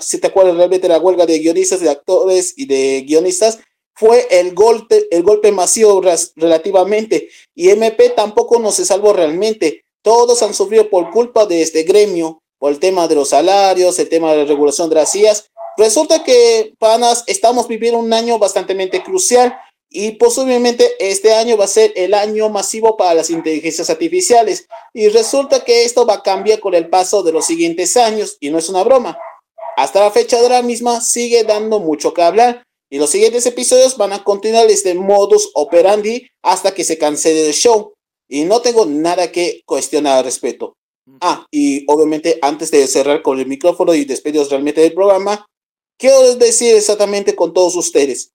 si 0.00 0.18
te 0.18 0.26
acuerdas 0.26 0.56
realmente 0.56 0.88
de 0.88 0.94
la 0.94 1.00
huelga 1.00 1.26
de 1.26 1.38
guionistas, 1.38 1.80
de 1.80 1.90
actores 1.90 2.54
y 2.56 2.66
de 2.66 3.04
guionistas, 3.06 3.58
fue 3.94 4.26
el 4.30 4.54
golpe, 4.54 5.06
el 5.10 5.22
golpe 5.22 5.52
masivo 5.52 6.02
relativamente 6.36 7.28
y 7.54 7.68
MP 7.68 8.10
tampoco 8.10 8.58
no 8.58 8.72
se 8.72 8.86
salvó 8.86 9.12
realmente. 9.12 9.84
Todos 10.02 10.42
han 10.42 10.54
sufrido 10.54 10.88
por 10.88 11.10
culpa 11.10 11.46
de 11.46 11.62
este 11.62 11.82
gremio, 11.82 12.42
por 12.58 12.72
el 12.72 12.80
tema 12.80 13.06
de 13.06 13.14
los 13.14 13.28
salarios, 13.28 13.98
el 13.98 14.08
tema 14.08 14.32
de 14.32 14.38
la 14.38 14.44
regulación 14.44 14.88
de 14.88 14.96
las 14.96 15.10
sillas. 15.10 15.50
Resulta 15.76 16.24
que, 16.24 16.74
panas, 16.78 17.24
estamos 17.26 17.68
viviendo 17.68 17.98
un 17.98 18.12
año 18.12 18.38
bastante 18.38 19.02
crucial 19.02 19.54
y 19.92 20.12
posiblemente 20.12 20.92
este 20.98 21.34
año 21.34 21.56
va 21.56 21.66
a 21.66 21.68
ser 21.68 21.92
el 21.96 22.14
año 22.14 22.48
masivo 22.48 22.96
para 22.96 23.14
las 23.14 23.30
inteligencias 23.30 23.90
artificiales. 23.90 24.66
Y 24.94 25.08
resulta 25.08 25.64
que 25.64 25.84
esto 25.84 26.06
va 26.06 26.14
a 26.14 26.22
cambiar 26.22 26.60
con 26.60 26.74
el 26.74 26.88
paso 26.88 27.22
de 27.22 27.32
los 27.32 27.44
siguientes 27.44 27.96
años 27.96 28.36
y 28.40 28.50
no 28.50 28.58
es 28.58 28.68
una 28.68 28.82
broma. 28.82 29.18
Hasta 29.76 30.00
la 30.00 30.10
fecha 30.10 30.40
de 30.40 30.48
la 30.48 30.62
misma 30.62 31.00
sigue 31.00 31.44
dando 31.44 31.80
mucho 31.80 32.12
que 32.12 32.22
hablar 32.22 32.64
y 32.90 32.98
los 32.98 33.10
siguientes 33.10 33.46
episodios 33.46 33.96
van 33.96 34.12
a 34.12 34.22
continuar 34.22 34.70
este 34.70 34.94
modus 34.94 35.50
operandi 35.54 36.26
hasta 36.42 36.74
que 36.74 36.84
se 36.84 36.98
cancele 36.98 37.46
el 37.46 37.54
show. 37.54 37.94
Y 38.28 38.44
no 38.44 38.60
tengo 38.60 38.86
nada 38.86 39.30
que 39.30 39.62
cuestionar 39.66 40.18
al 40.18 40.24
respecto. 40.24 40.74
Ah, 41.20 41.46
y 41.50 41.84
obviamente 41.90 42.38
antes 42.40 42.70
de 42.70 42.86
cerrar 42.86 43.22
con 43.22 43.38
el 43.38 43.46
micrófono 43.46 43.94
y 43.94 44.04
despedirnos 44.04 44.50
realmente 44.50 44.80
del 44.80 44.94
programa, 44.94 45.46
quiero 45.98 46.34
decir 46.36 46.74
exactamente 46.74 47.34
con 47.34 47.52
todos 47.52 47.76
ustedes. 47.76 48.32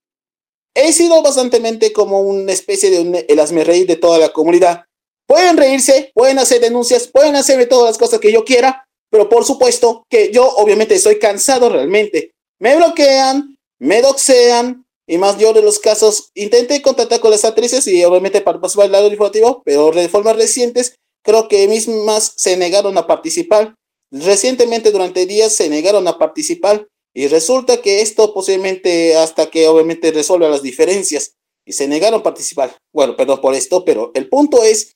He 0.80 0.94
sido 0.94 1.24
bastante 1.24 1.92
como 1.92 2.22
una 2.22 2.52
especie 2.52 2.92
de 2.92 3.00
un, 3.00 3.18
el 3.28 3.40
asme 3.40 3.64
reír 3.64 3.88
de 3.88 3.96
toda 3.96 4.20
la 4.20 4.30
comunidad. 4.30 4.86
Pueden 5.26 5.58
reírse, 5.58 6.12
pueden 6.14 6.38
hacer 6.38 6.62
denuncias, 6.62 7.08
pueden 7.08 7.36
hacerme 7.36 7.66
todas 7.66 7.90
las 7.90 7.98
cosas 7.98 8.20
que 8.20 8.32
yo 8.32 8.46
quiera, 8.46 8.86
pero 9.10 9.28
por 9.28 9.44
supuesto 9.44 10.04
que 10.08 10.32
yo 10.32 10.48
obviamente 10.48 10.94
estoy 10.94 11.18
cansado 11.18 11.70
realmente. 11.70 12.30
Me 12.60 12.76
bloquean, 12.76 13.58
me 13.80 14.04
doxean 14.04 14.86
y 15.08 15.18
más 15.18 15.40
yo 15.40 15.52
de 15.52 15.64
los 15.64 15.80
casos 15.80 16.30
intenté 16.36 16.80
contactar 16.84 17.22
con 17.22 17.32
las 17.32 17.44
actrices 17.44 17.88
y 17.88 18.06
obviamente 18.06 18.42
para 18.42 18.62
pasar 18.62 18.86
el 18.86 18.92
lado 18.92 19.08
informativo, 19.08 19.64
pero 19.66 19.90
de 19.90 20.08
formas 20.10 20.36
recientes 20.36 20.94
creo 21.24 21.48
que 21.48 21.68
mismas 21.68 22.34
se 22.36 22.56
negaron 22.56 22.96
a 23.00 23.08
participar. 23.08 23.74
Recientemente 24.12 24.92
durante 24.92 25.26
días 25.26 25.54
se 25.54 25.70
negaron 25.70 26.08
a 26.08 26.20
participar 26.20 26.86
y 27.18 27.28
resulta 27.30 27.82
que 27.82 28.02
esto 28.02 28.32
posiblemente 28.32 29.18
hasta 29.18 29.50
que 29.50 29.68
obviamente 29.68 30.12
resuelva 30.12 30.50
las 30.50 30.62
diferencias 30.62 31.34
y 31.66 31.74
se 31.74 31.88
negaron 31.88 32.20
a 32.20 32.24
participar. 32.24 32.78
Bueno, 32.94 33.18
perdón 33.18 33.42
por 33.42 33.56
esto, 33.56 33.84
pero 33.84 34.12
el 34.14 34.30
punto 34.30 34.64
es 34.64 34.96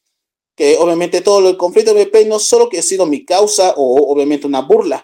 que 0.55 0.77
obviamente 0.77 1.21
todo 1.21 1.49
el 1.49 1.57
conflicto 1.57 1.95
de 1.95 2.05
BP 2.05 2.27
no 2.27 2.37
solo 2.37 2.69
que 2.69 2.77
ha 2.77 2.83
sido 2.83 3.07
mi 3.07 3.25
causa 3.25 3.73
o 3.75 4.13
obviamente 4.13 4.45
una 4.45 4.61
burla. 4.61 5.03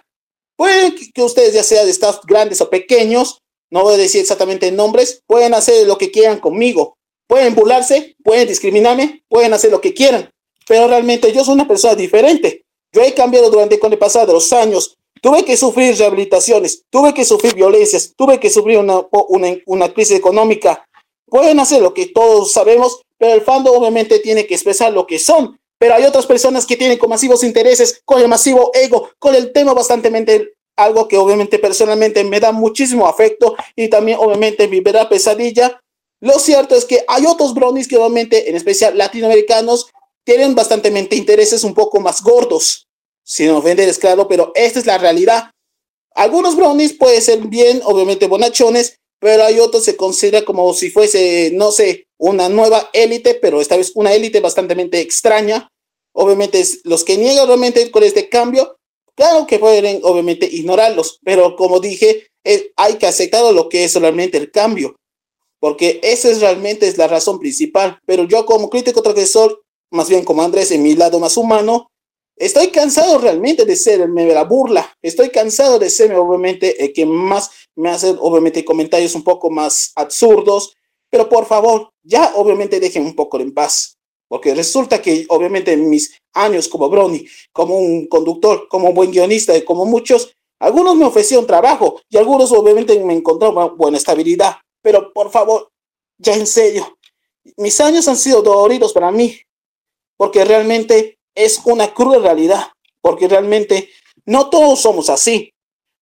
Puede 0.56 0.94
que 0.94 1.24
ustedes 1.24 1.56
ya 1.56 1.64
sean 1.64 1.86
de 1.86 1.92
estados 1.92 2.22
grandes 2.24 2.62
o 2.62 2.70
pequeños, 2.70 3.40
no 3.72 3.82
voy 3.82 3.96
a 3.96 3.98
decir 3.98 4.22
exactamente 4.22 4.72
nombres, 4.72 5.24
pueden 5.26 5.56
hacer 5.56 5.88
lo 5.88 5.98
que 5.98 6.12
quieran 6.12 6.40
conmigo, 6.40 7.00
pueden 7.28 7.56
burlarse, 7.56 8.16
pueden 8.24 8.48
discriminarme, 8.48 9.24
pueden 9.28 9.56
hacer 9.56 9.72
lo 9.72 9.82
que 9.82 9.96
quieran, 9.96 10.30
pero 10.68 10.88
realmente 10.88 11.34
yo 11.34 11.44
soy 11.44 11.56
una 11.56 11.68
persona 11.68 11.96
diferente. 11.96 12.62
Yo 12.94 13.02
he 13.02 13.16
cambiado 13.16 13.50
durante 13.50 13.80
con 13.80 13.92
el 13.92 13.98
pasado 13.98 14.28
de 14.28 14.34
los 14.34 14.54
años, 14.54 14.97
tuve 15.22 15.46
que 15.46 15.58
sufrir 15.58 15.96
rehabilitaciones, 15.98 16.84
tuve 16.90 17.14
que 17.14 17.26
sufrir 17.26 17.56
violencias, 17.56 18.14
tuve 18.16 18.40
que 18.40 18.50
sufrir 18.50 18.80
una, 18.80 19.02
una, 19.30 19.56
una 19.66 19.94
crisis 19.94 20.18
económica. 20.18 20.86
Pueden 21.26 21.60
hacer 21.60 21.82
lo 21.82 21.94
que 21.94 22.08
todos 22.08 22.52
sabemos, 22.52 23.02
pero 23.18 23.34
el 23.34 23.42
fandom 23.42 23.76
obviamente 23.76 24.20
tiene 24.20 24.48
que 24.48 24.54
expresar 24.54 24.94
lo 24.94 25.06
que 25.06 25.20
son. 25.20 25.60
Pero 25.80 25.94
hay 25.94 26.06
otras 26.06 26.26
personas 26.26 26.66
que 26.66 26.76
tienen 26.76 26.98
con 26.98 27.10
masivos 27.10 27.44
intereses, 27.44 28.02
con 28.04 28.20
el 28.22 28.28
masivo 28.28 28.72
ego, 28.74 29.10
con 29.20 29.36
el 29.36 29.52
tema 29.52 29.74
bastante 29.74 30.10
algo 30.76 31.08
que 31.08 31.18
obviamente 31.18 31.60
personalmente 31.60 32.24
me 32.24 32.40
da 32.40 32.52
muchísimo 32.52 33.08
afecto 33.08 33.56
y 33.76 33.90
también 33.90 34.20
obviamente 34.20 34.68
mi 34.68 34.80
verdad 34.80 35.10
pesadilla. 35.10 35.82
Lo 36.22 36.40
cierto 36.40 36.76
es 36.76 36.86
que 36.86 37.04
hay 37.08 37.26
otros 37.26 37.54
brownies 37.54 37.88
que 37.88 37.98
obviamente, 37.98 38.50
en 38.50 38.56
especial 38.56 38.98
latinoamericanos, 38.98 39.88
tienen 40.24 40.56
bastante 40.56 40.90
intereses 41.16 41.64
un 41.64 41.74
poco 41.74 42.00
más 42.00 42.22
gordos, 42.22 42.87
sin 43.28 43.50
ofender, 43.50 43.94
claro, 43.98 44.28
pero 44.28 44.52
esta 44.56 44.80
es 44.80 44.86
la 44.86 44.98
realidad. 44.98 45.52
Algunos 46.16 46.56
brownies 46.56 46.94
pueden 46.94 47.22
ser 47.22 47.40
bien, 47.48 47.82
obviamente, 47.84 48.28
bonachones, 48.28 48.98
pero 49.20 49.44
hay 49.44 49.60
otros 49.60 49.84
se 49.84 49.98
considera 49.98 50.46
como 50.46 50.74
si 50.74 50.90
fuese, 50.90 51.52
no 51.54 51.72
sé, 51.72 52.08
una 52.18 52.50
nueva 52.50 52.90
élite, 52.94 53.36
pero 53.36 53.60
esta 53.60 53.76
vez 53.76 53.92
una 53.96 54.14
élite 54.14 54.40
bastante 54.40 55.00
extraña. 55.00 55.68
Obviamente, 56.14 56.64
los 56.84 57.04
que 57.04 57.18
niegan 57.18 57.48
realmente 57.48 57.92
con 57.92 58.04
este 58.04 58.30
cambio 58.30 58.78
Claro 59.18 59.48
que 59.48 59.58
pueden 59.58 60.02
obviamente 60.04 60.46
ignorarlos, 60.46 61.20
pero 61.24 61.56
como 61.56 61.80
dije, 61.80 62.28
hay 62.76 62.98
que 62.98 63.08
aceptar 63.08 63.52
lo 63.52 63.68
que 63.68 63.84
es 63.84 63.96
realmente 63.96 64.38
el 64.38 64.52
cambio, 64.52 64.96
porque 65.60 66.00
esa 66.04 66.30
es 66.30 66.40
realmente 66.40 66.88
es 66.88 67.00
la 67.00 67.08
razón 67.08 67.40
principal. 67.40 68.00
Pero 68.06 68.26
yo 68.26 68.46
como 68.46 68.70
crítico 68.70 69.02
transgresor, 69.02 69.64
más 69.92 70.08
bien 70.08 70.24
como 70.24 70.44
Andrés, 70.44 70.70
en 70.70 70.84
mi 70.84 70.94
lado 70.94 71.20
más 71.20 71.36
humano, 71.36 71.90
Estoy 72.38 72.68
cansado 72.68 73.18
realmente 73.18 73.66
de 73.66 73.76
ser 73.76 74.08
de 74.08 74.34
la 74.34 74.44
burla. 74.44 74.96
Estoy 75.02 75.30
cansado 75.30 75.80
de 75.80 75.90
ser 75.90 76.14
obviamente 76.14 76.84
el 76.84 76.94
que 76.94 77.04
más 77.04 77.50
me 77.76 77.90
hace 77.90 78.16
obviamente 78.20 78.64
comentarios 78.64 79.16
un 79.16 79.24
poco 79.24 79.50
más 79.50 79.92
absurdos. 79.96 80.76
Pero 81.10 81.28
por 81.30 81.48
favor, 81.48 81.90
ya 82.04 82.34
obviamente 82.36 82.80
dejen 82.80 83.06
un 83.06 83.16
poco 83.16 83.40
en 83.40 83.54
paz. 83.54 83.98
Porque 84.28 84.54
resulta 84.54 85.02
que 85.02 85.26
obviamente 85.30 85.72
en 85.72 85.90
mis 85.90 86.16
años 86.34 86.68
como 86.68 86.90
Brony, 86.90 87.26
como 87.52 87.76
un 87.76 88.08
conductor, 88.08 88.68
como 88.68 88.90
un 88.90 88.94
buen 88.94 89.12
guionista 89.12 89.58
y 89.58 89.64
como 89.64 89.86
muchos, 89.86 90.32
algunos 90.60 90.96
me 90.96 91.06
ofrecieron 91.06 91.48
trabajo 91.48 92.02
y 92.10 92.18
algunos 92.18 92.52
obviamente 92.52 93.00
me 93.04 93.14
encontraron 93.14 93.76
buena 93.78 93.98
estabilidad. 93.98 94.58
Pero 94.84 95.12
por 95.12 95.32
favor, 95.32 95.72
ya 96.20 96.36
en 96.36 96.46
serio, 96.46 96.98
mis 97.56 97.80
años 97.82 98.08
han 98.08 98.18
sido 98.18 98.44
doloridos 98.44 98.94
para 98.94 99.12
mí. 99.12 99.40
Porque 100.18 100.44
realmente 100.46 101.17
es 101.38 101.62
una 101.66 101.94
cruel 101.94 102.24
realidad, 102.24 102.68
porque 103.02 103.28
realmente 103.28 103.90
no 104.26 104.50
todos 104.50 104.82
somos 104.82 105.10
así. 105.10 105.54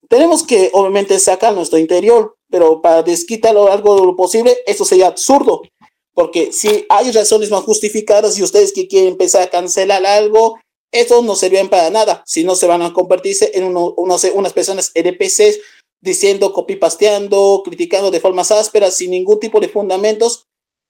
Tenemos 0.08 0.42
que, 0.42 0.70
obviamente, 0.72 1.18
sacar 1.18 1.54
nuestro 1.54 1.78
interior, 1.78 2.34
pero 2.50 2.80
para 2.80 3.02
desquitarlo 3.02 3.70
algo 3.70 3.94
de 3.96 4.06
lo 4.06 4.16
posible, 4.16 4.56
eso 4.66 4.84
sería 4.84 5.08
absurdo, 5.08 5.62
porque 6.14 6.52
si 6.52 6.86
hay 6.88 7.12
razones 7.12 7.50
más 7.50 7.64
justificadas 7.64 8.38
y 8.38 8.42
ustedes 8.42 8.72
que 8.72 8.88
quieren 8.88 9.10
empezar 9.10 9.42
a 9.42 9.50
cancelar 9.50 10.06
algo, 10.06 10.58
eso 10.92 11.20
no 11.22 11.36
servirían 11.36 11.68
para 11.68 11.90
nada, 11.90 12.22
si 12.24 12.44
no 12.44 12.54
se 12.54 12.66
van 12.66 12.82
a 12.82 12.92
convertirse 12.92 13.50
en 13.54 13.64
uno, 13.64 13.94
unas 13.96 14.52
personas 14.54 14.92
NPCs 14.94 15.60
diciendo, 16.00 16.52
copipasteando, 16.52 17.62
criticando 17.64 18.10
de 18.10 18.20
formas 18.20 18.50
ásperas, 18.52 18.96
sin 18.96 19.10
ningún 19.10 19.40
tipo 19.40 19.60
de 19.60 19.68
fundamentos. 19.68 20.46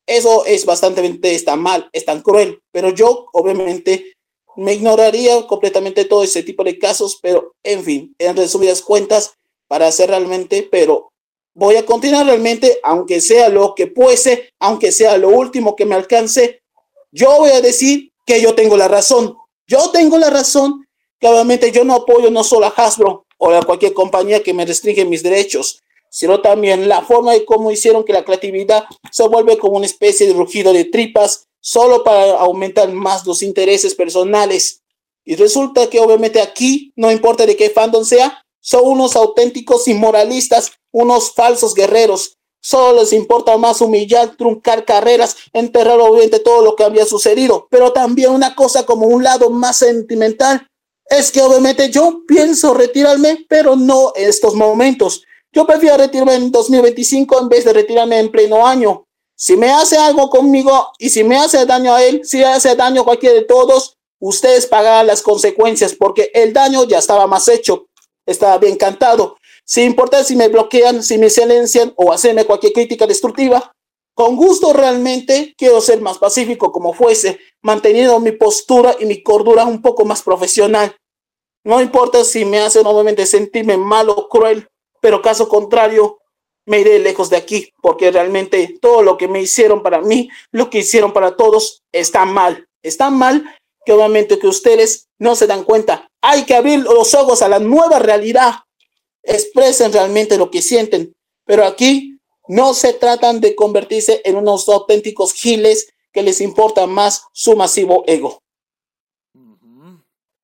Eso 0.06 0.44
es 0.44 0.64
bastante, 0.66 1.18
está 1.34 1.56
mal, 1.56 1.88
es 1.92 2.04
tan 2.04 2.22
cruel, 2.22 2.60
pero 2.70 2.90
yo 2.90 3.26
obviamente 3.32 4.12
me 4.56 4.74
ignoraría 4.74 5.46
completamente 5.46 6.04
todo 6.04 6.22
ese 6.22 6.42
tipo 6.42 6.64
de 6.64 6.78
casos, 6.78 7.18
pero 7.20 7.54
en 7.62 7.84
fin, 7.84 8.14
en 8.18 8.36
resumidas 8.36 8.82
cuentas, 8.82 9.34
para 9.68 9.88
hacer 9.88 10.10
realmente, 10.10 10.66
pero 10.70 11.12
voy 11.54 11.76
a 11.76 11.84
continuar 11.84 12.26
realmente, 12.26 12.78
aunque 12.82 13.20
sea 13.20 13.48
lo 13.48 13.74
que 13.74 13.88
fuese, 13.88 14.50
aunque 14.60 14.92
sea 14.92 15.16
lo 15.16 15.28
último 15.28 15.74
que 15.74 15.86
me 15.86 15.94
alcance, 15.94 16.62
yo 17.10 17.36
voy 17.38 17.50
a 17.50 17.60
decir 17.60 18.12
que 18.26 18.40
yo 18.40 18.54
tengo 18.54 18.76
la 18.76 18.88
razón. 18.88 19.36
Yo 19.66 19.90
tengo 19.90 20.18
la 20.18 20.30
razón, 20.30 20.86
obviamente 21.20 21.72
yo 21.72 21.84
no 21.84 21.94
apoyo 21.94 22.30
no 22.30 22.44
solo 22.44 22.66
a 22.66 22.74
Hasbro 22.76 23.26
o 23.38 23.50
a 23.50 23.62
cualquier 23.62 23.92
compañía 23.92 24.42
que 24.42 24.54
me 24.54 24.64
restringe 24.64 25.04
mis 25.04 25.22
derechos, 25.22 25.82
sino 26.10 26.40
también 26.40 26.88
la 26.88 27.02
forma 27.02 27.32
de 27.32 27.44
cómo 27.44 27.70
hicieron 27.70 28.04
que 28.04 28.12
la 28.12 28.24
creatividad 28.24 28.84
se 29.10 29.26
vuelve 29.26 29.58
como 29.58 29.76
una 29.76 29.86
especie 29.86 30.26
de 30.26 30.34
rugido 30.34 30.72
de 30.72 30.84
tripas 30.84 31.48
solo 31.66 32.04
para 32.04 32.38
aumentar 32.38 32.92
más 32.92 33.26
los 33.26 33.42
intereses 33.42 33.92
personales. 33.92 34.82
Y 35.24 35.34
resulta 35.34 35.90
que 35.90 35.98
obviamente 35.98 36.40
aquí, 36.40 36.92
no 36.94 37.10
importa 37.10 37.44
de 37.44 37.56
qué 37.56 37.70
fandom 37.70 38.04
sea, 38.04 38.40
son 38.60 38.82
unos 38.84 39.16
auténticos 39.16 39.88
inmoralistas, 39.88 40.70
unos 40.92 41.32
falsos 41.32 41.74
guerreros. 41.74 42.38
Solo 42.60 43.00
les 43.00 43.12
importa 43.12 43.56
más 43.56 43.80
humillar, 43.80 44.36
truncar 44.36 44.84
carreras, 44.84 45.36
enterrar 45.52 45.98
obviamente 46.00 46.38
todo 46.38 46.62
lo 46.62 46.76
que 46.76 46.84
había 46.84 47.04
sucedido. 47.04 47.66
Pero 47.68 47.92
también 47.92 48.30
una 48.30 48.54
cosa 48.54 48.86
como 48.86 49.08
un 49.08 49.24
lado 49.24 49.50
más 49.50 49.78
sentimental 49.78 50.68
es 51.10 51.32
que 51.32 51.42
obviamente 51.42 51.90
yo 51.90 52.20
pienso 52.28 52.74
retirarme, 52.74 53.44
pero 53.48 53.74
no 53.74 54.12
en 54.14 54.28
estos 54.28 54.54
momentos. 54.54 55.24
Yo 55.52 55.66
prefiero 55.66 55.96
retirarme 55.96 56.36
en 56.36 56.52
2025 56.52 57.40
en 57.40 57.48
vez 57.48 57.64
de 57.64 57.72
retirarme 57.72 58.20
en 58.20 58.30
pleno 58.30 58.64
año. 58.64 59.05
Si 59.38 59.54
me 59.56 59.70
hace 59.70 59.98
algo 59.98 60.30
conmigo 60.30 60.92
y 60.98 61.10
si 61.10 61.22
me 61.22 61.36
hace 61.36 61.66
daño 61.66 61.94
a 61.94 62.02
él, 62.02 62.22
si 62.24 62.42
hace 62.42 62.74
daño 62.74 63.02
a 63.02 63.04
cualquiera 63.04 63.34
de 63.34 63.44
todos, 63.44 63.98
ustedes 64.18 64.66
pagarán 64.66 65.06
las 65.06 65.20
consecuencias 65.20 65.94
porque 65.94 66.30
el 66.32 66.54
daño 66.54 66.84
ya 66.84 66.98
estaba 66.98 67.26
más 67.26 67.46
hecho, 67.48 67.86
estaba 68.24 68.56
bien 68.56 68.76
cantado. 68.76 69.36
Sin 69.64 69.84
importar 69.84 70.24
si 70.24 70.36
me 70.36 70.48
bloquean, 70.48 71.02
si 71.02 71.18
me 71.18 71.28
silencian 71.28 71.92
o 71.96 72.12
hacerme 72.12 72.46
cualquier 72.46 72.72
crítica 72.72 73.06
destructiva, 73.06 73.72
con 74.14 74.36
gusto 74.36 74.72
realmente 74.72 75.54
quiero 75.58 75.82
ser 75.82 76.00
más 76.00 76.16
pacífico 76.16 76.72
como 76.72 76.94
fuese, 76.94 77.38
manteniendo 77.60 78.18
mi 78.20 78.32
postura 78.32 78.96
y 78.98 79.04
mi 79.04 79.22
cordura 79.22 79.66
un 79.66 79.82
poco 79.82 80.06
más 80.06 80.22
profesional. 80.22 80.96
No 81.62 81.82
importa 81.82 82.24
si 82.24 82.46
me 82.46 82.60
hace 82.60 82.82
nuevamente 82.82 83.26
sentirme 83.26 83.76
mal 83.76 84.08
o 84.08 84.28
cruel, 84.28 84.66
pero 85.02 85.20
caso 85.20 85.46
contrario, 85.48 86.18
me 86.66 86.80
iré 86.80 86.98
lejos 86.98 87.30
de 87.30 87.36
aquí, 87.36 87.72
porque 87.80 88.10
realmente 88.10 88.76
todo 88.80 89.02
lo 89.02 89.16
que 89.16 89.28
me 89.28 89.40
hicieron 89.40 89.82
para 89.82 90.00
mí, 90.02 90.28
lo 90.50 90.68
que 90.68 90.78
hicieron 90.78 91.12
para 91.12 91.36
todos, 91.36 91.82
está 91.92 92.24
mal. 92.24 92.68
Está 92.82 93.08
mal 93.10 93.44
que 93.84 93.92
obviamente 93.92 94.38
que 94.38 94.48
ustedes 94.48 95.08
no 95.18 95.36
se 95.36 95.46
dan 95.46 95.64
cuenta. 95.64 96.10
Hay 96.20 96.44
que 96.44 96.54
abrir 96.54 96.80
los 96.80 97.14
ojos 97.14 97.40
a 97.40 97.48
la 97.48 97.60
nueva 97.60 98.00
realidad. 98.00 98.64
Expresen 99.22 99.92
realmente 99.92 100.36
lo 100.36 100.50
que 100.50 100.60
sienten. 100.60 101.14
Pero 101.44 101.64
aquí 101.64 102.18
no 102.48 102.74
se 102.74 102.92
tratan 102.92 103.40
de 103.40 103.54
convertirse 103.54 104.20
en 104.24 104.36
unos 104.36 104.68
auténticos 104.68 105.32
giles 105.32 105.92
que 106.12 106.22
les 106.22 106.40
importa 106.40 106.86
más 106.86 107.22
su 107.32 107.56
masivo 107.56 108.04
ego. 108.06 108.42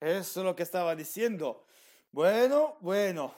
Eso 0.01 0.41
es 0.41 0.47
lo 0.47 0.57
que 0.57 0.63
estaba 0.63 0.95
diciendo. 0.97 1.65
Bueno, 2.11 2.77
bueno, 2.81 3.33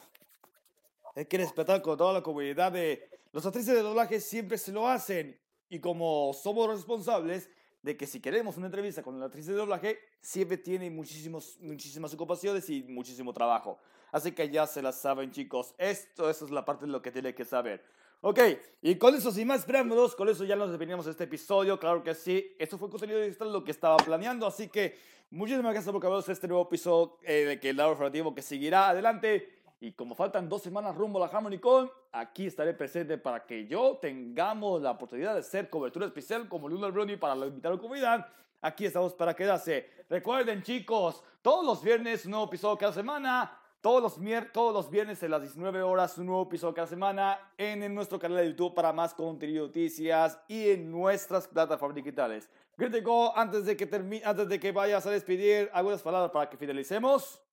hay 1.15 1.25
que 1.25 1.37
respetar 1.37 1.81
con 1.81 1.97
toda 1.97 2.13
la 2.13 2.21
comunidad 2.21 2.71
de 2.71 3.09
los 3.31 3.45
actrices 3.45 3.73
de 3.73 3.81
doblaje 3.81 4.19
siempre 4.19 4.57
se 4.57 4.71
lo 4.71 4.87
hacen 4.87 5.39
y 5.69 5.79
como 5.79 6.33
somos 6.33 6.69
responsables 6.69 7.49
de 7.81 7.95
que 7.95 8.05
si 8.05 8.19
queremos 8.19 8.57
una 8.57 8.65
entrevista 8.65 9.01
con 9.01 9.19
la 9.19 9.27
actriz 9.27 9.45
de 9.45 9.53
doblaje 9.53 9.99
siempre 10.19 10.57
tiene 10.57 10.89
muchísimos 10.89 11.57
muchísimas 11.61 12.13
ocupaciones 12.13 12.69
y 12.69 12.83
muchísimo 12.83 13.33
trabajo 13.33 13.79
así 14.11 14.31
que 14.33 14.49
ya 14.49 14.67
se 14.67 14.81
la 14.81 14.91
saben 14.91 15.31
chicos 15.31 15.73
esto 15.77 16.29
eso 16.29 16.45
es 16.45 16.51
la 16.51 16.65
parte 16.65 16.85
de 16.85 16.91
lo 16.91 17.01
que 17.01 17.11
tiene 17.11 17.33
que 17.33 17.45
saber 17.45 17.83
Ok, 18.27 18.39
y 18.81 18.95
con 18.95 19.13
eso, 19.13 19.31
sin 19.31 19.47
más 19.47 19.59
esperándonos, 19.59 20.15
con 20.15 20.27
eso 20.29 20.45
ya 20.45 20.55
nos 20.55 20.71
definimos 20.71 21.05
este 21.05 21.25
episodio. 21.25 21.79
Claro 21.79 22.01
que 22.01 22.15
sí, 22.15 22.55
esto 22.57 22.75
fue 22.75 22.89
contenido 22.89 23.21
extra 23.21 23.45
lo 23.45 23.63
que 23.63 23.69
estaba 23.69 23.97
planeando. 23.97 24.47
Así 24.47 24.67
que 24.67 24.97
muchísimas 25.29 25.73
gracias 25.73 25.91
por 25.91 26.01
ver 26.01 26.23
este 26.31 26.47
nuevo 26.47 26.63
episodio 26.63 27.19
eh, 27.21 27.45
de 27.45 27.59
que 27.59 27.69
el 27.69 27.77
lado 27.77 27.91
informativo 27.91 28.33
que 28.33 28.41
seguirá 28.41 28.89
adelante. 28.89 29.64
Y 29.85 29.91
como 29.91 30.15
faltan 30.15 30.49
dos 30.49 30.63
semanas 30.63 30.95
rumbo 30.95 31.23
a 31.23 31.27
la 31.27 31.31
HarmonyCon, 31.31 31.91
aquí 32.11 32.47
estaré 32.47 32.73
presente 32.73 33.19
para 33.19 33.45
que 33.45 33.67
yo 33.67 33.99
tengamos 34.01 34.81
la 34.81 34.89
oportunidad 34.89 35.33
de 35.33 35.41
hacer 35.41 35.69
cobertura 35.69 36.07
especial 36.07 36.49
como 36.49 36.67
Lunar 36.67 36.91
Brownie 36.91 37.17
para 37.17 37.35
la 37.35 37.45
invitada 37.45 37.77
comunidad. 37.77 38.25
Aquí 38.63 38.87
estamos 38.87 39.13
para 39.13 39.35
quedarse. 39.35 39.87
Recuerden, 40.09 40.63
chicos, 40.63 41.23
todos 41.43 41.63
los 41.63 41.83
viernes 41.83 42.25
un 42.25 42.31
nuevo 42.31 42.47
episodio 42.47 42.79
cada 42.79 42.93
semana. 42.93 43.59
Todos 43.79 44.01
los, 44.01 44.51
todos 44.51 44.73
los 44.73 44.89
viernes 44.89 45.21
a 45.21 45.27
las 45.27 45.43
19 45.43 45.83
horas 45.83 46.17
un 46.17 46.25
nuevo 46.25 46.41
episodio 46.41 46.73
cada 46.73 46.87
semana 46.87 47.37
en, 47.55 47.93
nuestro 47.93 48.17
canal 48.17 48.39
de 48.39 48.47
YouTube 48.47 48.73
para 48.73 48.91
más 48.91 49.13
contenido, 49.13 49.67
noticias 49.67 50.39
y 50.47 50.69
en 50.71 50.89
nuestras 50.89 51.47
plataformas 51.47 51.95
digitales. 51.95 52.49
Crítico, 52.75 53.37
antes 53.37 53.65
de 53.65 53.77
que, 53.77 54.21
antes 54.25 54.49
de 54.49 54.59
que 54.59 54.71
vayas 54.71 55.05
a 55.05 55.11
despedir, 55.11 55.69
algunas 55.71 56.01
palabras 56.01 56.31
para 56.31 56.49
que 56.49 56.57
finalicemos. 56.57 57.44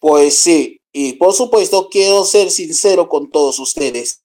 Pues 0.00 0.34
sí, 0.36 0.80
y 0.92 1.14
por 1.14 1.32
supuesto 1.32 1.88
quiero 1.90 2.24
ser 2.24 2.50
sincero 2.50 3.08
con 3.08 3.30
todos 3.30 3.58
ustedes. 3.58 4.20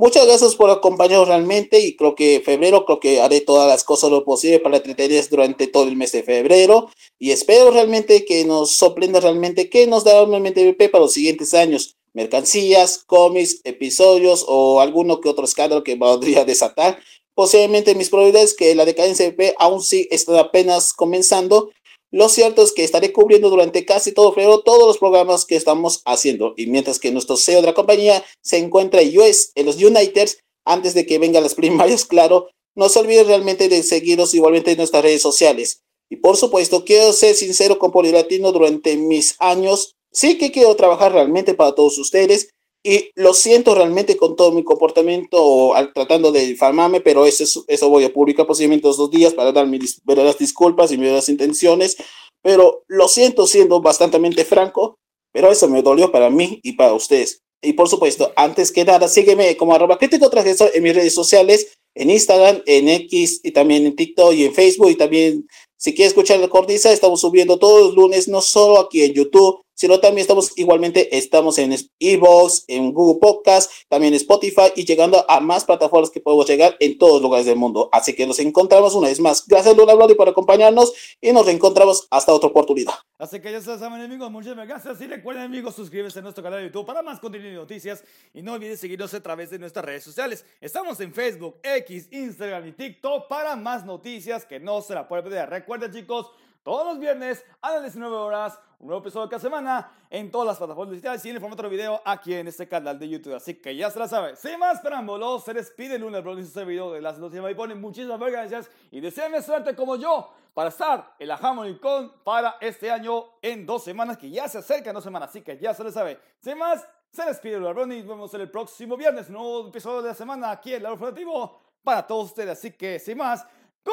Muchas 0.00 0.26
gracias 0.26 0.54
por 0.54 0.70
acompañarnos 0.70 1.28
realmente 1.28 1.78
y 1.78 1.94
creo 1.94 2.14
que 2.14 2.40
febrero, 2.42 2.86
creo 2.86 3.00
que 3.00 3.20
haré 3.20 3.42
todas 3.42 3.68
las 3.68 3.84
cosas 3.84 4.10
lo 4.10 4.24
posible 4.24 4.58
para 4.58 4.78
entretenerles 4.78 5.28
durante 5.28 5.66
todo 5.66 5.86
el 5.86 5.94
mes 5.94 6.12
de 6.12 6.22
febrero 6.22 6.88
y 7.18 7.32
espero 7.32 7.70
realmente 7.70 8.24
que 8.24 8.46
nos 8.46 8.72
sorprenda 8.72 9.20
realmente 9.20 9.68
que 9.68 9.86
nos 9.86 10.02
dará 10.02 10.22
un 10.22 10.30
MVP 10.30 10.88
para 10.88 11.04
los 11.04 11.12
siguientes 11.12 11.52
años. 11.52 11.96
Mercancías, 12.14 13.04
cómics, 13.06 13.60
episodios 13.64 14.46
o 14.48 14.80
alguno 14.80 15.20
que 15.20 15.28
otro 15.28 15.44
escándalo 15.44 15.84
que 15.84 15.96
podría 15.98 16.46
desatar. 16.46 16.98
Posiblemente 17.34 17.94
mis 17.94 18.08
probabilidades 18.08 18.54
que 18.54 18.74
la 18.74 18.86
decadencia 18.86 19.28
MVP 19.28 19.54
aún 19.58 19.82
sí 19.82 20.08
está 20.10 20.40
apenas 20.40 20.94
comenzando 20.94 21.72
lo 22.10 22.28
cierto 22.28 22.62
es 22.62 22.72
que 22.72 22.82
estaré 22.82 23.12
cubriendo 23.12 23.50
durante 23.50 23.84
casi 23.84 24.12
todo 24.12 24.32
febrero 24.32 24.62
todos 24.62 24.86
los 24.86 24.98
programas 24.98 25.44
que 25.44 25.56
estamos 25.56 26.02
haciendo. 26.04 26.54
Y 26.56 26.66
mientras 26.66 26.98
que 26.98 27.12
nuestro 27.12 27.36
CEO 27.36 27.60
de 27.60 27.68
la 27.68 27.74
compañía 27.74 28.24
se 28.40 28.58
encuentra 28.58 29.00
en, 29.00 29.16
US, 29.18 29.52
en 29.54 29.66
los 29.66 29.76
Uniteds, 29.76 30.38
antes 30.64 30.94
de 30.94 31.06
que 31.06 31.18
vengan 31.18 31.42
las 31.42 31.54
primarias, 31.54 32.04
claro, 32.06 32.48
no 32.74 32.88
se 32.88 32.98
olviden 32.98 33.28
realmente 33.28 33.68
de 33.68 33.82
seguirnos 33.82 34.34
igualmente 34.34 34.72
en 34.72 34.78
nuestras 34.78 35.02
redes 35.02 35.22
sociales. 35.22 35.82
Y 36.08 36.16
por 36.16 36.36
supuesto, 36.36 36.84
quiero 36.84 37.12
ser 37.12 37.36
sincero 37.36 37.78
con 37.78 37.92
Polilatino 37.92 38.50
durante 38.50 38.96
mis 38.96 39.36
años. 39.38 39.94
Sí 40.10 40.38
que 40.38 40.50
quiero 40.50 40.74
trabajar 40.74 41.12
realmente 41.12 41.54
para 41.54 41.74
todos 41.76 41.96
ustedes 41.98 42.50
y 42.82 43.10
lo 43.14 43.34
siento 43.34 43.74
realmente 43.74 44.16
con 44.16 44.36
todo 44.36 44.52
mi 44.52 44.64
comportamiento 44.64 45.74
al, 45.74 45.92
tratando 45.92 46.32
de 46.32 46.46
difamarme, 46.46 47.00
pero 47.00 47.26
eso, 47.26 47.64
eso 47.66 47.88
voy 47.90 48.04
a 48.04 48.12
publicar 48.12 48.46
posiblemente 48.46 48.88
dos 48.88 49.10
días 49.10 49.34
para 49.34 49.52
dar 49.52 49.66
mis 49.66 50.02
verdaderas 50.04 50.38
disculpas 50.38 50.90
y 50.90 50.94
mis 50.94 51.02
verdaderas 51.02 51.28
intenciones. 51.28 51.96
Pero 52.42 52.84
lo 52.88 53.08
siento 53.08 53.46
siendo 53.46 53.82
bastante 53.82 54.18
franco, 54.44 54.96
pero 55.32 55.52
eso 55.52 55.68
me 55.68 55.82
dolió 55.82 56.10
para 56.10 56.30
mí 56.30 56.58
y 56.62 56.72
para 56.72 56.94
ustedes. 56.94 57.42
Y 57.62 57.74
por 57.74 57.88
supuesto, 57.88 58.32
antes 58.36 58.72
que 58.72 58.84
nada, 58.84 59.08
sígueme 59.08 59.56
como 59.58 59.74
arroba 59.74 59.98
crítico 59.98 60.30
transgresor 60.30 60.70
en 60.72 60.82
mis 60.82 60.94
redes 60.94 61.14
sociales, 61.14 61.74
en 61.94 62.08
Instagram, 62.08 62.62
en 62.64 62.88
X 62.88 63.40
y 63.42 63.50
también 63.50 63.84
en 63.84 63.94
TikTok 63.94 64.32
y 64.32 64.46
en 64.46 64.54
Facebook. 64.54 64.90
Y 64.90 64.94
también 64.96 65.46
Si 65.76 65.94
quieres 65.94 66.12
escuchar 66.12 66.38
la 66.40 66.48
cornisa, 66.48 66.92
estamos 66.92 67.20
subiendo 67.20 67.58
todos 67.58 67.86
los 67.86 67.94
lunes, 67.94 68.28
no 68.28 68.40
solo 68.40 68.78
aquí 68.78 69.02
en 69.02 69.12
YouTube, 69.14 69.62
sino 69.80 69.98
también 69.98 70.20
estamos 70.20 70.52
igualmente, 70.58 71.16
estamos 71.16 71.56
en 71.56 71.74
Evox, 71.98 72.64
en 72.68 72.92
Google 72.92 73.18
Podcast, 73.18 73.72
también 73.88 74.12
Spotify 74.12 74.70
y 74.76 74.84
llegando 74.84 75.24
a 75.26 75.40
más 75.40 75.64
plataformas 75.64 76.10
que 76.10 76.20
podemos 76.20 76.46
llegar 76.46 76.76
en 76.80 76.98
todos 76.98 77.22
lugares 77.22 77.46
del 77.46 77.56
mundo. 77.56 77.88
Así 77.90 78.14
que 78.14 78.26
nos 78.26 78.38
encontramos 78.40 78.94
una 78.94 79.08
vez 79.08 79.18
más. 79.20 79.46
Gracias 79.46 79.74
Luna 79.74 79.94
Brody 79.94 80.14
por 80.16 80.28
acompañarnos 80.28 80.92
y 81.18 81.32
nos 81.32 81.46
reencontramos 81.46 82.06
hasta 82.10 82.30
otra 82.30 82.50
oportunidad. 82.50 82.92
Así 83.16 83.40
que 83.40 83.50
ya 83.50 83.62
saben 83.62 84.02
amigos, 84.02 84.30
muchísimas 84.30 84.68
gracias 84.68 85.00
y 85.00 85.06
recuerden 85.06 85.44
amigos 85.44 85.74
suscribirse 85.74 86.18
a 86.18 86.22
nuestro 86.22 86.44
canal 86.44 86.58
de 86.58 86.66
YouTube 86.66 86.84
para 86.84 87.00
más 87.00 87.18
contenido 87.18 87.50
y 87.50 87.54
noticias 87.54 88.04
y 88.34 88.42
no 88.42 88.52
olviden 88.52 88.76
seguirnos 88.76 89.14
a 89.14 89.22
través 89.22 89.48
de 89.48 89.58
nuestras 89.58 89.82
redes 89.82 90.04
sociales. 90.04 90.44
Estamos 90.60 91.00
en 91.00 91.14
Facebook, 91.14 91.56
X, 91.62 92.08
Instagram 92.10 92.68
y 92.68 92.72
TikTok 92.72 93.28
para 93.28 93.56
más 93.56 93.86
noticias 93.86 94.44
que 94.44 94.60
no 94.60 94.82
se 94.82 94.92
la 94.92 95.08
pueden 95.08 95.24
perder. 95.24 95.48
Recuerden 95.48 95.90
chicos, 95.90 96.30
todos 96.62 96.86
los 96.86 96.98
viernes 96.98 97.42
a 97.62 97.72
las 97.72 97.82
19 97.84 98.14
horas, 98.14 98.58
un 98.80 98.86
nuevo 98.86 99.02
episodio 99.02 99.28
cada 99.28 99.40
semana 99.40 99.92
en 100.08 100.30
todas 100.30 100.46
las 100.46 100.56
plataformas 100.56 100.92
digitales 100.92 101.22
y 101.26 101.28
en 101.28 101.36
el 101.36 101.40
formato 101.40 101.62
de 101.62 101.68
video 101.68 102.00
aquí 102.02 102.32
en 102.32 102.48
este 102.48 102.66
canal 102.66 102.98
de 102.98 103.10
YouTube. 103.10 103.34
Así 103.34 103.54
que 103.54 103.76
ya 103.76 103.90
se 103.90 103.98
la 103.98 104.08
sabe. 104.08 104.36
Sin 104.36 104.58
más 104.58 104.80
preámbulos, 104.80 105.44
se 105.44 105.52
despide 105.52 105.98
Luna 105.98 106.20
Bro 106.20 106.38
y 106.38 106.46
su 106.46 106.64
video 106.64 106.90
de 106.90 107.02
las 107.02 107.18
noticias 107.18 107.50
y 107.50 107.54
pone 107.54 107.74
muchísimas 107.74 108.18
gracias 108.18 108.70
y 108.90 109.00
deseenme 109.00 109.42
suerte 109.42 109.76
como 109.76 109.96
yo 109.96 110.32
para 110.54 110.70
estar 110.70 111.14
en 111.18 111.28
la 111.28 111.34
Harmony 111.34 111.78
Con 111.78 112.10
para 112.24 112.56
este 112.60 112.90
año 112.90 113.26
en 113.42 113.66
dos 113.66 113.84
semanas 113.84 114.16
que 114.16 114.30
ya 114.30 114.48
se 114.48 114.58
acercan 114.58 114.94
dos 114.94 115.04
semanas. 115.04 115.28
Así 115.28 115.42
que 115.42 115.58
ya 115.58 115.74
se 115.74 115.84
la 115.84 115.92
sabe. 115.92 116.18
Sin 116.38 116.56
más, 116.56 116.86
se 117.10 117.24
despide 117.26 117.58
Luna 117.58 117.72
Bro 117.72 117.84
y 117.92 117.98
nos 117.98 118.08
vemos 118.08 118.32
el 118.32 118.50
próximo 118.50 118.96
viernes, 118.96 119.28
nuevo 119.28 119.68
episodio 119.68 120.00
de 120.00 120.08
la 120.08 120.14
semana 120.14 120.50
aquí 120.52 120.72
en 120.72 120.86
el 120.86 120.90
Informativo 120.90 121.60
para 121.84 122.06
todos 122.06 122.26
ustedes. 122.28 122.58
Así 122.58 122.70
que 122.72 122.98
sin 122.98 123.18
más. 123.18 123.46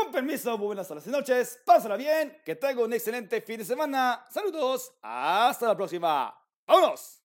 Con 0.04 0.12
permiso, 0.12 0.56
buenas 0.60 0.88
tardes 0.88 1.08
y 1.08 1.10
noches, 1.10 1.60
pásala 1.66 1.98
bien, 1.98 2.38
que 2.46 2.56
tenga 2.56 2.84
un 2.84 2.94
excelente 2.94 3.42
fin 3.42 3.58
de 3.58 3.66
semana. 3.66 4.28
Saludos, 4.30 4.94
hasta 5.02 5.70
la 5.70 5.76
próxima. 5.76 6.40
¡Vámonos! 6.68 7.24